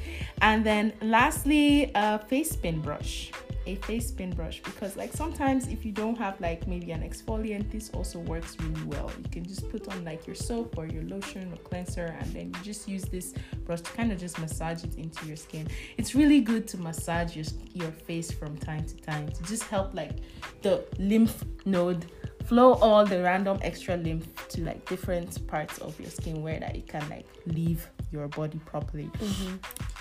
And 0.43 0.67
then 0.67 0.93
lastly, 1.01 1.91
a 1.95 2.19
face 2.19 2.51
spin 2.51 2.81
brush 2.81 3.31
a 3.67 3.77
face 3.77 4.09
spin 4.09 4.31
brush 4.31 4.63
because 4.63 4.97
like 4.97 5.13
sometimes 5.13 5.69
if 5.69 5.85
you 5.85 5.93
don't 5.93 6.17
have 6.17 6.41
like 6.41 6.67
maybe 6.67 6.93
an 6.93 7.03
exfoliant 7.03 7.71
this 7.71 7.91
also 7.91 8.19
works 8.21 8.57
really 8.61 8.85
well. 8.85 9.11
You 9.23 9.31
can 9.31 9.45
just 9.45 9.69
put 9.71 9.89
on 9.89 10.05
like 10.05 10.27
your 10.27 10.37
soap 10.37 10.77
or 10.77 10.87
your 10.87 11.03
lotion 11.05 11.53
or 11.53 11.57
cleanser 11.57 12.17
and 12.21 12.33
then 12.33 12.47
you 12.55 12.63
just 12.63 12.89
use 12.89 13.03
this 13.05 13.35
brush 13.65 13.81
to 13.81 13.93
kind 13.93 14.13
of 14.13 14.19
just 14.19 14.39
massage 14.39 14.85
it 14.85 14.97
into 14.97 15.27
your 15.27 15.37
skin. 15.37 15.67
It's 15.97 16.15
really 16.15 16.41
good 16.41 16.67
to 16.69 16.79
massage 16.79 17.37
your, 17.37 17.47
your 17.73 17.91
face 17.91 18.31
from 18.31 18.57
time 18.59 18.85
to 18.85 18.97
time 18.97 19.29
to 19.29 19.43
just 19.45 19.65
help 19.65 19.95
like 19.95 20.19
the 20.63 20.85
lymph 20.99 21.45
node 21.65 22.07
flow 22.45 22.75
all 22.75 23.07
the 23.07 23.23
random 23.23 23.59
extra 23.63 23.97
lymph 23.97 24.29
to 24.49 24.61
like 24.63 24.87
different 24.87 25.47
parts 25.47 25.79
of 25.79 25.99
your 25.99 26.11
skin 26.11 26.43
where 26.43 26.61
that 26.61 26.77
it 26.77 26.87
can 26.87 27.09
like 27.09 27.27
leave 27.47 27.89
your 28.15 28.29
body 28.29 28.61
properly. 28.65 29.11
Mm-hmm. 29.19 29.57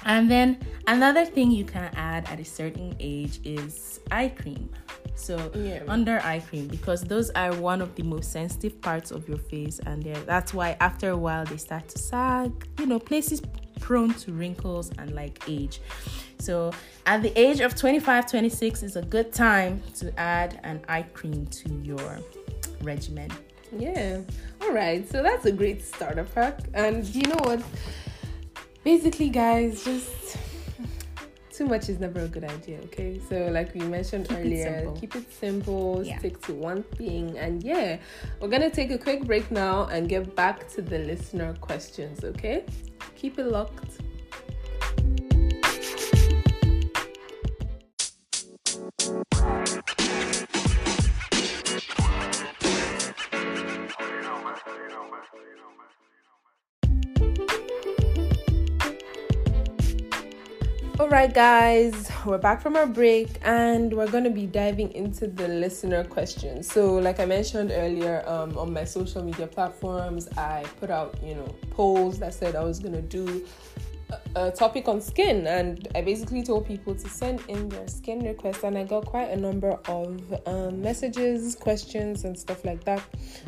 And 0.06 0.30
then 0.30 0.60
another 0.88 1.26
thing 1.26 1.52
you 1.52 1.66
can 1.66 1.90
add 1.96 2.30
at 2.30 2.40
a 2.40 2.46
certain 2.46 2.96
age 3.00 3.40
is 3.44 4.00
eye 4.12 4.30
cream. 4.30 4.70
So 5.16 5.52
yeah. 5.56 5.84
under 5.88 6.20
eye 6.20 6.40
cream 6.40 6.68
because 6.68 7.04
those 7.04 7.30
are 7.32 7.54
one 7.56 7.82
of 7.82 7.96
the 7.96 8.04
most 8.04 8.32
sensitive 8.32 8.82
parts 8.82 9.12
of 9.12 9.28
your 9.28 9.38
face 9.38 9.80
and 9.80 10.04
that's 10.26 10.54
why 10.54 10.76
after 10.80 11.10
a 11.10 11.18
while 11.18 11.46
they 11.46 11.58
start 11.58 11.88
to 11.90 12.00
sag, 12.00 12.52
you 12.80 12.86
know, 12.86 13.00
places 13.00 13.42
prone 13.80 14.14
to 14.14 14.32
wrinkles 14.32 14.92
and 14.98 15.14
like 15.14 15.44
age. 15.48 15.82
So 16.40 16.72
at 17.06 17.22
the 17.22 17.38
age 17.40 17.60
of 17.62 17.76
25, 17.76 18.30
26 18.30 18.84
is 18.84 18.96
a 18.96 19.02
good 19.02 19.32
time 19.34 19.82
to 19.96 20.18
add 20.20 20.60
an 20.64 20.82
eye 20.88 21.04
cream 21.04 21.46
to 21.48 21.70
your 21.84 22.20
regimen. 22.82 23.30
Yeah. 23.78 24.22
All 24.62 24.72
right. 24.72 25.10
So 25.10 25.24
that's 25.24 25.46
a 25.46 25.52
great 25.52 25.84
starter 25.84 26.24
pack. 26.24 26.60
And 26.74 27.06
you 27.14 27.24
know 27.24 27.40
what? 27.44 27.62
Basically, 28.84 29.30
guys, 29.30 29.84
just 29.84 30.38
too 31.52 31.66
much 31.68 31.88
is 31.88 32.00
never 32.00 32.22
a 32.22 32.28
good 32.28 32.44
idea, 32.44 32.80
okay? 32.86 33.22
So, 33.30 33.48
like 33.52 33.74
we 33.76 33.82
mentioned 33.82 34.28
Keep 34.28 34.38
earlier, 34.40 34.74
simple. 34.80 35.00
keep 35.00 35.16
it 35.16 35.32
simple, 35.32 36.04
Yeah. 36.04 36.18
stick 36.20 36.42
to 36.48 36.54
one 36.54 36.82
thing, 36.98 37.38
and 37.38 37.64
yeah, 37.64 37.98
we're 38.42 38.48
gonna 38.50 38.72
take 38.72 38.90
a 38.92 38.98
quick 38.98 39.24
break 39.26 39.52
now 39.52 39.86
and 39.86 40.10
get 40.10 40.36
back 40.36 40.68
to 40.74 40.82
the 40.82 40.98
listener 40.98 41.54
questions, 41.62 42.24
okay? 42.24 42.66
Keep 43.16 43.38
it 43.40 43.46
locked. 43.46 44.00
All 61.00 61.10
right, 61.10 61.34
guys, 61.34 62.12
we're 62.24 62.38
back 62.38 62.62
from 62.62 62.76
our 62.76 62.86
break 62.86 63.40
and 63.42 63.92
we're 63.92 64.08
going 64.08 64.24
to 64.26 64.30
be 64.30 64.46
diving 64.46 64.92
into 64.94 65.28
the 65.28 65.48
listener 65.48 66.04
questions. 66.04 66.72
So, 66.72 66.96
like 66.96 67.20
I 67.20 67.26
mentioned 67.26 67.72
earlier, 67.74 68.24
um, 68.28 68.58
on 68.58 68.72
my 68.72 68.84
social 68.84 69.24
media 69.24 69.48
platforms, 69.48 70.30
I 70.38 70.64
put 70.80 70.92
out, 70.92 71.18
you 71.24 71.34
know, 71.34 71.48
polls 71.72 72.20
that 72.20 72.34
said 72.34 72.56
I 72.56 72.64
was 72.64 72.80
going 72.80 72.94
to 72.94 73.02
do 73.02 73.46
a, 74.36 74.52
topic 74.52 74.88
on 74.88 75.02
skin, 75.02 75.48
and 75.48 75.88
I 75.96 76.02
basically 76.02 76.44
told 76.44 76.66
people 76.66 76.96
to 76.96 77.10
send 77.10 77.42
in 77.48 77.70
their 77.70 77.88
skin 77.88 78.24
requests, 78.24 78.64
and 78.64 78.78
I 78.78 78.84
got 78.84 79.06
quite 79.06 79.30
a 79.30 79.38
number 79.38 79.80
of 79.88 80.22
um, 80.48 80.82
messages, 80.82 81.56
questions, 81.56 82.24
and 82.24 82.38
stuff 82.38 82.66
like 82.66 82.84
that. 82.86 83.04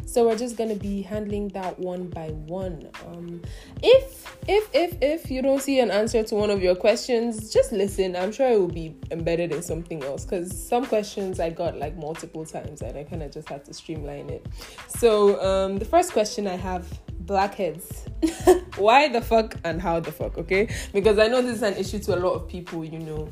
So, 0.05 0.28
we're 0.28 0.38
just 0.38 0.57
going 0.57 0.70
to 0.70 0.76
be 0.76 1.01
handling 1.01 1.49
that 1.49 1.78
one 1.80 2.07
by 2.07 2.30
one. 2.30 2.89
Um, 3.05 3.41
if 3.82 4.38
if 4.47 4.70
if 4.74 4.97
if 5.01 5.32
you 5.32 5.41
don't 5.41 5.61
see 5.61 5.80
an 5.80 5.91
answer 5.91 6.24
to 6.24 6.36
one 6.36 6.49
of 6.49 6.61
your 6.61 6.76
questions 6.76 7.51
just 7.51 7.72
listen 7.72 8.16
i'm 8.16 8.32
sure 8.32 8.47
it 8.47 8.59
will 8.59 8.68
be 8.68 8.95
embedded 9.11 9.51
in 9.51 9.61
something 9.61 10.03
else 10.03 10.24
because 10.24 10.68
some 10.68 10.86
questions 10.86 11.39
i 11.39 11.49
got 11.49 11.78
like 11.78 11.95
multiple 11.97 12.45
times 12.45 12.82
and 12.82 12.97
i 12.97 13.03
kind 13.03 13.24
of 13.24 13.32
just 13.32 13.49
had 13.49 13.66
to 13.66 13.74
streamline 13.74 14.30
it 14.30 14.45
so 14.88 15.41
um 15.41 15.78
the 15.78 15.86
first 15.86 16.11
question 16.13 16.47
i 16.47 16.55
have 16.55 16.88
blackheads. 17.26 18.06
Why 18.78 19.08
the 19.08 19.22
fuck 19.22 19.56
and 19.64 19.82
how 19.82 20.00
the 20.00 20.12
fuck 20.12 20.38
okay? 20.38 20.68
Because 20.94 21.20
i 21.20 21.28
know 21.28 21.42
this 21.42 21.58
is 21.58 21.64
an 21.64 21.76
issue 21.76 22.00
to 22.00 22.16
a 22.16 22.20
lot 22.20 22.34
of 22.34 22.48
people 22.48 22.84
you 22.84 23.00
know. 23.00 23.30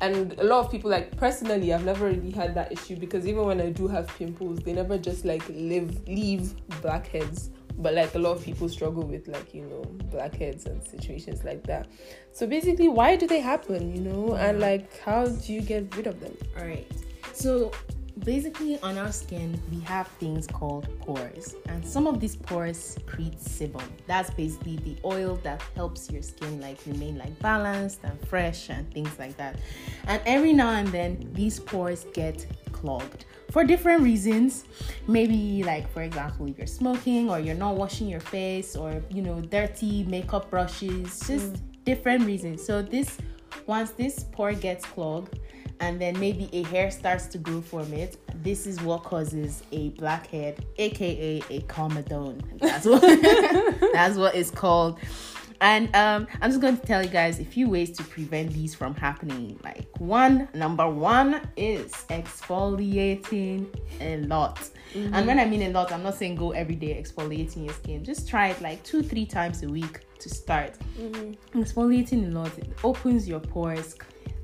And 0.00 0.32
a 0.38 0.44
lot 0.44 0.64
of 0.64 0.70
people 0.70 0.90
like 0.90 1.16
personally 1.16 1.74
i've 1.74 1.84
never 1.84 2.06
really 2.06 2.30
had 2.30 2.54
that 2.54 2.72
issue 2.72 2.96
because 2.96 3.26
even 3.26 3.44
when 3.44 3.60
i 3.60 3.68
do 3.68 3.86
have 3.86 4.08
pimples 4.08 4.60
they 4.60 4.72
never 4.72 4.96
just 4.96 5.24
like 5.24 5.42
live 5.48 6.06
leave 6.08 6.54
blackheads. 6.80 7.50
But 7.78 7.94
like 7.94 8.14
a 8.14 8.18
lot 8.18 8.36
of 8.36 8.44
people 8.44 8.68
struggle 8.68 9.04
with 9.04 9.26
like 9.28 9.54
you 9.54 9.62
know 9.62 9.82
blackheads 10.10 10.66
and 10.66 10.82
situations 10.82 11.44
like 11.44 11.62
that. 11.64 11.88
So 12.32 12.46
basically 12.46 12.88
why 12.88 13.16
do 13.16 13.26
they 13.26 13.40
happen 13.40 13.94
you 13.94 14.00
know? 14.00 14.34
And 14.34 14.60
like 14.60 15.00
how 15.00 15.26
do 15.26 15.52
you 15.52 15.62
get 15.62 15.94
rid 15.96 16.06
of 16.06 16.20
them? 16.20 16.36
All 16.58 16.66
right. 16.66 16.86
So 17.32 17.72
basically, 18.20 18.80
on 18.80 18.98
our 18.98 19.12
skin, 19.12 19.60
we 19.70 19.80
have 19.80 20.06
things 20.18 20.46
called 20.46 20.88
pores, 21.00 21.56
and 21.66 21.84
some 21.84 22.06
of 22.06 22.20
these 22.20 22.36
pores 22.36 22.78
secrete 22.78 23.38
sebum. 23.38 23.82
That's 24.06 24.30
basically 24.30 24.76
the 24.76 24.96
oil 25.04 25.38
that 25.42 25.62
helps 25.74 26.10
your 26.10 26.22
skin 26.22 26.60
like 26.60 26.78
remain 26.86 27.18
like 27.18 27.38
balanced 27.40 28.00
and 28.04 28.18
fresh 28.28 28.68
and 28.70 28.90
things 28.92 29.18
like 29.18 29.36
that. 29.36 29.58
And 30.06 30.20
every 30.26 30.52
now 30.52 30.70
and 30.70 30.88
then, 30.88 31.28
these 31.32 31.60
pores 31.60 32.06
get 32.12 32.46
clogged 32.72 33.24
for 33.50 33.64
different 33.64 34.02
reasons. 34.02 34.64
Maybe 35.06 35.62
like 35.64 35.90
for 35.92 36.02
example, 36.02 36.46
if 36.46 36.58
you're 36.58 36.66
smoking 36.66 37.30
or 37.30 37.40
you're 37.40 37.54
not 37.54 37.76
washing 37.76 38.08
your 38.08 38.20
face 38.20 38.76
or 38.76 39.02
you 39.10 39.22
know 39.22 39.40
dirty 39.40 40.04
makeup 40.04 40.50
brushes, 40.50 41.20
just 41.20 41.54
mm. 41.54 41.60
different 41.84 42.24
reasons. 42.24 42.64
So 42.64 42.82
this 42.82 43.18
once 43.66 43.90
this 43.90 44.24
pore 44.32 44.52
gets 44.52 44.84
clogged 44.84 45.38
and 45.80 46.00
then 46.00 46.18
maybe 46.20 46.48
a 46.52 46.62
hair 46.64 46.90
starts 46.90 47.26
to 47.26 47.38
grow 47.38 47.60
from 47.60 47.92
it, 47.92 48.18
this 48.42 48.66
is 48.66 48.80
what 48.82 49.02
causes 49.02 49.62
a 49.72 49.88
blackhead, 49.90 50.64
aka 50.76 51.42
a 51.50 51.60
comedone. 51.62 52.40
That's 52.60 52.86
what 52.86 53.00
that's 53.92 54.16
what 54.16 54.34
it's 54.34 54.50
called. 54.50 54.98
And 55.62 55.94
um, 55.94 56.26
I'm 56.40 56.50
just 56.50 56.62
going 56.62 56.78
to 56.78 56.86
tell 56.86 57.02
you 57.02 57.10
guys 57.10 57.38
a 57.38 57.44
few 57.44 57.68
ways 57.68 57.90
to 57.98 58.02
prevent 58.04 58.52
these 58.52 58.74
from 58.74 58.94
happening. 58.94 59.60
Like 59.62 59.88
one, 60.00 60.48
number 60.54 60.88
one 60.88 61.42
is 61.56 61.92
exfoliating 62.08 63.66
a 64.00 64.18
lot. 64.22 64.70
And 64.94 65.26
when 65.26 65.38
I 65.38 65.44
mean 65.44 65.62
a 65.62 65.68
lot, 65.68 65.92
I'm 65.92 66.02
not 66.02 66.14
saying 66.14 66.36
go 66.36 66.52
every 66.52 66.76
day 66.76 67.00
exfoliating 67.00 67.66
your 67.66 67.74
skin. 67.74 68.02
Just 68.04 68.26
try 68.26 68.48
it 68.48 68.60
like 68.62 68.82
two, 68.84 69.02
three 69.02 69.26
times 69.26 69.62
a 69.62 69.68
week 69.68 70.00
to 70.18 70.28
start. 70.30 70.78
Exfoliating 71.52 72.32
a 72.32 72.38
lot 72.38 72.56
it 72.58 72.72
opens 72.82 73.28
your 73.28 73.40
pores 73.40 73.96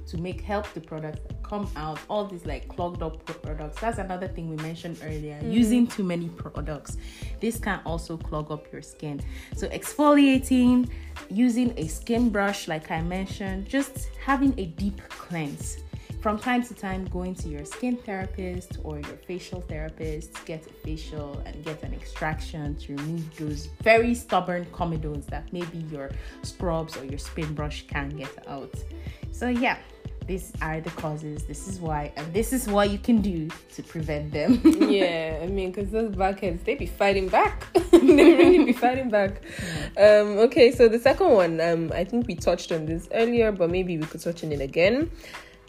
to 0.06 0.16
make 0.18 0.40
help 0.40 0.72
the 0.72 0.80
products 0.80 1.20
that 1.26 1.42
come 1.42 1.68
out. 1.76 1.98
All 2.08 2.24
these 2.24 2.46
like 2.46 2.68
clogged 2.68 3.02
up 3.02 3.24
products. 3.42 3.80
That's 3.80 3.98
another 3.98 4.28
thing 4.28 4.48
we 4.48 4.56
mentioned 4.56 4.98
earlier. 5.02 5.34
Mm-hmm. 5.34 5.50
Using 5.50 5.86
too 5.86 6.04
many 6.04 6.28
products, 6.28 6.96
this 7.40 7.58
can 7.58 7.80
also 7.84 8.16
clog 8.16 8.50
up 8.50 8.72
your 8.72 8.82
skin. 8.82 9.20
So 9.56 9.68
exfoliating, 9.68 10.88
using 11.28 11.72
a 11.76 11.86
skin 11.86 12.30
brush, 12.30 12.68
like 12.68 12.90
I 12.90 13.02
mentioned, 13.02 13.68
just 13.68 14.10
having 14.24 14.54
a 14.58 14.66
deep 14.66 15.00
cleanse 15.08 15.78
from 16.26 16.40
time 16.40 16.60
to 16.60 16.74
time 16.74 17.04
going 17.04 17.36
to 17.36 17.48
your 17.48 17.64
skin 17.64 17.96
therapist 17.96 18.78
or 18.82 18.98
your 18.98 19.16
facial 19.28 19.60
therapist 19.60 20.44
get 20.44 20.66
a 20.66 20.72
facial 20.72 21.40
and 21.46 21.64
get 21.64 21.80
an 21.84 21.92
extraction 21.94 22.74
to 22.74 22.96
remove 22.96 23.36
those 23.36 23.66
very 23.82 24.12
stubborn 24.12 24.64
comedones 24.72 25.24
that 25.26 25.44
maybe 25.52 25.78
your 25.88 26.10
scrubs 26.42 26.96
or 26.96 27.04
your 27.04 27.18
spin 27.18 27.54
brush 27.54 27.86
can 27.86 28.08
get 28.08 28.32
out 28.48 28.74
so 29.30 29.46
yeah 29.46 29.78
these 30.26 30.52
are 30.60 30.80
the 30.80 30.90
causes. 30.90 31.44
This 31.44 31.68
is 31.68 31.80
why 31.80 32.12
and 32.16 32.32
this 32.32 32.52
is 32.52 32.68
what 32.68 32.90
you 32.90 32.98
can 32.98 33.20
do 33.20 33.48
to 33.74 33.82
prevent 33.82 34.32
them. 34.32 34.60
Yeah 34.86 35.40
i 35.42 35.46
mean 35.46 35.72
because 35.72 35.90
those 35.90 36.14
blackheads 36.14 36.62
they 36.62 36.74
be 36.74 36.86
fighting 36.86 37.28
back. 37.28 37.66
They 37.90 38.34
really 38.34 38.64
be 38.64 38.72
fighting 38.72 39.10
back. 39.10 39.42
Um 39.96 40.38
okay 40.46 40.70
so 40.72 40.88
the 40.88 40.98
second 40.98 41.30
one 41.30 41.60
um 41.60 41.92
i 41.94 42.04
think 42.04 42.26
we 42.26 42.34
touched 42.34 42.72
on 42.72 42.86
this 42.86 43.08
earlier 43.12 43.52
but 43.52 43.70
maybe 43.70 43.96
we 43.98 44.06
could 44.06 44.20
touch 44.20 44.44
on 44.44 44.52
it 44.52 44.60
again 44.60 45.10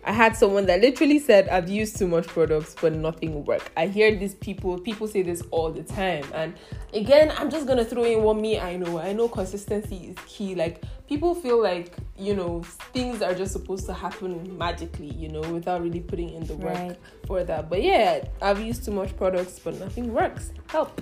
I 0.07 0.13
had 0.13 0.37
someone 0.37 0.65
that 0.67 0.79
literally 0.79 1.19
said, 1.19 1.49
I've 1.49 1.69
used 1.69 1.97
too 1.97 2.07
much 2.07 2.27
products, 2.27 2.73
but 2.79 2.93
nothing 2.93 3.33
will 3.33 3.43
work. 3.43 3.69
I 3.75 3.87
hear 3.87 4.15
these 4.15 4.35
people, 4.35 4.79
people 4.79 5.05
say 5.05 5.21
this 5.21 5.43
all 5.51 5.69
the 5.69 5.83
time. 5.83 6.23
And 6.33 6.53
again, 6.93 7.33
I'm 7.37 7.49
just 7.49 7.67
gonna 7.67 7.83
throw 7.83 8.05
in 8.05 8.23
what 8.23 8.37
me 8.37 8.57
I 8.57 8.77
know. 8.77 8.99
I 8.99 9.11
know 9.11 9.27
consistency 9.27 9.97
is 9.97 10.15
key. 10.25 10.55
Like, 10.55 10.81
people 11.09 11.35
feel 11.35 11.61
like, 11.61 11.93
you 12.17 12.33
know, 12.35 12.63
things 12.93 13.21
are 13.21 13.33
just 13.33 13.51
supposed 13.51 13.85
to 13.87 13.93
happen 13.93 14.57
magically, 14.57 15.09
you 15.13 15.27
know, 15.27 15.41
without 15.51 15.81
really 15.83 15.99
putting 15.99 16.29
in 16.29 16.45
the 16.45 16.55
work 16.55 16.73
Right. 16.73 16.97
for 17.25 17.43
that. 17.43 17.69
But 17.69 17.83
yeah, 17.83 18.23
I've 18.41 18.61
used 18.61 18.85
too 18.85 18.91
much 18.91 19.13
products, 19.17 19.59
but 19.59 19.77
nothing 19.77 20.13
works. 20.13 20.53
Help. 20.67 21.01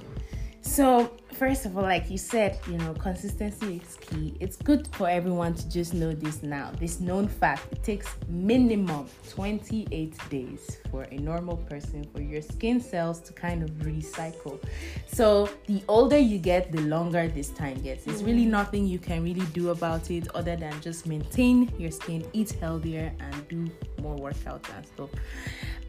So, 0.65 1.11
first 1.33 1.65
of 1.65 1.77
all, 1.77 1.83
like 1.83 2.09
you 2.09 2.17
said, 2.17 2.59
you 2.67 2.77
know, 2.79 2.93
consistency 2.95 3.81
is 3.85 3.97
key. 4.01 4.35
It's 4.39 4.57
good 4.57 4.87
for 4.93 5.07
everyone 5.07 5.53
to 5.53 5.69
just 5.69 5.93
know 5.93 6.11
this 6.11 6.41
now. 6.41 6.71
This 6.79 6.99
known 6.99 7.27
fact 7.27 7.71
it 7.71 7.83
takes 7.83 8.07
minimum 8.27 9.07
28 9.29 10.17
days 10.29 10.79
for 10.91 11.03
a 11.03 11.17
normal 11.17 11.57
person 11.57 12.03
for 12.13 12.19
your 12.19 12.41
skin 12.41 12.81
cells 12.81 13.21
to 13.21 13.31
kind 13.31 13.63
of 13.63 13.69
recycle. 13.85 14.59
So, 15.05 15.49
the 15.67 15.83
older 15.87 16.17
you 16.17 16.39
get, 16.39 16.71
the 16.71 16.81
longer 16.81 17.27
this 17.27 17.51
time 17.51 17.79
gets. 17.81 18.05
It's 18.07 18.23
really 18.23 18.45
nothing 18.45 18.85
you 18.87 18.99
can 18.99 19.23
really 19.23 19.45
do 19.53 19.69
about 19.69 20.09
it 20.09 20.27
other 20.35 20.55
than 20.57 20.73
just 20.81 21.05
maintain 21.05 21.71
your 21.77 21.91
skin, 21.91 22.25
eat 22.33 22.51
healthier, 22.53 23.13
and 23.19 23.47
do 23.47 23.71
more 24.01 24.17
workouts 24.17 24.67
and 24.75 24.85
stuff. 24.85 25.09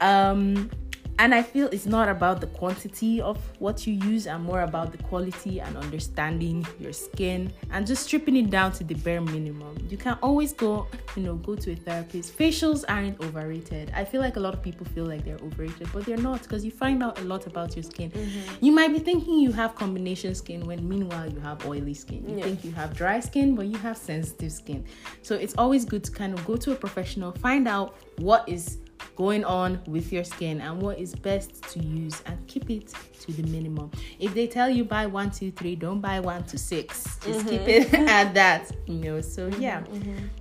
Um, 0.01 0.71
and 1.19 1.35
I 1.35 1.43
feel 1.43 1.69
it's 1.69 1.87
not 1.87 2.09
about 2.09 2.41
the 2.41 2.47
quantity 2.47 3.21
of 3.21 3.39
what 3.59 3.87
you 3.87 3.95
use 3.95 4.27
and 4.27 4.45
more 4.45 4.63
about 4.63 4.93
the 4.93 4.99
quality 4.99 5.61
and 5.61 5.77
understanding 5.77 6.67
your 6.79 6.93
skin 6.93 7.53
and 7.71 7.87
just 7.87 8.05
stripping 8.05 8.37
it 8.37 8.51
down 8.51 8.73
to 8.73 8.85
the 8.85 8.95
bare 8.95 9.21
minimum. 9.21 9.77
You 9.89 9.97
can 9.97 10.19
always 10.23 10.53
go, 10.53 10.87
you 11.17 11.23
know, 11.23 11.37
go 11.37 11.55
to 11.55 11.73
a 11.73 11.77
therapist. 11.77 12.37
Facials 12.37 12.85
aren't 12.89 13.21
overrated. 13.21 13.93
I 13.95 14.05
feel 14.05 14.21
like 14.21 14.37
a 14.37 14.41
lot 14.41 14.53
of 14.53 14.63
people 14.63 14.87
feel 14.87 15.07
like 15.07 15.25
they're 15.25 15.39
overrated, 15.43 15.89
but 15.93 16.05
they're 16.05 16.17
not 16.17 16.43
because 16.43 16.65
you 16.65 16.71
find 16.71 17.03
out 17.03 17.19
a 17.19 17.23
lot 17.23 17.47
about 17.47 17.75
your 17.77 17.83
skin. 17.83 18.11
Mm-hmm. 18.11 18.65
You 18.65 18.73
might 18.73 18.93
be 18.93 18.99
thinking 18.99 19.39
you 19.39 19.53
have 19.53 19.75
combination 19.75 20.35
skin 20.35 20.67
when 20.67 20.87
meanwhile 20.87 21.31
you 21.31 21.41
have 21.41 21.65
oily 21.67 21.95
skin. 21.95 22.29
You 22.29 22.43
think 22.43 22.65
you 22.65 22.73
have 22.73 22.95
dry 22.95 23.21
skin, 23.21 23.55
but 23.55 23.67
you 23.67 23.79
have 23.79 23.97
sensitive 23.97 24.53
skin. 24.53 24.85
So 25.23 25.35
it's 25.35 25.55
always 25.57 25.85
good 25.85 26.05
to 26.05 26.13
kind 26.13 26.35
of 26.35 26.45
go 26.45 26.57
to 26.57 26.73
a 26.73 26.75
professional, 26.75 27.33
find 27.33 27.67
out 27.67 27.97
what 28.19 28.49
is 28.49 28.79
going 29.15 29.45
on 29.45 29.81
with 29.87 30.13
your 30.13 30.25
skin 30.25 30.61
and 30.61 30.81
what 30.81 30.99
is 30.99 31.15
best 31.15 31.63
to 31.65 31.79
use 31.79 32.23
and 32.27 32.45
keep 32.47 32.71
it 32.71 32.93
to 33.21 33.33
the 33.33 33.43
minimum. 33.45 33.91
If 34.19 34.35
they 34.35 34.47
tell 34.47 34.69
you 34.69 34.85
buy 34.85 35.07
one, 35.07 35.31
two, 35.31 35.51
three, 35.51 35.77
don't 35.77 36.01
buy 36.01 36.21
one 36.21 36.45
to 36.45 36.59
six. 36.59 37.19
Just 37.25 37.47
keep 37.47 37.63
it 37.63 37.93
at 38.09 38.35
that, 38.35 38.71
you 38.87 38.97
know. 38.97 39.21
So 39.21 39.49
yeah, 39.59 39.85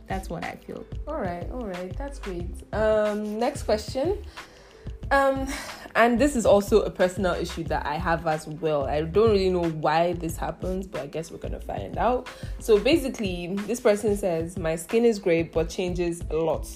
that's 0.08 0.30
what 0.30 0.44
I 0.44 0.56
feel. 0.66 0.86
All 1.08 1.20
right, 1.20 1.50
all 1.52 1.66
right, 1.66 1.96
that's 1.98 2.20
great. 2.20 2.50
Um, 2.74 3.40
next 3.40 3.64
question. 3.64 4.18
Um, 5.12 5.48
and 5.96 6.20
this 6.20 6.36
is 6.36 6.46
also 6.46 6.82
a 6.82 6.90
personal 6.90 7.34
issue 7.36 7.64
that 7.66 7.86
I 7.86 7.96
have 7.96 8.26
as 8.26 8.48
well. 8.48 8.86
I 8.86 9.02
don't 9.02 9.30
really 9.30 9.50
know 9.50 9.70
why 9.70 10.14
this 10.14 10.36
happens, 10.36 10.88
but 10.88 11.02
I 11.02 11.08
guess 11.08 11.32
we're 11.32 11.38
gonna 11.38 11.60
find 11.60 11.98
out. 11.98 12.28
So 12.60 12.80
basically, 12.80 13.56
this 13.68 13.80
person 13.80 14.18
says 14.18 14.58
my 14.58 14.76
skin 14.76 15.06
is 15.06 15.20
great 15.20 15.52
but 15.52 15.70
changes 15.70 16.22
a 16.32 16.36
lot 16.36 16.68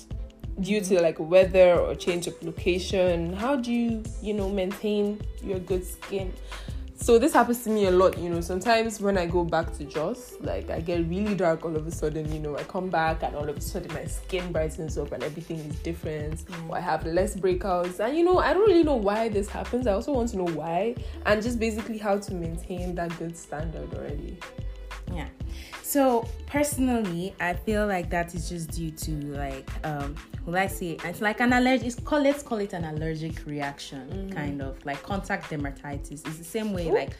due 0.62 0.82
to 0.82 1.02
like 1.02 1.18
weather 1.20 1.80
or 1.80 1.96
change 1.96 2.28
of 2.28 2.42
location. 2.44 3.34
How 3.34 3.56
do 3.56 3.72
you, 3.72 4.04
you 4.22 4.34
know, 4.34 4.50
maintain 4.50 5.22
your 5.44 5.60
good 5.60 5.86
skin? 5.86 6.34
so 7.02 7.18
this 7.18 7.32
happens 7.32 7.64
to 7.64 7.70
me 7.70 7.86
a 7.86 7.92
lot 7.92 8.18
you 8.18 8.30
know. 8.30 8.42
Sometimes 8.42 9.00
when 9.00 9.18
i 9.18 9.26
go 9.26 9.44
back 9.44 9.72
to 9.78 9.86
Jos 9.86 10.36
like 10.42 10.70
i 10.70 10.82
get 10.82 11.08
really 11.08 11.34
dark 11.34 11.64
all 11.64 11.76
of 11.76 11.88
a 11.88 11.92
sudden 11.92 12.32
you 12.32 12.40
know. 12.40 12.58
I 12.58 12.64
come 12.64 12.90
back 12.90 13.24
and 13.24 13.36
all 13.36 13.48
of 13.48 13.58
a 13.58 13.62
sudden 13.62 13.94
my 13.94 14.06
skin 14.06 14.52
brightens 14.52 14.98
up 14.98 15.12
and 15.14 15.24
everything 15.24 15.60
is 15.60 15.76
different. 15.80 16.46
Mm. 16.46 16.70
or 16.70 16.78
i 16.78 16.82
have 16.82 17.06
less 17.06 17.36
breakouts. 17.36 18.00
And 18.00 18.18
you 18.18 18.24
know 18.26 18.40
i 18.40 18.54
don't 18.54 18.68
really 18.68 18.84
know 18.84 18.98
why 18.98 19.30
this 19.30 19.48
happens. 19.48 19.88
I 19.88 19.94
also 19.94 20.12
want 20.12 20.30
to 20.32 20.38
know 20.38 20.52
why. 20.52 20.96
And 21.26 21.42
just 21.42 21.58
basically 21.58 21.98
how 21.98 22.18
to 22.18 22.34
maintain 22.34 22.96
that 22.96 23.18
good 23.18 23.38
standard 23.38 23.94
already. 23.94 24.38
Yeah 25.14 25.30
so 25.90 26.24
personally 26.46 27.34
i 27.40 27.52
feel 27.52 27.88
like 27.88 28.12
that 28.12 28.36
is 28.36 28.48
just 28.48 28.70
due 28.70 28.92
to 28.92 29.12
like 29.34 29.68
um 29.84 30.16
will 30.46 30.56
I 30.56 30.68
say 30.68 30.98
it's 31.04 31.20
like 31.20 31.40
an 31.42 31.52
allergic 31.52 31.88
it's 31.88 31.96
called 31.96 32.24
let's 32.24 32.44
call 32.44 32.60
it 32.60 32.74
an 32.74 32.86
allergic 32.86 33.44
reaction 33.48 34.08
mm-hmm. 34.08 34.30
kind 34.30 34.62
of 34.62 34.84
like 34.86 35.02
contact 35.02 35.50
dermatitis 35.50 36.28
it's 36.28 36.38
the 36.38 36.44
same 36.44 36.74
way 36.74 36.90
Ooh. 36.90 36.94
like 36.94 37.18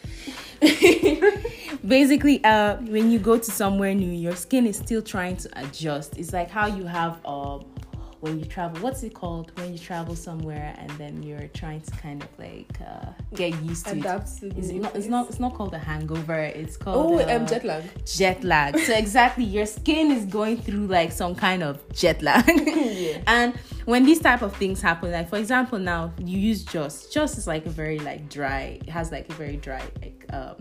basically 1.88 2.44
uh 2.44 2.76
when 2.78 3.10
you 3.10 3.18
go 3.18 3.40
to 3.40 3.52
somewhere 3.52 3.96
new 3.96 4.12
your 4.12 4.36
skin 4.36 4.68
is 4.68 4.78
still 4.78 5.02
trying 5.02 5.36
to 5.38 5.50
adjust 5.60 6.20
it's 6.20 6.32
like 6.32 6.52
how 6.52 6.68
you 6.68 6.86
have 6.86 7.26
um 7.26 7.66
when 8.22 8.40
you 8.40 8.46
travel 8.46 8.82
what's 8.82 9.04
it 9.04 9.14
called? 9.14 9.52
When 9.58 9.72
you 9.74 9.80
travel 9.80 10.16
somewhere 10.16 10.76
and 10.78 10.90
then 10.92 11.24
you're 11.24 11.48
trying 11.54 11.82
to 11.82 11.92
kind 11.92 12.22
of 12.22 12.30
like 12.38 12.70
uh, 12.82 13.12
get 13.36 13.62
used 13.64 13.86
to 13.88 13.94
Adapt 13.94 14.44
it. 14.44 14.58
It's 14.58 14.70
not, 14.72 14.96
it's 14.96 15.08
not 15.08 15.30
it's 15.30 15.40
not 15.40 15.54
called 15.56 15.74
a 15.74 15.80
hangover. 15.80 16.40
It's 16.40 16.78
called 16.78 16.98
oh 16.98 17.20
uh, 17.20 17.36
um, 17.36 17.48
jet 17.48 17.64
lag. 17.64 17.84
jet 18.06 18.44
lag. 18.44 18.78
So 18.80 18.94
exactly. 18.94 19.46
Your 19.46 19.66
skin 19.66 20.12
is 20.12 20.26
going 20.26 20.58
through 20.58 20.88
like 20.88 21.12
some 21.12 21.36
kind 21.36 21.64
of 21.64 21.82
jet 21.94 22.22
lag. 22.22 22.46
Yeah. 22.90 23.22
and 23.28 23.54
when 23.86 24.04
these 24.04 24.20
type 24.20 24.42
of 24.42 24.56
things 24.56 24.82
happen 24.82 25.12
like 25.12 25.30
for 25.30 25.38
example 25.38 25.80
now 25.80 26.12
you 26.20 26.38
use 26.38 26.64
Jos 26.64 27.08
Jos 27.08 27.38
is 27.38 27.48
like 27.48 27.66
a 27.66 27.70
very 27.70 28.00
like 28.00 28.30
dry 28.30 28.80
it 28.82 28.90
has 28.90 29.12
like 29.12 29.30
a 29.30 29.34
very 29.34 29.58
dry 29.58 29.82
like 30.02 30.26
um 30.32 30.56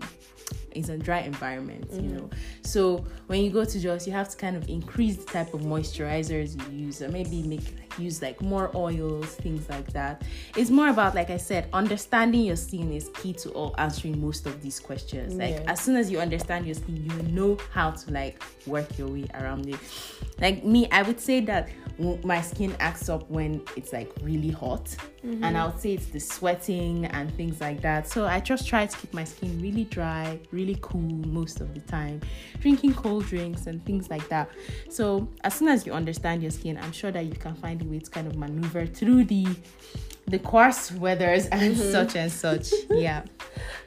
it's 0.71 0.89
a 0.89 0.97
dry 0.97 1.19
environment, 1.19 1.89
mm-hmm. 1.89 2.03
you 2.03 2.15
know. 2.15 2.29
So 2.61 3.05
when 3.27 3.43
you 3.43 3.49
go 3.49 3.65
to 3.65 3.79
Jos, 3.79 4.05
you 4.07 4.13
have 4.13 4.29
to 4.29 4.37
kind 4.37 4.55
of 4.55 4.67
increase 4.69 5.17
the 5.17 5.25
type 5.25 5.53
of 5.53 5.61
moisturizers 5.61 6.59
you 6.71 6.85
use, 6.85 7.01
or 7.01 7.09
maybe 7.09 7.43
make 7.43 7.61
use 7.97 8.21
like 8.21 8.41
more 8.41 8.71
oils, 8.75 9.35
things 9.35 9.69
like 9.69 9.91
that. 9.93 10.23
It's 10.55 10.69
more 10.69 10.89
about, 10.89 11.15
like 11.15 11.29
I 11.29 11.37
said, 11.37 11.67
understanding 11.73 12.43
your 12.43 12.55
skin 12.55 12.91
is 12.91 13.09
key 13.15 13.33
to 13.33 13.49
all 13.51 13.75
answering 13.77 14.21
most 14.21 14.45
of 14.45 14.61
these 14.61 14.79
questions. 14.79 15.35
Like 15.35 15.55
yeah. 15.55 15.63
as 15.67 15.81
soon 15.81 15.95
as 15.95 16.09
you 16.11 16.19
understand 16.19 16.65
your 16.65 16.75
skin, 16.75 17.03
you 17.03 17.23
know 17.33 17.57
how 17.71 17.91
to 17.91 18.11
like 18.11 18.41
work 18.65 18.97
your 18.97 19.09
way 19.09 19.25
around 19.33 19.67
it. 19.67 19.79
Like 20.39 20.63
me, 20.63 20.89
I 20.91 21.01
would 21.01 21.19
say 21.19 21.41
that 21.41 21.69
my 22.23 22.41
skin 22.41 22.75
acts 22.79 23.09
up 23.09 23.29
when 23.29 23.61
it's 23.75 23.91
like 23.91 24.11
really 24.21 24.51
hot 24.51 24.95
mm-hmm. 25.23 25.43
and 25.43 25.57
i 25.57 25.65
would 25.65 25.79
say 25.79 25.93
it's 25.93 26.07
the 26.07 26.19
sweating 26.19 27.05
and 27.05 27.33
things 27.35 27.59
like 27.61 27.81
that 27.81 28.07
so 28.07 28.25
i 28.25 28.39
just 28.39 28.67
try 28.67 28.85
to 28.85 28.97
keep 28.97 29.13
my 29.13 29.23
skin 29.23 29.61
really 29.61 29.85
dry 29.85 30.39
really 30.51 30.77
cool 30.81 31.01
most 31.01 31.61
of 31.61 31.73
the 31.73 31.81
time 31.81 32.19
drinking 32.59 32.93
cold 32.93 33.25
drinks 33.25 33.67
and 33.67 33.83
things 33.85 34.09
like 34.09 34.27
that 34.29 34.49
so 34.89 35.27
as 35.43 35.53
soon 35.53 35.67
as 35.67 35.85
you 35.85 35.93
understand 35.93 36.41
your 36.41 36.51
skin 36.51 36.77
i'm 36.81 36.91
sure 36.91 37.11
that 37.11 37.25
you 37.25 37.35
can 37.35 37.55
find 37.55 37.81
a 37.81 37.85
way 37.85 37.99
to 37.99 38.09
kind 38.09 38.27
of 38.27 38.35
maneuver 38.35 38.85
through 38.85 39.23
the 39.23 39.47
the 40.29 40.39
coarse 40.39 40.91
weathers 40.91 41.47
and 41.47 41.75
mm-hmm. 41.75 41.91
such 41.91 42.15
and 42.15 42.31
such. 42.31 42.71
Yeah. 42.89 43.23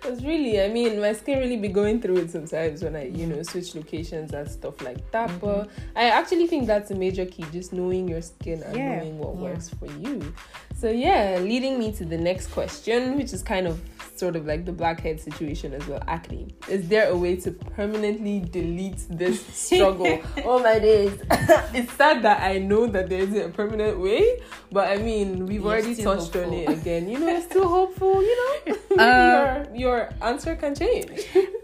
Because 0.03 0.25
really, 0.25 0.61
I 0.61 0.69
mean, 0.69 1.01
my 1.01 1.13
skin 1.13 1.39
really 1.39 1.57
be 1.57 1.69
going 1.69 2.03
through 2.03 2.17
it 2.17 2.31
sometimes 2.31 2.83
when 2.83 2.97
I, 2.97 3.07
you 3.07 3.25
know, 3.27 3.41
switch 3.45 3.77
locations 3.77 4.33
and 4.33 4.51
stuff 4.51 4.83
like 4.83 5.09
that. 5.13 5.31
Mm-hmm. 5.31 5.39
But 5.39 5.71
I 5.95 6.11
actually 6.11 6.49
think 6.49 6.67
that's 6.67 6.91
a 6.91 6.95
major 6.97 7.25
key, 7.25 7.45
just 7.53 7.73
knowing 7.73 8.09
your 8.09 8.21
skin 8.21 8.65
and 8.65 8.77
yeah. 8.77 8.97
knowing 8.97 9.19
what 9.19 9.37
yeah. 9.37 9.41
works 9.43 9.71
for 9.71 9.87
you. 9.87 10.35
So 10.83 10.91
yeah, 10.91 11.39
leading 11.41 11.79
me 11.79 11.93
to 11.93 12.05
the 12.05 12.19
next 12.19 12.49
question, 12.49 13.17
which 13.17 13.33
is 13.33 13.41
kind 13.41 13.69
of 13.69 13.81
sort 14.17 14.35
of 14.35 14.47
like 14.47 14.65
the 14.65 14.73
blackhead 14.73 15.21
situation 15.21 15.75
as 15.75 15.87
well. 15.87 16.03
Acne. 16.09 16.57
Is 16.69 16.89
there 16.89 17.09
a 17.09 17.17
way 17.17 17.37
to 17.37 17.53
permanently 17.53 18.41
delete 18.41 18.99
this 19.09 19.47
struggle? 19.55 20.21
oh 20.45 20.61
my 20.61 20.81
days. 20.81 21.17
it's 21.73 21.93
sad 21.93 22.23
that 22.23 22.43
I 22.43 22.59
know 22.59 22.89
that 22.89 23.09
there 23.09 23.21
isn't 23.21 23.41
a 23.41 23.51
permanent 23.51 24.01
way, 24.01 24.43
but 24.73 24.89
I 24.89 24.97
mean, 24.97 25.47
we've 25.47 25.63
You're 25.63 25.71
already 25.71 25.95
touched 25.95 26.35
hopeful. 26.35 26.47
on 26.47 26.53
it 26.53 26.69
again. 26.69 27.09
You 27.09 27.21
know, 27.21 27.29
it's 27.29 27.47
still 27.47 27.69
hopeful. 27.79 28.21
You 28.21 28.37
know, 28.67 28.97
uh, 28.99 29.65
your 29.71 29.77
your 29.77 30.11
answer 30.21 30.57
can 30.57 30.75
change. 30.75 31.09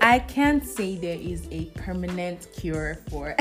I 0.01 0.21
can't 0.21 0.65
say 0.65 0.95
there 0.95 1.19
is 1.19 1.49
a 1.51 1.65
permanent 1.75 2.47
cure 2.57 3.01
for 3.11 3.35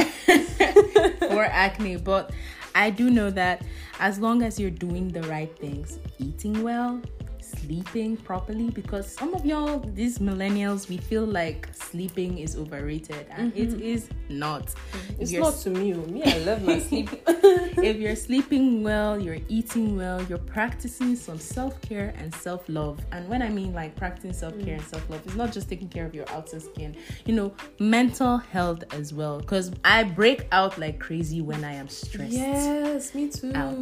for 1.20 1.44
acne, 1.44 1.98
but 1.98 2.32
I 2.78 2.92
do 2.92 3.10
know 3.10 3.32
that 3.32 3.64
as 4.00 4.20
long 4.20 4.44
as 4.44 4.60
you're 4.60 4.70
doing 4.70 5.08
the 5.08 5.24
right 5.24 5.54
things, 5.58 5.98
eating 6.20 6.62
well, 6.62 7.02
sleeping 7.48 8.18
properly 8.18 8.70
because 8.70 9.10
some 9.12 9.34
of 9.34 9.46
y'all 9.46 9.80
these 9.94 10.20
millennials 10.20 10.90
we 10.90 10.98
feel 10.98 11.26
like 11.26 11.70
sleeping 11.74 12.38
is 12.38 12.56
overrated 12.56 13.26
and 13.32 13.54
mm-hmm. 13.54 13.76
it 13.76 13.82
is 13.82 14.10
not 14.30 14.66
mm-hmm. 14.66 15.22
it's 15.22 15.32
not 15.32 15.56
to 15.56 15.70
me 15.70 15.94
me 15.94 16.24
i 16.24 16.38
love 16.40 16.62
my 16.64 16.80
sleep 16.80 17.10
if 17.28 17.98
you're 17.98 18.16
sleeping 18.16 18.84
well 18.84 19.20
you're 19.20 19.40
eating 19.48 19.96
well 19.96 20.22
you're 20.24 20.38
practicing 20.38 21.16
some 21.16 21.40
self-care 21.40 22.14
and 22.18 22.34
self-love 22.36 23.00
and 23.12 23.28
when 23.30 23.42
i 23.42 23.50
mean 23.50 23.74
like 23.74 23.96
practicing 23.96 24.34
self-care 24.34 24.76
mm. 24.76 24.80
and 24.80 24.84
self-love 24.84 25.22
it's 25.26 25.36
not 25.36 25.52
just 25.52 25.70
taking 25.70 25.88
care 25.88 26.06
of 26.06 26.14
your 26.14 26.26
outer 26.30 26.60
skin 26.60 26.96
you 27.26 27.34
know 27.34 27.54
mental 27.80 28.38
health 28.38 28.84
as 28.92 29.14
well 29.14 29.40
because 29.40 29.72
i 29.84 30.04
break 30.04 30.48
out 30.52 30.78
like 30.78 31.00
crazy 31.00 31.42
when 31.42 31.64
i 31.64 31.74
am 31.74 31.88
stressed 31.88 32.32
yes 32.32 33.16
me 33.16 33.30
too 33.30 33.52
out 33.56 33.78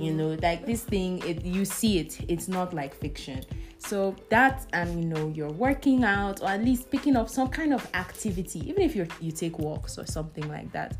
you 0.00 0.12
know 0.12 0.36
like 0.42 0.64
this 0.66 0.82
thing 0.82 1.18
it 1.26 1.44
you 1.44 1.64
see 1.64 1.98
it 1.98 2.18
it's 2.28 2.48
not 2.48 2.72
like 2.72 2.94
fiction 3.10 3.44
so 3.80 4.14
that 4.28 4.66
and 4.74 5.00
you 5.00 5.06
know 5.08 5.32
you're 5.34 5.50
working 5.50 6.04
out 6.04 6.42
or 6.42 6.48
at 6.48 6.62
least 6.62 6.90
picking 6.90 7.16
up 7.16 7.28
some 7.28 7.48
kind 7.48 7.72
of 7.72 7.88
activity, 7.94 8.60
even 8.68 8.82
if 8.82 8.94
you 8.94 9.06
you 9.20 9.32
take 9.32 9.58
walks 9.58 9.98
or 9.98 10.06
something 10.06 10.46
like 10.48 10.70
that. 10.72 10.96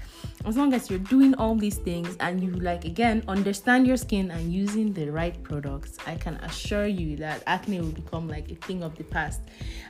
As 0.47 0.57
long 0.57 0.73
as 0.73 0.89
you're 0.89 0.99
doing 0.99 1.35
all 1.35 1.55
these 1.55 1.77
things 1.77 2.17
and 2.21 2.43
you 2.43 2.51
like 2.53 2.87
again 2.87 3.23
understand 3.29 3.87
your 3.87 3.99
skin 3.99 4.31
and 4.31 4.53
using 4.53 4.93
the 4.95 5.11
right 5.11 5.41
products, 5.43 5.99
I 6.07 6.15
can 6.15 6.35
assure 6.37 6.87
you 6.87 7.17
that 7.19 7.43
acne 7.47 7.81
will 7.81 7.93
become 7.93 8.29
like 8.29 8.51
a 8.51 8.55
thing 8.55 8.83
of 8.83 8.97
the 8.97 9.05
past. 9.05 9.43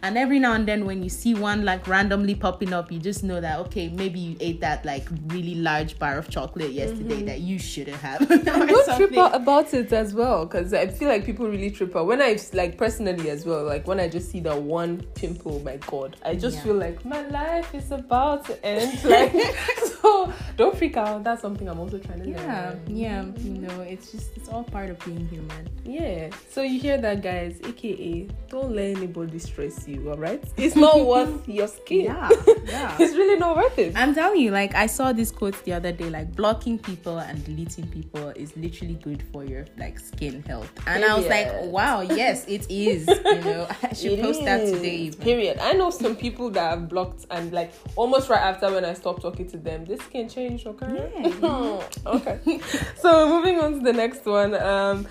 And 0.02 0.18
every 0.18 0.40
now 0.40 0.54
and 0.54 0.66
then 0.66 0.84
when 0.84 1.02
you 1.02 1.08
see 1.08 1.34
one 1.34 1.64
like 1.64 1.86
randomly 1.86 2.34
popping 2.34 2.72
up, 2.72 2.90
you 2.90 2.98
just 2.98 3.22
know 3.22 3.40
that 3.40 3.60
okay, 3.60 3.88
maybe 3.88 4.18
you 4.18 4.36
ate 4.40 4.60
that 4.60 4.84
like 4.84 5.06
really 5.28 5.54
large 5.54 5.98
bar 5.98 6.18
of 6.18 6.28
chocolate 6.28 6.72
yesterday 6.72 7.16
mm-hmm. 7.16 7.26
that 7.26 7.40
you 7.40 7.58
shouldn't 7.58 7.98
have. 7.98 8.28
don't 8.44 8.68
trip 8.96 9.16
out 9.16 9.34
about 9.34 9.72
it 9.74 9.92
as 9.92 10.12
well 10.12 10.44
because 10.44 10.74
I 10.74 10.88
feel 10.88 11.08
like 11.08 11.24
people 11.24 11.48
really 11.48 11.70
trip 11.70 11.94
out 11.94 12.06
when 12.06 12.20
I 12.20 12.36
like 12.52 12.79
personally 12.80 13.28
as 13.28 13.44
well 13.44 13.62
like 13.62 13.86
when 13.86 14.00
i 14.00 14.08
just 14.08 14.30
see 14.30 14.40
that 14.40 14.58
one 14.62 15.02
pimple 15.14 15.60
my 15.60 15.76
god 15.86 16.16
i 16.24 16.34
just 16.34 16.56
yeah. 16.56 16.62
feel 16.62 16.74
like 16.76 17.04
my 17.04 17.20
life 17.28 17.74
is 17.74 17.90
about 17.90 18.42
to 18.46 18.64
end 18.64 19.04
like 19.04 19.34
so 20.02 20.32
don't 20.56 20.76
freak 20.76 20.96
out 20.96 21.22
that's 21.24 21.42
something 21.42 21.68
i'm 21.68 21.78
also 21.78 21.98
trying 21.98 22.20
to 22.22 22.28
yeah 22.28 22.70
learn. 22.70 22.82
yeah 22.86 23.22
Yeah, 23.22 23.38
you 23.38 23.54
know 23.58 23.80
it's 23.80 24.12
just 24.12 24.36
it's 24.36 24.48
all 24.48 24.64
part 24.64 24.90
of 24.90 24.98
being 25.04 25.26
human 25.28 25.68
yeah 25.84 26.30
so 26.50 26.62
you 26.62 26.78
hear 26.78 26.98
that 26.98 27.22
guys 27.22 27.60
aka 27.64 28.28
don't 28.48 28.74
let 28.74 28.96
anybody 28.96 29.38
stress 29.38 29.86
you 29.88 30.10
all 30.10 30.16
right 30.16 30.42
it's 30.56 30.76
not 30.76 31.04
worth 31.06 31.48
your 31.48 31.66
skin 31.68 32.04
yeah 32.06 32.28
yeah 32.64 32.96
it's 32.98 33.14
really 33.16 33.38
not 33.38 33.56
worth 33.56 33.78
it 33.78 33.96
i'm 33.96 34.14
telling 34.14 34.40
you 34.40 34.50
like 34.50 34.74
i 34.74 34.86
saw 34.86 35.12
this 35.12 35.30
quote 35.30 35.62
the 35.64 35.72
other 35.72 35.92
day 35.92 36.10
like 36.10 36.34
blocking 36.34 36.78
people 36.78 37.18
and 37.18 37.44
deleting 37.44 37.86
people 37.88 38.28
is 38.30 38.56
literally 38.56 38.94
good 38.94 39.22
for 39.32 39.44
your 39.44 39.64
like 39.78 39.98
skin 39.98 40.42
health 40.44 40.70
and 40.86 41.04
i 41.04 41.16
was 41.16 41.26
like 41.26 41.48
wow 41.64 42.00
yes 42.00 42.46
it 42.48 42.66
is. 42.70 43.06
You 43.08 43.40
know, 43.44 43.66
I 43.82 43.92
should 43.94 44.12
it 44.18 44.22
post 44.22 44.40
is. 44.40 44.44
that 44.44 44.64
today. 44.66 44.96
Even. 44.96 45.20
Period. 45.20 45.58
I 45.60 45.72
know 45.72 45.90
some 45.90 46.16
people 46.16 46.50
that 46.50 46.70
have 46.70 46.88
blocked 46.88 47.26
and 47.30 47.52
like 47.52 47.72
almost 47.96 48.28
right 48.28 48.40
after 48.40 48.70
when 48.72 48.84
I 48.84 48.94
stopped 48.94 49.22
talking 49.22 49.48
to 49.50 49.56
them, 49.56 49.84
this 49.90 50.06
can 50.06 50.28
change. 50.28 50.66
Okay. 50.66 51.10
Yeah. 51.42 51.82
okay. 52.06 52.60
so 52.96 53.28
moving 53.28 53.58
on 53.58 53.74
to 53.74 53.80
the 53.80 53.92
next 53.92 54.24
one. 54.24 54.54
Um, 54.54 55.06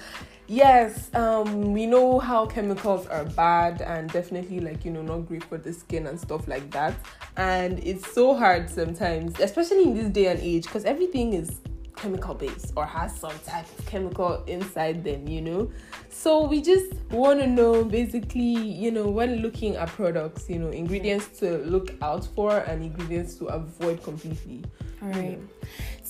yes 0.52 1.12
um 1.14 1.74
we 1.74 1.86
know 1.86 2.18
how 2.18 2.44
chemicals 2.44 3.06
are 3.06 3.24
bad 3.24 3.84
and 3.84 4.12
definitely 4.12 4.60
like 4.60 4.84
you 4.84 4.90
know 4.90 5.04
not 5.04 5.20
great 5.28 5.44
for 5.44 5.60
the 5.60 5.72
skin 5.72 6.08
and 6.08 6.20
stuff 6.20 6.48
like 6.48 6.72
that 6.72 6.96
and 7.38 7.78
it's 7.84 8.12
so 8.12 8.34
hard 8.34 8.68
sometimes 8.68 9.40
especially 9.40 9.84
in 9.84 9.94
this 9.94 10.10
day 10.10 10.26
and 10.26 10.40
age 10.40 10.64
because 10.64 10.86
everything 10.86 11.34
is 11.34 11.62
chemical 12.02 12.34
based 12.34 12.74
or 12.76 12.86
has 12.86 13.16
some 13.18 13.38
type 13.46 13.66
of 13.78 13.86
chemical 13.86 14.44
inside 14.46 15.04
them, 15.04 15.28
you 15.28 15.42
know. 15.42 15.72
So 16.10 16.48
we 16.48 16.62
just 16.62 16.94
want 17.12 17.40
to 17.40 17.48
know 17.48 17.84
basically, 17.84 18.42
you 18.44 18.92
know, 18.92 19.10
when 19.10 19.42
looking 19.42 19.76
at 19.76 19.90
products, 19.90 20.50
you 20.50 20.60
know, 20.60 20.70
ingredients 20.70 21.40
to 21.40 21.58
look 21.60 21.94
out 22.02 22.26
for 22.36 22.60
and 22.60 22.84
ingredients 22.84 23.36
to 23.36 23.46
avoid 23.48 24.04
completely. 24.04 24.64
All 25.02 25.10
right. 25.10 25.40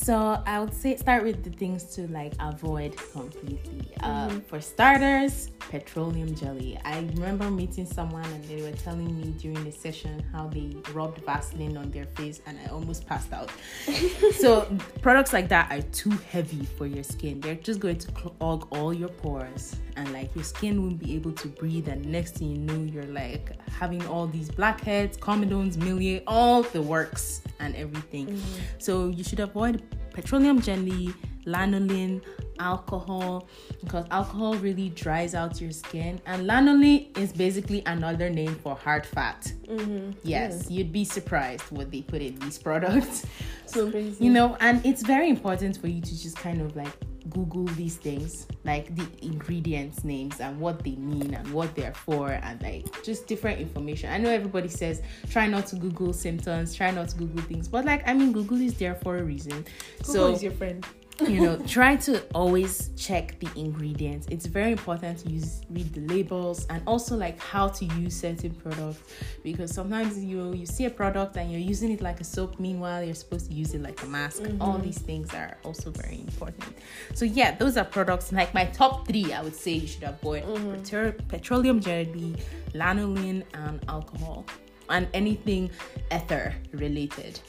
So 0.02 0.42
I 0.46 0.62
would 0.62 0.74
say 0.74 0.96
start 0.96 1.24
with 1.24 1.44
the 1.44 1.50
things 1.50 1.84
to 1.96 2.08
like 2.08 2.32
avoid 2.40 2.96
completely. 3.12 3.94
Uh, 4.00 4.30
mm-hmm. 4.30 4.40
for 4.40 4.62
starters, 4.62 5.50
petroleum 5.60 6.34
jelly. 6.34 6.80
I 6.86 7.00
remember 7.00 7.52
meeting 7.52 7.86
someone 7.86 8.24
and 8.24 8.44
they 8.46 8.62
were 8.62 8.72
telling 8.78 9.20
me 9.20 9.34
during 9.38 9.62
the 9.66 9.72
session 9.72 10.24
how 10.32 10.48
they 10.48 10.74
rubbed 10.94 11.20
Vaseline 11.26 11.76
on 11.76 11.92
their 11.92 12.06
face 12.16 12.42
and 12.48 12.58
I 12.66 12.70
almost 12.70 13.06
passed 13.08 13.34
out. 13.34 13.52
so, 14.38 14.74
products 15.02 15.34
like 15.34 15.50
that 15.50 15.70
are 15.70 15.82
too 15.92 16.12
heavy 16.32 16.66
for 16.78 16.88
your 16.88 17.04
skin. 17.04 17.42
They're 17.42 17.56
just 17.56 17.82
going 17.82 17.98
to 17.98 18.12
clog 18.14 18.68
all 18.72 18.94
your 18.94 19.10
pores 19.10 19.76
and 19.98 20.14
like 20.14 20.34
your 20.34 20.46
skin 20.46 20.82
won't 20.82 20.98
be 20.98 21.14
able 21.16 21.34
to 21.34 21.48
breathe. 21.50 21.90
And 21.90 22.06
next 22.06 22.36
thing 22.38 22.52
you 22.52 22.58
know, 22.60 22.84
you're 22.84 23.04
like 23.04 23.52
having 23.70 24.06
all 24.08 24.28
these 24.28 24.50
blackheads, 24.50 25.18
comedones, 25.18 25.76
milia, 25.76 26.24
all 26.26 26.64
the 26.64 26.82
works 26.82 27.42
and 27.60 27.76
everything. 27.76 28.28
Mm-hmm. 28.28 28.62
So, 28.78 29.10
you 29.10 29.26
should 29.26 29.42
avoid 29.42 29.84
petroleum 30.22 30.60
jelly, 30.62 31.14
lanolin, 31.46 32.22
alcohol 32.60 33.48
because 33.82 34.06
alcohol 34.12 34.56
really 34.56 34.90
dries 34.90 35.34
out 35.34 35.60
your 35.60 35.72
skin. 35.72 36.22
And 36.26 36.48
lanolin 36.48 37.18
is 37.18 37.34
basically 37.34 37.84
another 37.86 38.30
name 38.30 38.56
for 38.56 38.76
hard 38.76 39.06
fat. 39.06 39.52
Mm-hmm. 39.68 40.12
yes 40.24 40.66
yeah. 40.68 40.78
you'd 40.80 40.92
be 40.92 41.06
surprised 41.06 41.62
what 41.72 41.92
they 41.92 42.02
put 42.02 42.22
in 42.22 42.36
these 42.40 42.58
products. 42.68 43.26
So 43.66 43.88
you 43.88 44.32
know 44.32 44.58
and 44.60 44.84
it's 44.86 45.04
very 45.04 45.30
important 45.30 45.78
for 45.78 45.88
you 45.88 46.02
to 46.02 46.22
just 46.22 46.38
kind 46.38 46.62
of 46.62 46.76
like 46.76 46.92
google 47.30 47.66
these 47.66 47.98
things 47.98 48.48
like 48.64 48.96
the 48.96 49.06
ingredients 49.22 50.04
names 50.04 50.40
and 50.40 50.60
what 50.60 50.84
they 50.84 50.96
mean 50.96 51.36
and 51.36 51.48
what 51.54 51.76
they're 51.76 51.94
for 51.94 52.32
and 52.32 52.62
like 52.64 53.04
just 53.04 53.28
different 53.28 53.60
information. 53.60 54.12
I 54.12 54.18
know 54.18 54.30
everybody 54.30 54.68
says 54.68 55.02
try 55.30 55.48
not 55.48 55.68
to 55.68 55.76
google 55.76 56.14
symptoms 56.14 56.74
try 56.74 56.92
not 56.92 57.10
to 57.10 57.18
google 57.18 57.42
things 57.44 57.68
but 57.68 57.86
like 57.86 58.08
i 58.08 58.14
mean 58.14 58.32
google 58.32 58.60
is 58.60 58.74
there 58.76 58.96
for 58.96 59.18
a 59.18 59.24
reason. 59.24 59.66
Google 60.00 60.14
so 60.14 60.32
is 60.32 60.42
your 60.42 60.52
friend 60.54 60.86
you 61.22 61.42
know 61.42 61.58
try 61.68 61.96
to 61.96 62.22
always 62.34 62.92
check 62.96 63.40
the 63.40 63.50
ingredients. 63.60 64.28
It's 64.32 64.46
very 64.46 64.72
important 64.72 65.20
to 65.20 65.30
use 65.30 65.62
read 65.70 65.94
the 65.94 66.02
labels 66.14 66.66
and 66.68 66.82
also 66.88 67.16
like 67.16 67.40
how 67.40 67.68
to 67.68 67.86
use 67.86 68.16
certain 68.20 68.52
products 68.52 69.02
because 69.44 69.74
sometimes 69.74 70.24
you 70.24 70.54
you 70.54 70.66
see 70.66 70.86
a 70.86 70.90
product 70.90 71.38
and 71.38 71.52
you're 71.52 71.60
using 71.60 71.92
it 71.92 72.02
like 72.02 72.22
a 72.22 72.24
soap 72.24 72.60
meanwhile 72.60 73.04
you're 73.04 73.16
supposed 73.16 73.50
to 73.50 73.54
use 73.54 73.74
it 73.74 73.82
like 73.82 74.02
a 74.04 74.06
mask. 74.06 74.42
Mm-hmm. 74.44 74.62
all 74.62 74.78
these 74.78 75.00
things 75.00 75.34
are 75.34 75.58
also 75.64 75.92
very 75.92 76.20
important. 76.20 76.76
So 77.14 77.26
yeah 77.26 77.56
those 77.56 77.78
are 77.78 77.86
products 77.86 78.32
like 78.32 78.54
my 78.54 78.66
top 78.66 79.08
three 79.08 79.34
i 79.34 79.42
would 79.42 79.56
say 79.56 79.74
you 79.74 79.88
should 79.88 80.04
avoid. 80.04 80.44
Mm-hmm. 80.44 81.28
petroleum 81.28 81.80
jelly 81.80 82.36
lanolin 82.74 83.44
and 83.54 83.84
alcohol. 83.88 84.46
And 84.90 85.08
anything 85.14 85.70
ether 86.12 86.56
related 86.74 87.40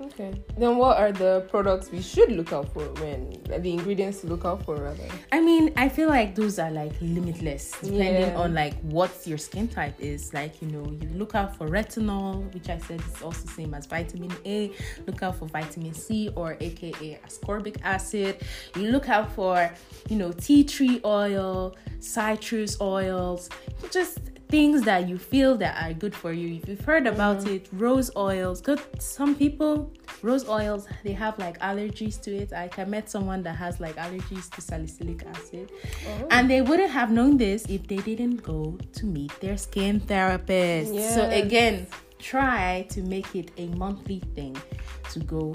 Okay. 0.00 0.32
Then 0.56 0.78
what 0.78 0.96
are 0.96 1.12
the 1.12 1.46
products 1.50 1.90
we 1.90 2.00
should 2.00 2.32
look 2.32 2.52
out 2.52 2.72
for 2.72 2.84
when 3.02 3.42
the 3.44 3.70
ingredients 3.70 4.22
to 4.22 4.28
look 4.28 4.46
out 4.46 4.64
for 4.64 4.76
rather? 4.76 5.08
I 5.30 5.40
mean, 5.40 5.72
I 5.76 5.90
feel 5.90 6.08
like 6.08 6.34
those 6.34 6.58
are 6.58 6.70
like 6.70 6.92
limitless 7.02 7.72
depending 7.82 8.30
yeah. 8.30 8.36
on 8.36 8.54
like 8.54 8.80
what 8.80 9.10
your 9.26 9.36
skin 9.36 9.68
type 9.68 9.94
is. 10.00 10.32
Like, 10.32 10.62
you 10.62 10.68
know, 10.68 10.90
you 10.90 11.08
look 11.14 11.34
out 11.34 11.54
for 11.56 11.68
retinol, 11.68 12.52
which 12.54 12.70
I 12.70 12.78
said 12.78 13.00
is 13.00 13.22
also 13.22 13.46
same 13.48 13.74
as 13.74 13.84
vitamin 13.84 14.32
A. 14.46 14.72
Look 15.06 15.22
out 15.22 15.36
for 15.36 15.46
vitamin 15.46 15.92
C 15.92 16.30
or 16.34 16.56
aka 16.60 17.20
ascorbic 17.26 17.76
acid. 17.82 18.40
You 18.76 18.90
look 18.92 19.10
out 19.10 19.30
for, 19.34 19.70
you 20.08 20.16
know, 20.16 20.32
tea 20.32 20.64
tree 20.64 21.02
oil, 21.04 21.76
citrus 21.98 22.80
oils, 22.80 23.50
just 23.90 24.29
things 24.50 24.82
that 24.82 25.08
you 25.08 25.18
feel 25.18 25.56
that 25.58 25.82
are 25.82 25.92
good 25.92 26.14
for 26.14 26.32
you. 26.32 26.56
If 26.56 26.68
you've 26.68 26.84
heard 26.84 27.06
about 27.06 27.38
mm-hmm. 27.38 27.54
it, 27.54 27.68
rose 27.72 28.10
oils. 28.16 28.60
Good. 28.60 28.80
Some 28.98 29.34
people, 29.34 29.92
rose 30.22 30.48
oils, 30.48 30.86
they 31.04 31.12
have 31.12 31.38
like 31.38 31.58
allergies 31.60 32.20
to 32.22 32.34
it. 32.34 32.50
Like 32.50 32.78
I 32.78 32.84
met 32.84 33.08
someone 33.08 33.42
that 33.44 33.56
has 33.56 33.80
like 33.80 33.96
allergies 33.96 34.50
to 34.54 34.60
salicylic 34.60 35.24
acid, 35.26 35.70
oh. 36.08 36.26
and 36.30 36.50
they 36.50 36.62
wouldn't 36.62 36.90
have 36.90 37.10
known 37.10 37.36
this 37.36 37.64
if 37.66 37.86
they 37.86 37.98
didn't 37.98 38.42
go 38.42 38.78
to 38.92 39.06
meet 39.06 39.32
their 39.40 39.56
skin 39.56 40.00
therapist. 40.00 40.92
Yes. 40.92 41.14
So 41.14 41.28
again, 41.30 41.86
try 42.18 42.86
to 42.90 43.02
make 43.02 43.34
it 43.34 43.50
a 43.56 43.66
monthly 43.68 44.20
thing 44.34 44.56
to 45.10 45.20
go 45.20 45.54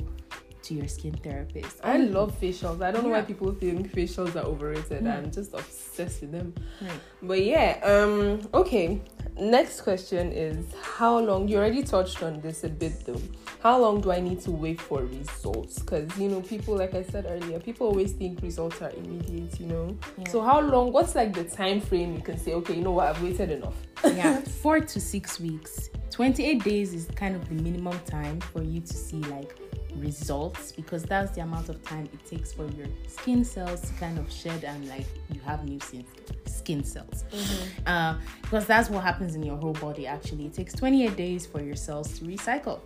to 0.65 0.73
your 0.73 0.87
skin 0.87 1.13
therapist. 1.13 1.79
I 1.83 1.97
love 1.97 2.39
facials. 2.39 2.81
I 2.81 2.91
don't 2.91 3.03
know 3.03 3.11
why 3.11 3.21
people 3.21 3.53
think 3.53 3.91
facials 3.91 4.35
are 4.35 4.45
overrated. 4.45 5.03
Mm. 5.03 5.17
I'm 5.17 5.31
just 5.31 5.53
obsessed 5.53 6.21
with 6.21 6.31
them. 6.31 6.53
Right. 6.81 6.99
But 7.21 7.45
yeah, 7.45 7.79
um, 7.83 8.41
okay. 8.53 9.01
Next 9.37 9.81
question 9.81 10.31
is 10.31 10.65
how 10.81 11.19
long 11.19 11.47
you 11.47 11.57
already 11.57 11.83
touched 11.83 12.23
on 12.23 12.39
this 12.41 12.63
a 12.63 12.69
bit 12.69 13.05
though. 13.05 13.21
How 13.61 13.77
long 13.77 13.99
do 13.99 14.11
I 14.11 14.19
need 14.19 14.39
to 14.41 14.51
wait 14.51 14.79
for 14.79 15.03
results? 15.03 15.79
Because 15.79 16.17
you 16.17 16.29
know, 16.29 16.41
people 16.41 16.77
like 16.77 16.93
I 16.93 17.03
said 17.03 17.25
earlier, 17.27 17.59
people 17.59 17.87
always 17.87 18.13
think 18.13 18.41
results 18.41 18.81
are 18.81 18.91
immediate, 18.91 19.59
you 19.59 19.67
know. 19.67 19.97
Yeah. 20.17 20.29
So 20.29 20.41
how 20.41 20.61
long 20.61 20.91
what's 20.91 21.15
like 21.15 21.33
the 21.33 21.43
time 21.43 21.81
frame 21.81 22.15
you 22.15 22.21
can 22.21 22.37
say, 22.37 22.53
okay, 22.53 22.75
you 22.75 22.81
know 22.81 22.91
what, 22.91 23.07
I've 23.07 23.21
waited 23.21 23.51
enough? 23.51 23.75
yeah, 24.05 24.39
four 24.61 24.79
to 24.79 24.99
six 25.01 25.39
weeks. 25.39 25.89
28 26.11 26.63
days 26.63 26.93
is 26.93 27.07
kind 27.15 27.35
of 27.35 27.45
the 27.49 27.55
minimum 27.55 27.99
time 28.05 28.39
for 28.39 28.63
you 28.63 28.79
to 28.79 28.93
see 28.93 29.17
like 29.23 29.57
results 29.95 30.71
because 30.71 31.03
that's 31.03 31.31
the 31.31 31.41
amount 31.41 31.69
of 31.69 31.81
time 31.83 32.09
it 32.11 32.25
takes 32.25 32.53
for 32.53 32.65
your 32.71 32.87
skin 33.07 33.43
cells 33.43 33.81
to 33.81 33.93
kind 33.93 34.17
of 34.17 34.31
shed 34.31 34.63
and 34.63 34.87
like 34.87 35.05
you 35.31 35.39
have 35.41 35.63
new 35.65 35.79
skin 35.79 36.05
skin 36.45 36.83
cells. 36.83 37.23
Mm-hmm. 37.31 37.87
uh, 37.87 38.17
because 38.41 38.65
that's 38.65 38.89
what 38.89 39.03
happens 39.03 39.35
in 39.35 39.43
your 39.43 39.57
whole 39.57 39.73
body 39.73 40.07
actually. 40.07 40.47
It 40.47 40.53
takes 40.53 40.73
28 40.73 41.15
days 41.15 41.45
for 41.45 41.61
your 41.61 41.75
cells 41.75 42.19
to 42.19 42.25
recycle. 42.25 42.79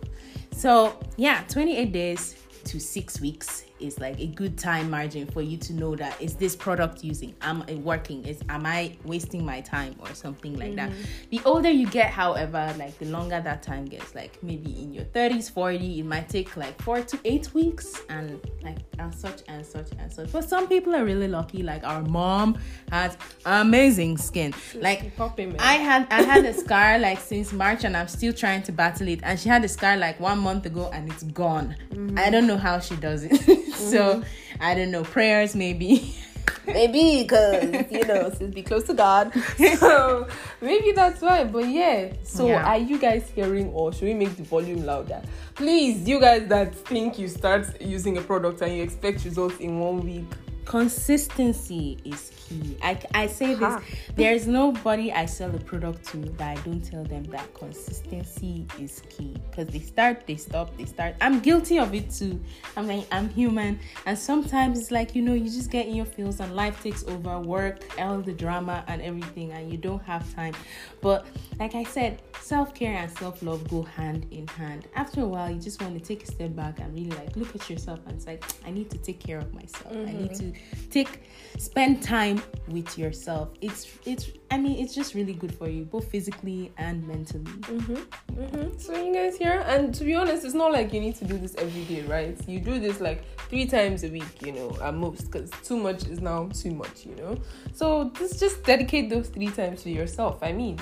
So 0.52 0.98
yeah 1.16 1.44
28 1.48 1.92
days 1.92 2.36
to 2.64 2.78
six 2.78 3.20
weeks 3.20 3.64
is 3.80 3.98
like 3.98 4.18
a 4.20 4.26
good 4.26 4.56
time 4.58 4.90
margin 4.90 5.26
for 5.26 5.42
you 5.42 5.56
to 5.56 5.72
know 5.72 5.96
that 5.96 6.20
is 6.20 6.34
this 6.34 6.54
product 6.56 7.02
using 7.02 7.34
am 7.42 7.64
I 7.68 7.74
working 7.74 8.24
is 8.24 8.40
am 8.48 8.66
i 8.66 8.96
wasting 9.04 9.44
my 9.44 9.60
time 9.60 9.94
or 10.00 10.12
something 10.14 10.58
like 10.58 10.74
mm-hmm. 10.74 10.90
that 10.90 11.30
the 11.30 11.40
older 11.44 11.70
you 11.70 11.86
get 11.86 12.10
however 12.10 12.74
like 12.78 12.98
the 12.98 13.06
longer 13.06 13.40
that 13.40 13.62
time 13.62 13.84
gets 13.84 14.14
like 14.14 14.42
maybe 14.42 14.82
in 14.82 14.92
your 14.92 15.04
30s 15.06 15.50
40 15.50 16.00
it 16.00 16.04
might 16.04 16.28
take 16.28 16.56
like 16.56 16.80
four 16.82 17.00
to 17.02 17.18
eight 17.24 17.52
weeks 17.54 18.00
and 18.08 18.40
like 18.62 18.78
and 19.00 19.14
such 19.14 19.42
and 19.48 19.64
such 19.64 19.88
and 19.98 20.12
such. 20.12 20.30
But 20.30 20.48
some 20.48 20.68
people 20.68 20.94
are 20.94 21.04
really 21.04 21.28
lucky 21.28 21.62
like 21.62 21.84
our 21.84 22.02
mom 22.02 22.58
has 22.92 23.16
amazing 23.44 24.18
skin. 24.18 24.54
Like 24.74 25.12
i 25.58 25.74
had 25.74 26.06
i 26.10 26.22
had 26.22 26.44
a 26.44 26.54
scar 26.54 26.98
like 27.06 27.18
since 27.18 27.52
march 27.52 27.84
and 27.84 27.96
i'm 27.96 28.08
still 28.08 28.32
trying 28.32 28.62
to 28.64 28.72
battle 28.72 29.08
it. 29.08 29.20
And 29.22 29.38
she 29.38 29.48
had 29.48 29.64
a 29.64 29.68
scar 29.68 29.96
like 29.96 30.20
one 30.20 30.38
month 30.38 30.66
ago 30.66 30.90
and 30.92 31.10
it's 31.10 31.22
gone. 31.22 31.74
Mm-hmm. 31.90 32.18
i 32.18 32.30
don't 32.30 32.46
know 32.46 32.56
how 32.56 32.78
she 32.78 32.96
does 32.96 33.24
it 33.24 33.32
so 33.74 34.16
mm-hmm. 34.16 34.62
I 34.62 34.74
don't 34.74 34.90
know 34.90 35.04
prayers 35.04 35.54
maybe. 35.54 36.14
maybe 36.66 37.22
because 37.22 37.90
you 37.90 38.04
know 38.04 38.30
since 38.30 38.54
be 38.54 38.62
close 38.62 38.84
to 38.84 38.94
God, 38.94 39.32
so 39.78 40.26
maybe 40.60 40.92
that's 40.92 41.20
why. 41.20 41.44
But 41.44 41.68
yeah, 41.68 42.12
so 42.22 42.48
yeah. 42.48 42.64
are 42.64 42.78
you 42.78 42.98
guys 42.98 43.30
hearing 43.34 43.68
or 43.68 43.92
should 43.92 44.04
we 44.04 44.14
make 44.14 44.36
the 44.36 44.42
volume 44.42 44.84
louder? 44.84 45.22
Please, 45.54 46.08
you 46.08 46.20
guys 46.20 46.48
that 46.48 46.74
think 46.74 47.18
you 47.18 47.28
start 47.28 47.80
using 47.80 48.18
a 48.18 48.20
product 48.22 48.60
and 48.62 48.76
you 48.76 48.82
expect 48.82 49.24
results 49.24 49.58
in 49.58 49.78
one 49.78 50.00
week, 50.04 50.26
consistency 50.64 51.98
is 52.04 52.30
key. 52.50 52.76
I, 52.82 52.98
I 53.14 53.26
say 53.26 53.54
this 53.54 53.82
there's 54.16 54.46
nobody 54.46 55.12
I 55.12 55.26
sell 55.26 55.54
a 55.54 55.58
product 55.58 56.04
to 56.08 56.18
that 56.18 56.58
I 56.58 56.60
don't 56.62 56.80
tell 56.80 57.04
them 57.04 57.24
that 57.24 57.52
consistency 57.54 58.66
is 58.78 59.02
key 59.08 59.36
because 59.50 59.68
they 59.68 59.78
start, 59.78 60.26
they 60.26 60.36
stop, 60.36 60.76
they 60.76 60.84
start. 60.84 61.14
I'm 61.20 61.40
guilty 61.40 61.78
of 61.78 61.94
it 61.94 62.10
too. 62.10 62.40
I 62.76 62.82
mean, 62.82 63.04
I'm 63.12 63.28
human, 63.28 63.78
and 64.06 64.18
sometimes 64.18 64.78
it's 64.78 64.90
like 64.90 65.14
you 65.14 65.22
know, 65.22 65.34
you 65.34 65.44
just 65.44 65.70
get 65.70 65.86
in 65.86 65.94
your 65.94 66.06
feels 66.06 66.40
and 66.40 66.54
life 66.54 66.82
takes 66.82 67.04
over, 67.04 67.38
work, 67.38 67.86
all 67.98 68.18
the 68.18 68.32
drama 68.32 68.84
and 68.88 69.00
everything, 69.02 69.52
and 69.52 69.70
you 69.70 69.78
don't 69.78 70.02
have 70.02 70.32
time. 70.34 70.54
But 71.00 71.26
like 71.58 71.74
I 71.74 71.84
said, 71.84 72.22
self 72.40 72.74
care 72.74 72.94
and 72.94 73.10
self 73.10 73.42
love 73.42 73.68
go 73.68 73.82
hand 73.82 74.26
in 74.30 74.46
hand. 74.48 74.88
After 74.94 75.22
a 75.22 75.26
while, 75.26 75.50
you 75.50 75.60
just 75.60 75.80
want 75.80 75.94
to 75.98 76.00
take 76.00 76.24
a 76.24 76.26
step 76.26 76.54
back 76.56 76.80
and 76.80 76.92
really 76.94 77.16
like 77.16 77.36
look 77.36 77.54
at 77.54 77.70
yourself 77.70 78.00
and 78.06 78.16
it's 78.16 78.26
like, 78.26 78.44
I 78.66 78.70
need 78.70 78.90
to 78.90 78.98
take 78.98 79.20
care 79.20 79.38
of 79.38 79.52
myself. 79.54 79.92
Mm-hmm. 79.92 80.08
I 80.08 80.12
need 80.12 80.30
mm-hmm. 80.32 80.50
to 80.52 80.88
take 80.90 81.22
spend 81.58 82.02
time 82.02 82.39
with 82.68 82.96
yourself. 82.98 83.50
It's 83.60 83.86
it's 84.04 84.30
I 84.50 84.58
mean 84.58 84.78
it's 84.82 84.94
just 84.94 85.14
really 85.14 85.32
good 85.32 85.54
for 85.54 85.68
you 85.68 85.84
both 85.84 86.10
physically 86.10 86.72
and 86.78 87.06
mentally. 87.06 87.44
Mm-hmm. 87.44 88.40
Mm-hmm. 88.40 88.78
So 88.78 88.96
you 88.96 89.14
guys 89.14 89.36
here, 89.36 89.64
and 89.66 89.94
to 89.94 90.04
be 90.04 90.14
honest, 90.14 90.44
it's 90.44 90.54
not 90.54 90.72
like 90.72 90.92
you 90.92 91.00
need 91.00 91.16
to 91.16 91.24
do 91.24 91.38
this 91.38 91.54
every 91.56 91.84
day, 91.84 92.02
right? 92.02 92.36
You 92.48 92.60
do 92.60 92.78
this 92.78 93.00
like 93.00 93.24
three 93.48 93.66
times 93.66 94.04
a 94.04 94.08
week, 94.08 94.42
you 94.44 94.52
know, 94.52 94.76
at 94.82 94.94
most, 94.94 95.30
because 95.30 95.50
too 95.62 95.76
much 95.76 96.06
is 96.06 96.20
now 96.20 96.48
too 96.52 96.72
much, 96.72 97.04
you 97.06 97.14
know. 97.16 97.36
So 97.72 98.10
just 98.10 98.40
just 98.40 98.64
dedicate 98.64 99.10
those 99.10 99.28
three 99.28 99.48
times 99.48 99.82
to 99.82 99.90
yourself. 99.90 100.42
I 100.42 100.52
mean, 100.52 100.78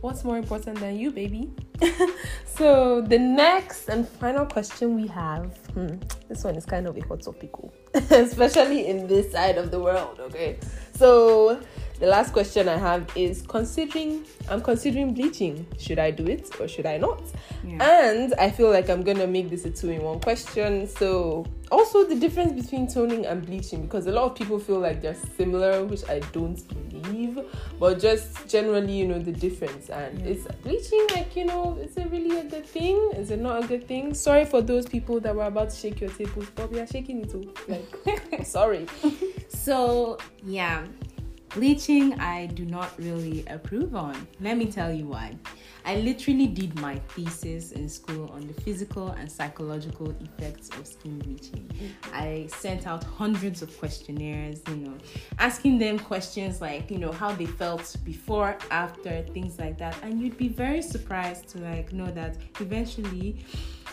what's 0.00 0.24
more 0.24 0.38
important 0.38 0.78
than 0.80 0.98
you, 0.98 1.10
baby? 1.10 1.50
so 2.44 3.00
the 3.00 3.18
next 3.18 3.88
and 3.88 4.08
final 4.08 4.46
question 4.46 4.94
we 4.94 5.06
have, 5.08 5.56
hmm, 5.74 5.96
this 6.28 6.44
one 6.44 6.56
is 6.56 6.64
kind 6.64 6.86
of 6.86 6.96
a 6.96 7.00
hot 7.00 7.22
topic, 7.22 7.50
oh. 7.62 7.72
especially 8.10 8.86
in 8.86 9.06
this 9.06 9.32
side 9.32 9.58
of 9.58 9.70
the 9.70 9.80
world. 9.80 10.18
Okay, 10.20 10.58
so 10.94 11.60
the 11.98 12.06
last 12.06 12.32
question 12.32 12.68
I 12.68 12.76
have 12.76 13.10
is 13.16 13.42
considering 13.42 14.24
I'm 14.48 14.60
considering 14.60 15.14
bleaching. 15.14 15.66
Should 15.78 15.98
I 15.98 16.10
do 16.10 16.26
it 16.26 16.50
or 16.60 16.68
should 16.68 16.86
I 16.86 16.98
not? 16.98 17.22
Yeah. 17.64 17.82
And 17.82 18.34
I 18.34 18.50
feel 18.50 18.70
like 18.70 18.90
I'm 18.90 19.02
gonna 19.02 19.26
make 19.26 19.48
this 19.48 19.64
a 19.64 19.70
two 19.70 19.90
in 19.90 20.02
one 20.02 20.20
question. 20.20 20.86
So 20.86 21.46
also 21.72 22.04
the 22.04 22.14
difference 22.14 22.52
between 22.52 22.86
toning 22.86 23.26
and 23.26 23.44
bleaching 23.44 23.82
because 23.82 24.06
a 24.06 24.12
lot 24.12 24.24
of 24.24 24.34
people 24.36 24.58
feel 24.58 24.78
like 24.78 25.00
they're 25.00 25.16
similar, 25.36 25.84
which 25.84 26.08
I 26.08 26.20
don't 26.32 26.62
believe. 26.90 27.40
But 27.80 27.98
just 27.98 28.46
generally, 28.46 28.92
you 28.92 29.08
know, 29.08 29.18
the 29.18 29.32
difference. 29.32 29.88
And 29.88 30.20
yeah. 30.20 30.26
is 30.26 30.46
bleaching 30.62 31.06
like, 31.14 31.34
you 31.34 31.46
know, 31.46 31.78
is 31.80 31.96
it 31.96 32.10
really 32.10 32.38
a 32.38 32.44
good 32.44 32.66
thing? 32.66 33.10
Is 33.14 33.30
it 33.30 33.40
not 33.40 33.64
a 33.64 33.66
good 33.66 33.88
thing? 33.88 34.12
Sorry 34.12 34.44
for 34.44 34.60
those 34.60 34.86
people 34.86 35.18
that 35.20 35.34
were 35.34 35.46
about 35.46 35.70
to 35.70 35.76
shake 35.76 36.00
your 36.00 36.10
tables, 36.10 36.46
but 36.54 36.70
we 36.70 36.78
are 36.78 36.86
shaking 36.86 37.22
it 37.22 37.30
too. 37.30 37.52
Like 37.68 38.44
sorry. 38.46 38.86
So 39.48 40.18
yeah 40.44 40.84
Bleaching, 41.56 42.20
I 42.20 42.48
do 42.48 42.66
not 42.66 42.92
really 42.98 43.42
approve 43.46 43.96
on. 43.96 44.28
Let 44.42 44.58
me 44.58 44.66
tell 44.66 44.92
you 44.92 45.06
why. 45.06 45.38
I 45.86 45.96
literally 45.96 46.48
did 46.48 46.78
my 46.80 46.96
thesis 47.08 47.72
in 47.72 47.88
school 47.88 48.28
on 48.34 48.46
the 48.46 48.52
physical 48.52 49.12
and 49.12 49.32
psychological 49.32 50.14
effects 50.20 50.68
of 50.76 50.86
skin 50.86 51.18
bleaching. 51.18 51.66
I 52.12 52.48
sent 52.50 52.86
out 52.86 53.04
hundreds 53.04 53.62
of 53.62 53.74
questionnaires, 53.78 54.60
you 54.68 54.76
know, 54.76 54.98
asking 55.38 55.78
them 55.78 55.98
questions 55.98 56.60
like, 56.60 56.90
you 56.90 56.98
know, 56.98 57.10
how 57.10 57.32
they 57.32 57.46
felt 57.46 57.96
before, 58.04 58.58
after, 58.70 59.22
things 59.22 59.58
like 59.58 59.78
that. 59.78 59.96
And 60.02 60.20
you'd 60.20 60.36
be 60.36 60.48
very 60.48 60.82
surprised 60.82 61.48
to 61.52 61.58
like 61.60 61.90
know 61.90 62.10
that 62.10 62.36
eventually 62.60 63.38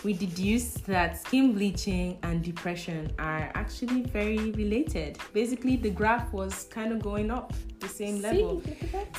we 0.03 0.13
deduced 0.13 0.85
that 0.85 1.17
skin 1.17 1.53
bleaching 1.53 2.17
and 2.23 2.43
depression 2.43 3.11
are 3.19 3.51
actually 3.55 4.01
very 4.01 4.51
related. 4.51 5.17
Basically, 5.33 5.75
the 5.75 5.89
graph 5.89 6.31
was 6.33 6.65
kind 6.65 6.91
of 6.91 7.01
going 7.01 7.31
up 7.31 7.53
the 7.79 7.87
same 7.87 8.21
level. 8.21 8.61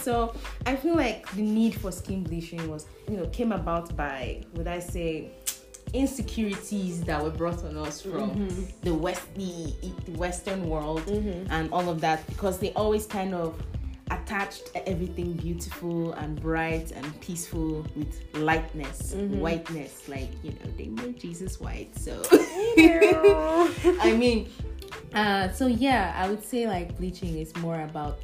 So 0.00 0.34
I 0.66 0.76
feel 0.76 0.94
like 0.94 1.30
the 1.32 1.42
need 1.42 1.74
for 1.80 1.90
skin 1.90 2.22
bleaching 2.22 2.68
was, 2.68 2.86
you 3.08 3.16
know, 3.16 3.26
came 3.26 3.52
about 3.52 3.96
by, 3.96 4.44
would 4.54 4.68
I 4.68 4.78
say, 4.78 5.30
insecurities 5.92 7.02
that 7.04 7.22
were 7.22 7.30
brought 7.30 7.64
on 7.64 7.76
us 7.78 8.02
from 8.02 8.30
mm-hmm. 8.30 8.64
the 8.82 8.92
west 8.92 9.22
the, 9.34 9.72
the 10.06 10.12
western 10.12 10.68
world 10.68 11.02
mm-hmm. 11.02 11.46
and 11.52 11.72
all 11.72 11.88
of 11.88 12.00
that 12.00 12.26
because 12.26 12.58
they 12.58 12.72
always 12.72 13.06
kind 13.06 13.32
of 13.32 13.56
attached 14.10 14.70
everything 14.86 15.32
beautiful 15.32 16.12
and 16.14 16.40
bright 16.40 16.92
and 16.92 17.20
peaceful 17.20 17.86
with 17.96 18.20
lightness, 18.34 19.14
mm-hmm. 19.14 19.40
whiteness. 19.40 20.08
Like, 20.08 20.30
you 20.42 20.50
know, 20.52 20.70
they 20.76 20.86
made 20.86 21.18
Jesus 21.18 21.60
white. 21.60 21.96
So, 21.96 22.22
I 22.32 24.14
mean, 24.16 24.50
uh, 25.14 25.48
so 25.50 25.66
yeah, 25.66 26.14
I 26.16 26.28
would 26.28 26.44
say 26.44 26.66
like 26.66 26.96
bleaching 26.96 27.38
is 27.38 27.54
more 27.56 27.80
about, 27.82 28.20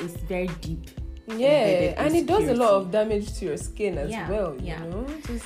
it's 0.00 0.16
very 0.22 0.50
deep. 0.60 0.90
Yeah, 1.28 1.94
and 1.96 2.14
it 2.14 2.26
does 2.26 2.48
a 2.48 2.54
lot 2.54 2.74
of 2.74 2.92
damage 2.92 3.34
to 3.38 3.46
your 3.46 3.56
skin 3.56 3.98
as 3.98 4.10
yeah, 4.10 4.30
well, 4.30 4.54
you 4.60 4.66
yeah. 4.68 4.84
know? 4.84 5.06
Just 5.26 5.44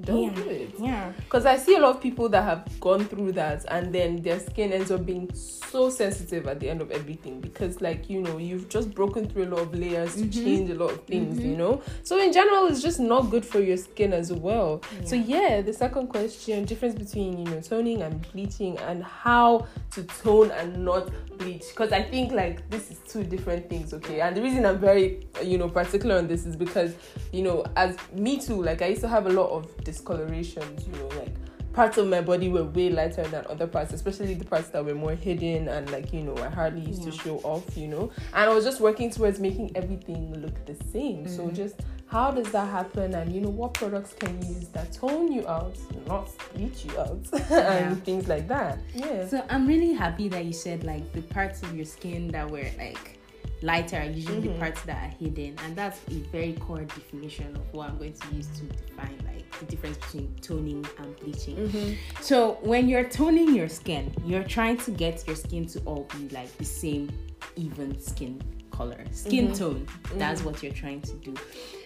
don't 0.00 0.24
yeah. 0.24 0.34
do 0.34 0.50
it. 0.50 0.74
Yeah. 0.78 1.12
Because 1.16 1.46
I 1.46 1.56
see 1.56 1.74
a 1.74 1.80
lot 1.80 1.96
of 1.96 2.02
people 2.02 2.28
that 2.28 2.42
have 2.42 2.68
gone 2.80 3.04
through 3.04 3.32
that 3.32 3.64
and 3.68 3.94
then 3.94 4.22
their 4.22 4.38
skin 4.38 4.72
ends 4.72 4.90
up 4.90 5.06
being 5.06 5.30
so 5.34 5.90
sensitive 5.90 6.46
at 6.46 6.60
the 6.60 6.68
end 6.68 6.80
of 6.80 6.90
everything 6.90 7.40
because, 7.40 7.80
like, 7.80 8.08
you 8.10 8.20
know, 8.20 8.38
you've 8.38 8.68
just 8.68 8.94
broken 8.94 9.28
through 9.28 9.44
a 9.44 9.50
lot 9.50 9.60
of 9.60 9.74
layers 9.74 10.16
mm-hmm. 10.16 10.30
to 10.30 10.44
change 10.44 10.70
a 10.70 10.74
lot 10.74 10.90
of 10.90 11.04
things, 11.04 11.38
mm-hmm. 11.38 11.50
you 11.50 11.56
know? 11.56 11.82
So, 12.02 12.20
in 12.22 12.32
general, 12.32 12.66
it's 12.66 12.82
just 12.82 13.00
not 13.00 13.30
good 13.30 13.44
for 13.44 13.60
your 13.60 13.76
skin 13.76 14.12
as 14.12 14.32
well. 14.32 14.82
Yeah. 15.00 15.06
So, 15.06 15.16
yeah, 15.16 15.60
the 15.62 15.72
second 15.72 16.08
question 16.08 16.64
difference 16.64 16.94
between, 16.94 17.38
you 17.38 17.44
know, 17.44 17.60
toning 17.60 18.02
and 18.02 18.20
bleaching 18.32 18.78
and 18.78 19.02
how 19.02 19.66
to 19.92 20.02
tone 20.04 20.50
and 20.50 20.84
not 20.84 21.10
bleach. 21.38 21.64
Because 21.70 21.92
I 21.92 22.02
think, 22.02 22.32
like, 22.32 22.68
this 22.70 22.90
is 22.90 22.98
two 23.08 23.24
different 23.24 23.68
things, 23.68 23.92
okay? 23.94 24.20
And 24.20 24.36
the 24.36 24.42
reason 24.42 24.64
I'm 24.66 24.78
very, 24.78 25.26
you 25.42 25.58
know, 25.58 25.68
particular 25.68 26.16
on 26.16 26.28
this 26.28 26.46
is 26.46 26.56
because, 26.56 26.94
you 27.32 27.42
know, 27.42 27.64
as 27.76 27.96
me 28.12 28.38
too, 28.38 28.62
like, 28.62 28.82
I 28.82 28.88
used 28.88 29.02
to 29.02 29.08
have 29.08 29.26
a 29.26 29.30
lot 29.30 29.50
of 29.50 29.84
discolorations, 29.86 30.86
you 30.86 30.92
know, 30.94 31.08
like 31.18 31.34
parts 31.72 31.98
of 31.98 32.08
my 32.08 32.22
body 32.22 32.48
were 32.48 32.64
way 32.64 32.88
lighter 32.88 33.22
than 33.24 33.44
other 33.50 33.66
parts, 33.66 33.92
especially 33.92 34.34
the 34.34 34.44
parts 34.46 34.68
that 34.70 34.82
were 34.84 34.94
more 34.94 35.14
hidden 35.14 35.68
and 35.68 35.88
like, 35.90 36.12
you 36.12 36.22
know, 36.22 36.36
I 36.38 36.48
hardly 36.48 36.80
used 36.80 37.04
yeah. 37.04 37.10
to 37.10 37.18
show 37.18 37.36
off, 37.44 37.76
you 37.76 37.86
know. 37.86 38.10
And 38.32 38.50
I 38.50 38.54
was 38.54 38.64
just 38.64 38.80
working 38.80 39.10
towards 39.10 39.38
making 39.38 39.76
everything 39.76 40.40
look 40.40 40.64
the 40.64 40.74
same. 40.90 41.24
Mm-hmm. 41.24 41.36
So 41.36 41.50
just 41.50 41.82
how 42.06 42.30
does 42.30 42.50
that 42.52 42.70
happen 42.70 43.14
and 43.14 43.32
you 43.32 43.40
know 43.40 43.50
what 43.50 43.74
products 43.74 44.14
can 44.14 44.40
you 44.42 44.54
use 44.54 44.68
that 44.68 44.92
tone 44.92 45.30
you 45.30 45.46
out, 45.46 45.76
not 46.06 46.30
bleach 46.54 46.86
you 46.86 46.98
out 46.98 47.26
yeah. 47.50 47.72
and 47.72 48.04
things 48.04 48.26
like 48.26 48.48
that. 48.48 48.78
Yeah. 48.94 49.26
So 49.26 49.44
I'm 49.50 49.66
really 49.66 49.92
happy 49.92 50.28
that 50.28 50.46
you 50.46 50.54
said 50.54 50.82
like 50.82 51.12
the 51.12 51.22
parts 51.22 51.62
of 51.62 51.76
your 51.76 51.84
skin 51.84 52.28
that 52.28 52.50
were 52.50 52.70
like 52.78 53.15
lighter 53.62 53.96
are 53.96 54.04
usually 54.04 54.38
mm-hmm. 54.38 54.52
the 54.52 54.58
parts 54.58 54.82
that 54.82 54.96
are 55.02 55.14
hidden 55.18 55.56
and 55.64 55.74
that's 55.74 56.00
a 56.10 56.18
very 56.30 56.52
core 56.54 56.82
definition 56.82 57.54
of 57.56 57.62
what 57.72 57.88
i'm 57.88 57.98
going 57.98 58.12
to 58.12 58.34
use 58.34 58.46
to 58.48 58.64
define 58.64 59.16
like 59.24 59.58
the 59.58 59.64
difference 59.66 59.96
between 59.98 60.34
toning 60.42 60.86
and 60.98 61.16
bleaching 61.16 61.56
mm-hmm. 61.56 61.92
so 62.20 62.58
when 62.62 62.88
you're 62.88 63.08
toning 63.08 63.54
your 63.54 63.68
skin 63.68 64.12
you're 64.24 64.44
trying 64.44 64.76
to 64.76 64.90
get 64.90 65.26
your 65.26 65.36
skin 65.36 65.66
to 65.66 65.80
all 65.80 66.06
be 66.16 66.28
like 66.28 66.54
the 66.58 66.64
same 66.64 67.10
even 67.56 67.98
skin 67.98 68.40
color 68.70 69.02
skin 69.10 69.46
mm-hmm. 69.46 69.54
tone 69.54 69.86
that's 70.16 70.40
mm-hmm. 70.40 70.50
what 70.50 70.62
you're 70.62 70.72
trying 70.72 71.00
to 71.00 71.14
do 71.14 71.34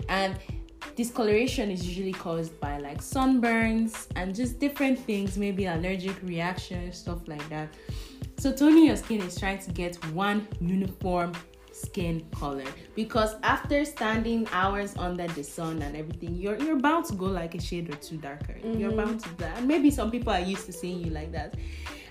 and 0.08 0.36
discoloration 0.96 1.70
is 1.70 1.86
usually 1.86 2.12
caused 2.12 2.58
by 2.60 2.78
like 2.78 2.98
sunburns 2.98 4.08
and 4.16 4.34
just 4.34 4.58
different 4.58 4.98
things 4.98 5.38
maybe 5.38 5.66
allergic 5.66 6.16
reactions 6.22 6.98
stuff 6.98 7.28
like 7.28 7.46
that 7.48 7.68
so 8.38 8.50
toning 8.50 8.86
your 8.86 8.96
skin 8.96 9.20
is 9.20 9.38
trying 9.38 9.58
to 9.58 9.70
get 9.70 9.94
one 10.06 10.48
uniform 10.60 11.32
skin 11.80 12.24
color. 12.32 12.64
Because 12.94 13.34
after 13.42 13.84
standing 13.84 14.46
hours 14.52 14.94
under 14.96 15.26
the 15.28 15.42
sun 15.42 15.82
and 15.82 15.96
everything 15.96 16.34
you're 16.34 16.56
you're 16.56 16.78
bound 16.78 17.04
to 17.06 17.14
go 17.14 17.26
like 17.26 17.54
a 17.54 17.60
shade 17.60 17.92
or 17.92 17.96
two 17.96 18.16
darker. 18.16 18.54
Mm-hmm. 18.54 18.78
you're 18.78 18.92
bound 18.92 19.20
to 19.20 19.36
that 19.38 19.58
and 19.58 19.66
maybe 19.66 19.90
some 19.90 20.10
people 20.10 20.32
are 20.32 20.40
used 20.40 20.66
to 20.66 20.72
seeing 20.72 21.04
you 21.04 21.10
like 21.10 21.32
that. 21.32 21.54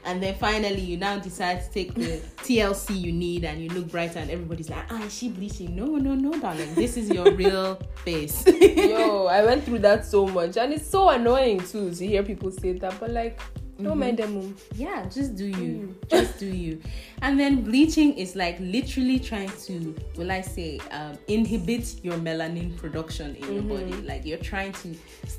And 0.05 0.23
then 0.23 0.35
finally 0.35 0.79
you 0.79 0.97
now 0.97 1.19
decide 1.19 1.61
to 1.63 1.71
take 1.71 1.93
the 1.93 2.21
TLC 2.37 2.99
you 2.99 3.11
need 3.11 3.43
and 3.43 3.61
you 3.61 3.69
look 3.69 3.89
brighter 3.89 4.19
and 4.19 4.31
everybody's 4.31 4.69
like 4.69 4.85
ah 4.91 5.03
is 5.03 5.13
she 5.13 5.29
bleaching? 5.29 5.75
No 5.75 5.85
no 5.85 6.15
no 6.15 6.39
darling. 6.39 6.73
This 6.75 6.97
is 6.97 7.09
your 7.09 7.31
real 7.31 7.75
face. 8.05 8.45
Yo 8.47 9.27
I 9.27 9.43
went 9.43 9.63
through 9.63 9.79
that 9.79 10.05
so 10.05 10.27
much. 10.27 10.57
And 10.57 10.73
it's 10.73 10.89
so 10.89 11.09
annoying 11.09 11.59
too 11.59 11.93
to 11.93 12.07
hear 12.07 12.23
people 12.23 12.51
say 12.51 12.73
that. 12.73 12.99
But 12.99 13.11
like 13.11 13.39
don't 13.83 13.93
mm-hmm. 13.93 13.99
mind 13.99 14.17
them. 14.17 14.55
Yeah, 14.75 15.05
just 15.09 15.35
do 15.35 15.45
you. 15.45 15.95
Mm. 16.01 16.09
Just 16.09 16.39
do 16.39 16.47
you. 16.47 16.81
And 17.21 17.39
then 17.39 17.63
bleaching 17.63 18.17
is 18.17 18.35
like 18.35 18.59
literally 18.59 19.19
trying 19.19 19.51
to, 19.65 19.95
will 20.17 20.31
I 20.31 20.41
say, 20.41 20.79
um, 20.91 21.17
inhibit 21.27 22.03
your 22.03 22.17
melanin 22.17 22.75
production 22.75 23.35
in 23.35 23.41
mm-hmm. 23.41 23.53
your 23.53 23.63
body. 23.63 23.91
Mm-hmm. 23.91 24.07
Like 24.07 24.25
you're 24.25 24.37
trying 24.37 24.73
to, 24.73 24.95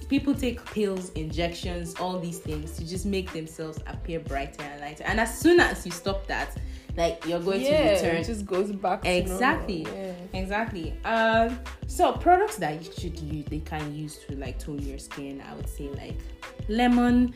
people 0.09 0.34
take 0.34 0.64
pills, 0.66 1.11
injections, 1.11 1.95
all 1.97 2.18
these 2.18 2.38
things 2.38 2.76
to 2.76 2.86
just 2.86 3.05
make 3.05 3.32
themselves 3.32 3.78
appear 3.86 4.20
brighter 4.20 4.62
and 4.62 4.80
lighter. 4.80 5.05
And 5.05 5.20
as 5.20 5.38
soon 5.38 5.61
as 5.61 5.84
you 5.84 5.93
stop 5.93 6.26
that, 6.28 6.57
like 6.97 7.24
you're 7.26 7.41
going 7.41 7.62
yeah, 7.62 7.95
to 7.95 7.95
return. 7.95 8.16
It 8.16 8.26
just 8.26 8.47
goes 8.47 8.72
back. 8.72 9.07
exactly. 9.07 9.82
Yeah. 9.82 10.12
Exactly. 10.34 10.95
Um. 11.05 11.59
So 11.86 12.12
products 12.12 12.57
that 12.57 12.82
you 12.82 12.93
should 12.93 13.18
use, 13.20 13.47
they 13.47 13.61
can 13.61 13.95
use 13.95 14.18
to 14.28 14.36
like 14.36 14.59
tone 14.59 14.80
your 14.80 14.99
skin. 14.99 15.43
I 15.49 15.55
would 15.55 15.68
say 15.68 15.88
like 15.88 16.16
lemon 16.68 17.34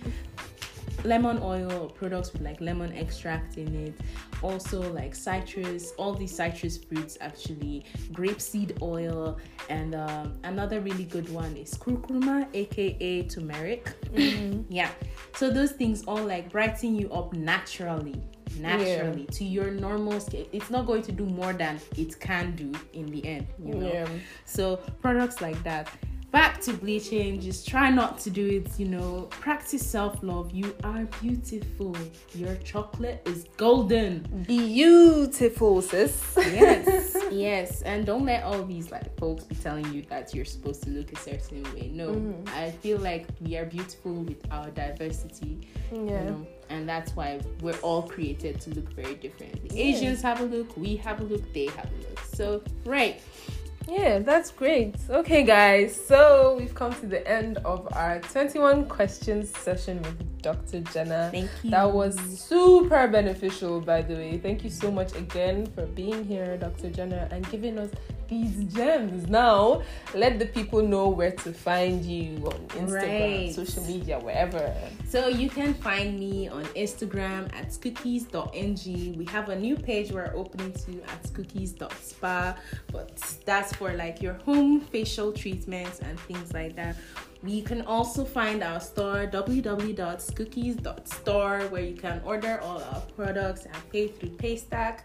lemon 1.04 1.38
oil 1.42 1.90
products 1.94 2.32
with 2.32 2.42
like 2.42 2.60
lemon 2.60 2.92
extract 2.92 3.58
in 3.58 3.74
it. 3.74 3.94
Also 4.42 4.80
like 4.92 5.14
citrus 5.14 5.92
all 5.98 6.14
these 6.14 6.34
citrus 6.34 6.76
fruits 6.78 7.16
actually. 7.20 7.84
Grapeseed 8.12 8.80
oil. 8.82 9.38
And 9.68 9.94
um, 9.94 10.34
another 10.44 10.80
really 10.80 11.04
good 11.04 11.28
one 11.30 11.56
is 11.56 11.74
curcuma 11.74 12.46
aka 12.54 13.22
turmeric. 13.28 13.92
Mm-hmm. 14.12 14.62
yeah. 14.72 14.90
So 15.34 15.50
those 15.50 15.72
things 15.72 16.04
all 16.06 16.24
like 16.24 16.50
brighten 16.50 16.94
you 16.94 17.10
up 17.12 17.32
naturally. 17.32 18.22
Naturally. 18.60 19.22
Yeah. 19.22 19.38
to 19.38 19.44
your 19.44 19.70
normal 19.70 20.20
skin. 20.20 20.46
It's 20.52 20.70
not 20.70 20.86
going 20.86 21.02
to 21.02 21.12
do 21.12 21.24
more 21.24 21.52
than 21.52 21.80
it 21.96 22.20
can 22.20 22.54
do 22.54 22.72
in 22.92 23.06
the 23.06 23.26
end 23.26 23.46
you 23.58 23.74
know? 23.74 23.92
Yeah. 23.92 24.08
so 24.44 24.76
products 25.00 25.40
like 25.40 25.60
that 25.64 25.88
back 26.34 26.60
to 26.60 26.72
bleaching 26.72 27.40
just 27.40 27.68
try 27.68 27.90
not 27.90 28.18
to 28.18 28.28
do 28.28 28.44
it 28.44 28.68
you 28.76 28.86
know. 28.86 29.28
Practice 29.30 29.86
self-love. 29.86 30.50
You 30.50 30.74
are 30.82 31.04
beautiful. 31.22 31.96
Your 32.34 32.56
chocolate 32.56 33.22
is 33.24 33.46
golden. 33.56 34.18
Beautiful 34.44 35.80
sis. 35.80 36.34
Yes 36.36 37.16
yes. 37.30 37.82
And 37.82 38.04
don't 38.04 38.24
let 38.24 38.42
all 38.42 38.64
these 38.64 38.90
like 38.90 39.16
folks 39.16 39.44
be 39.44 39.54
telling 39.54 39.86
you 39.94 40.02
that 40.08 40.34
you're 40.34 40.44
supposed 40.44 40.82
to 40.82 40.90
look 40.90 41.12
a 41.12 41.16
certain 41.16 41.62
way. 41.72 41.90
No 41.92 42.08
mm-hmm. 42.08 42.48
i 42.48 42.72
feel 42.82 42.98
like 42.98 43.26
we 43.40 43.56
are 43.56 43.66
beautiful 43.66 44.14
with 44.14 44.42
our 44.50 44.70
diversity 44.70 45.60
yeah. 45.92 45.98
you 45.98 46.06
know? 46.08 46.46
and 46.68 46.88
that's 46.88 47.14
why 47.14 47.40
we're 47.60 47.78
all 47.88 48.02
created 48.02 48.60
to 48.62 48.70
look 48.70 48.92
very 48.92 49.14
differently. 49.14 49.68
Yeah. 49.70 49.84
asians 49.84 50.20
have 50.22 50.40
a 50.40 50.44
look 50.44 50.76
we 50.76 50.96
have 50.96 51.20
a 51.20 51.24
look 51.24 51.44
they 51.52 51.66
have 51.66 51.90
a 51.96 51.98
look. 52.08 52.18
So 52.34 52.60
right 52.84 53.22
yeah, 53.88 54.18
that's 54.20 54.50
great. 54.50 54.94
Okay, 55.10 55.42
guys, 55.42 55.94
so 55.94 56.56
we've 56.58 56.74
come 56.74 56.92
to 56.94 57.06
the 57.06 57.26
end 57.28 57.58
of 57.58 57.86
our 57.92 58.20
21 58.20 58.86
questions 58.88 59.56
session 59.58 60.00
with 60.02 60.42
Dr. 60.42 60.80
Jenna. 60.80 61.28
Thank 61.30 61.50
you. 61.62 61.70
That 61.70 61.90
was 61.92 62.16
super 62.18 63.06
beneficial, 63.08 63.80
by 63.80 64.02
the 64.02 64.14
way. 64.14 64.38
Thank 64.38 64.64
you 64.64 64.70
so 64.70 64.90
much 64.90 65.14
again 65.16 65.66
for 65.66 65.86
being 65.86 66.24
here, 66.24 66.56
Dr. 66.56 66.90
Jenna, 66.90 67.28
and 67.30 67.48
giving 67.50 67.78
us 67.78 67.90
these 68.28 68.64
gems. 68.74 69.26
Now, 69.28 69.82
let 70.14 70.38
the 70.38 70.46
people 70.46 70.80
know 70.82 71.08
where 71.08 71.32
to 71.32 71.52
find 71.52 72.02
you 72.04 72.36
on 72.46 72.54
Instagram, 72.68 73.44
Right. 73.46 73.54
social 73.54 73.84
media, 73.84 74.18
wherever. 74.18 74.74
So 75.08 75.28
you 75.28 75.50
can 75.50 75.74
find 75.74 76.18
me 76.18 76.48
on 76.48 76.64
Instagram 76.74 77.54
at 77.54 77.68
skookies.ng. 77.68 79.18
We 79.18 79.24
have 79.26 79.50
a 79.50 79.56
new 79.56 79.76
page 79.76 80.10
we're 80.10 80.32
opening 80.34 80.72
to 80.72 81.02
at 81.12 81.22
skookies.spa, 81.24 82.56
but 82.92 83.16
that's 83.44 83.73
for 83.74 83.92
like 83.92 84.22
your 84.22 84.34
home 84.34 84.80
facial 84.80 85.32
treatments 85.32 86.00
and 86.00 86.18
things 86.20 86.52
like 86.52 86.76
that. 86.76 86.96
You 87.46 87.62
can 87.62 87.82
also 87.82 88.24
find 88.24 88.62
our 88.62 88.80
store 88.80 89.28
www.skookies.store 89.30 91.60
where 91.68 91.82
you 91.82 91.94
can 91.94 92.22
order 92.24 92.58
all 92.62 92.82
our 92.82 93.02
products 93.16 93.66
and 93.66 93.76
pay 93.90 94.08
through 94.08 94.30
Paystack. 94.30 95.00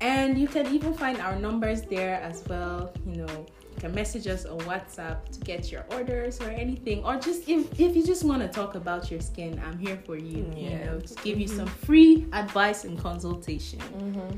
And 0.00 0.38
you 0.38 0.48
can 0.48 0.66
even 0.74 0.92
find 0.92 1.18
our 1.18 1.34
numbers 1.36 1.80
there 1.82 2.20
as 2.20 2.44
well. 2.46 2.92
You 3.06 3.24
know, 3.24 3.46
you 3.74 3.80
can 3.80 3.94
message 3.94 4.26
us 4.26 4.44
on 4.44 4.58
WhatsApp 4.60 5.30
to 5.30 5.40
get 5.40 5.72
your 5.72 5.86
orders 5.92 6.42
or 6.42 6.50
anything. 6.50 7.02
Or 7.04 7.16
just 7.16 7.48
if, 7.48 7.80
if 7.80 7.96
you 7.96 8.04
just 8.04 8.24
want 8.24 8.42
to 8.42 8.48
talk 8.48 8.74
about 8.74 9.10
your 9.10 9.20
skin, 9.20 9.58
I'm 9.64 9.78
here 9.78 9.96
for 10.04 10.18
you. 10.18 10.44
You 10.54 10.76
know, 10.78 11.00
to 11.00 11.14
give 11.22 11.40
you 11.40 11.46
mm-hmm. 11.46 11.56
some 11.56 11.68
free 11.68 12.26
advice 12.34 12.84
and 12.84 12.98
consultation. 12.98 13.78
Mm-hmm. 13.78 14.36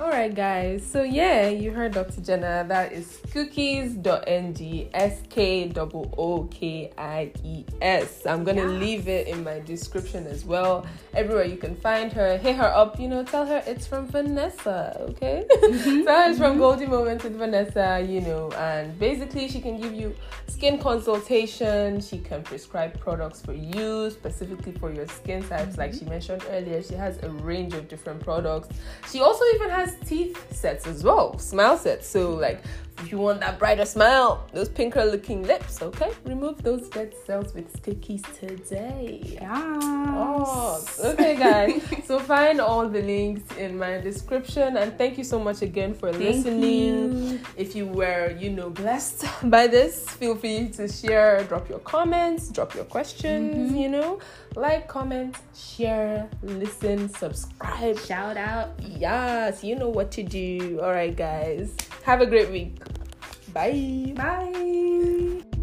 All 0.00 0.08
right, 0.08 0.34
guys. 0.34 0.86
So 0.86 1.02
yeah, 1.02 1.48
you 1.48 1.70
heard 1.70 1.92
Dr. 1.92 2.22
Jenna. 2.22 2.64
That 2.66 2.92
is 2.92 3.20
skookies.ng. 3.26 4.90
S 4.94 5.22
K 5.28 5.72
O 5.76 6.10
O 6.16 6.44
K 6.50 6.90
I 6.96 7.30
E 7.44 7.64
S. 7.80 8.24
I'm 8.26 8.42
gonna 8.42 8.64
leave 8.64 9.06
it 9.06 9.28
in 9.28 9.44
my 9.44 9.60
description 9.60 10.26
as 10.26 10.46
well. 10.46 10.86
Everywhere 11.12 11.44
you 11.44 11.58
can 11.58 11.76
find 11.76 12.10
her, 12.14 12.38
hit 12.38 12.56
her 12.56 12.72
up. 12.74 12.98
You 12.98 13.08
know, 13.08 13.22
tell 13.22 13.44
her 13.44 13.62
it's 13.66 13.86
from 13.86 14.06
Vanessa. 14.06 14.96
Okay, 15.10 15.44
mm-hmm. 15.50 16.04
tell 16.04 16.22
her 16.22 16.30
it's 16.30 16.38
from 16.38 16.52
mm-hmm. 16.52 16.60
Goldie 16.60 16.86
Moments 16.86 17.24
with 17.24 17.36
Vanessa. 17.36 18.04
You 18.06 18.22
know, 18.22 18.50
and 18.52 18.98
basically 18.98 19.46
she 19.48 19.60
can 19.60 19.78
give 19.78 19.92
you 19.92 20.14
skin 20.48 20.78
consultation. 20.78 22.00
She 22.00 22.18
can 22.18 22.42
prescribe 22.42 22.98
products 22.98 23.42
for 23.42 23.52
you 23.52 24.10
specifically 24.10 24.72
for 24.72 24.90
your 24.90 25.06
skin 25.06 25.42
types, 25.42 25.76
like 25.76 25.90
mm-hmm. 25.90 25.98
she 25.98 26.10
mentioned 26.10 26.44
earlier. 26.50 26.82
She 26.82 26.94
has 26.94 27.22
a 27.22 27.28
range 27.28 27.74
of 27.74 27.88
different 27.88 28.20
products. 28.20 28.68
She 29.10 29.20
also 29.20 29.44
even 29.54 29.68
has 29.68 29.81
teeth 30.04 30.52
sets 30.52 30.86
as 30.86 31.02
well, 31.02 31.38
smile 31.38 31.76
sets. 31.76 32.06
So 32.06 32.34
like 32.34 32.62
if 32.98 33.10
you 33.10 33.18
want 33.18 33.40
that 33.40 33.58
brighter 33.58 33.84
smile, 33.84 34.46
those 34.52 34.68
pinker 34.68 35.04
looking 35.04 35.42
lips, 35.42 35.82
okay? 35.82 36.12
Remove 36.24 36.62
those 36.62 36.88
dead 36.88 37.14
cells 37.26 37.52
with 37.54 37.72
Skookies 37.72 38.22
today. 38.38 39.38
Oh, 39.42 40.84
okay, 41.04 41.36
guys. 41.36 41.82
so 42.06 42.20
find 42.20 42.60
all 42.60 42.88
the 42.88 43.02
links 43.02 43.56
in 43.56 43.78
my 43.78 43.98
description, 43.98 44.76
and 44.76 44.96
thank 44.96 45.18
you 45.18 45.24
so 45.24 45.38
much 45.38 45.62
again 45.62 45.94
for 45.94 46.12
Thank 46.12 46.44
listening. 46.44 47.22
you. 47.28 47.40
If 47.56 47.74
you 47.74 47.86
were, 47.86 48.36
you 48.38 48.50
know, 48.50 48.70
blessed 48.70 49.24
by 49.50 49.66
this, 49.66 50.08
feel 50.08 50.36
free 50.36 50.68
to 50.70 50.86
share, 50.86 51.42
drop 51.44 51.68
your 51.68 51.80
comments, 51.80 52.50
drop 52.50 52.74
your 52.74 52.84
questions. 52.84 53.70
Mm-hmm. 53.70 53.76
You 53.76 53.88
know, 53.88 54.18
like, 54.54 54.86
comment, 54.86 55.36
share, 55.54 56.28
listen, 56.42 57.08
subscribe. 57.08 57.98
Shout 57.98 58.36
out. 58.36 58.74
Yes, 58.78 59.64
you 59.64 59.76
know 59.76 59.88
what 59.88 60.10
to 60.12 60.22
do. 60.22 60.80
All 60.82 60.92
right, 60.92 61.14
guys. 61.14 61.74
Have 62.04 62.20
a 62.20 62.26
great 62.26 62.50
week. 62.50 62.81
Bye. 63.52 64.14
Bye. 64.16 65.61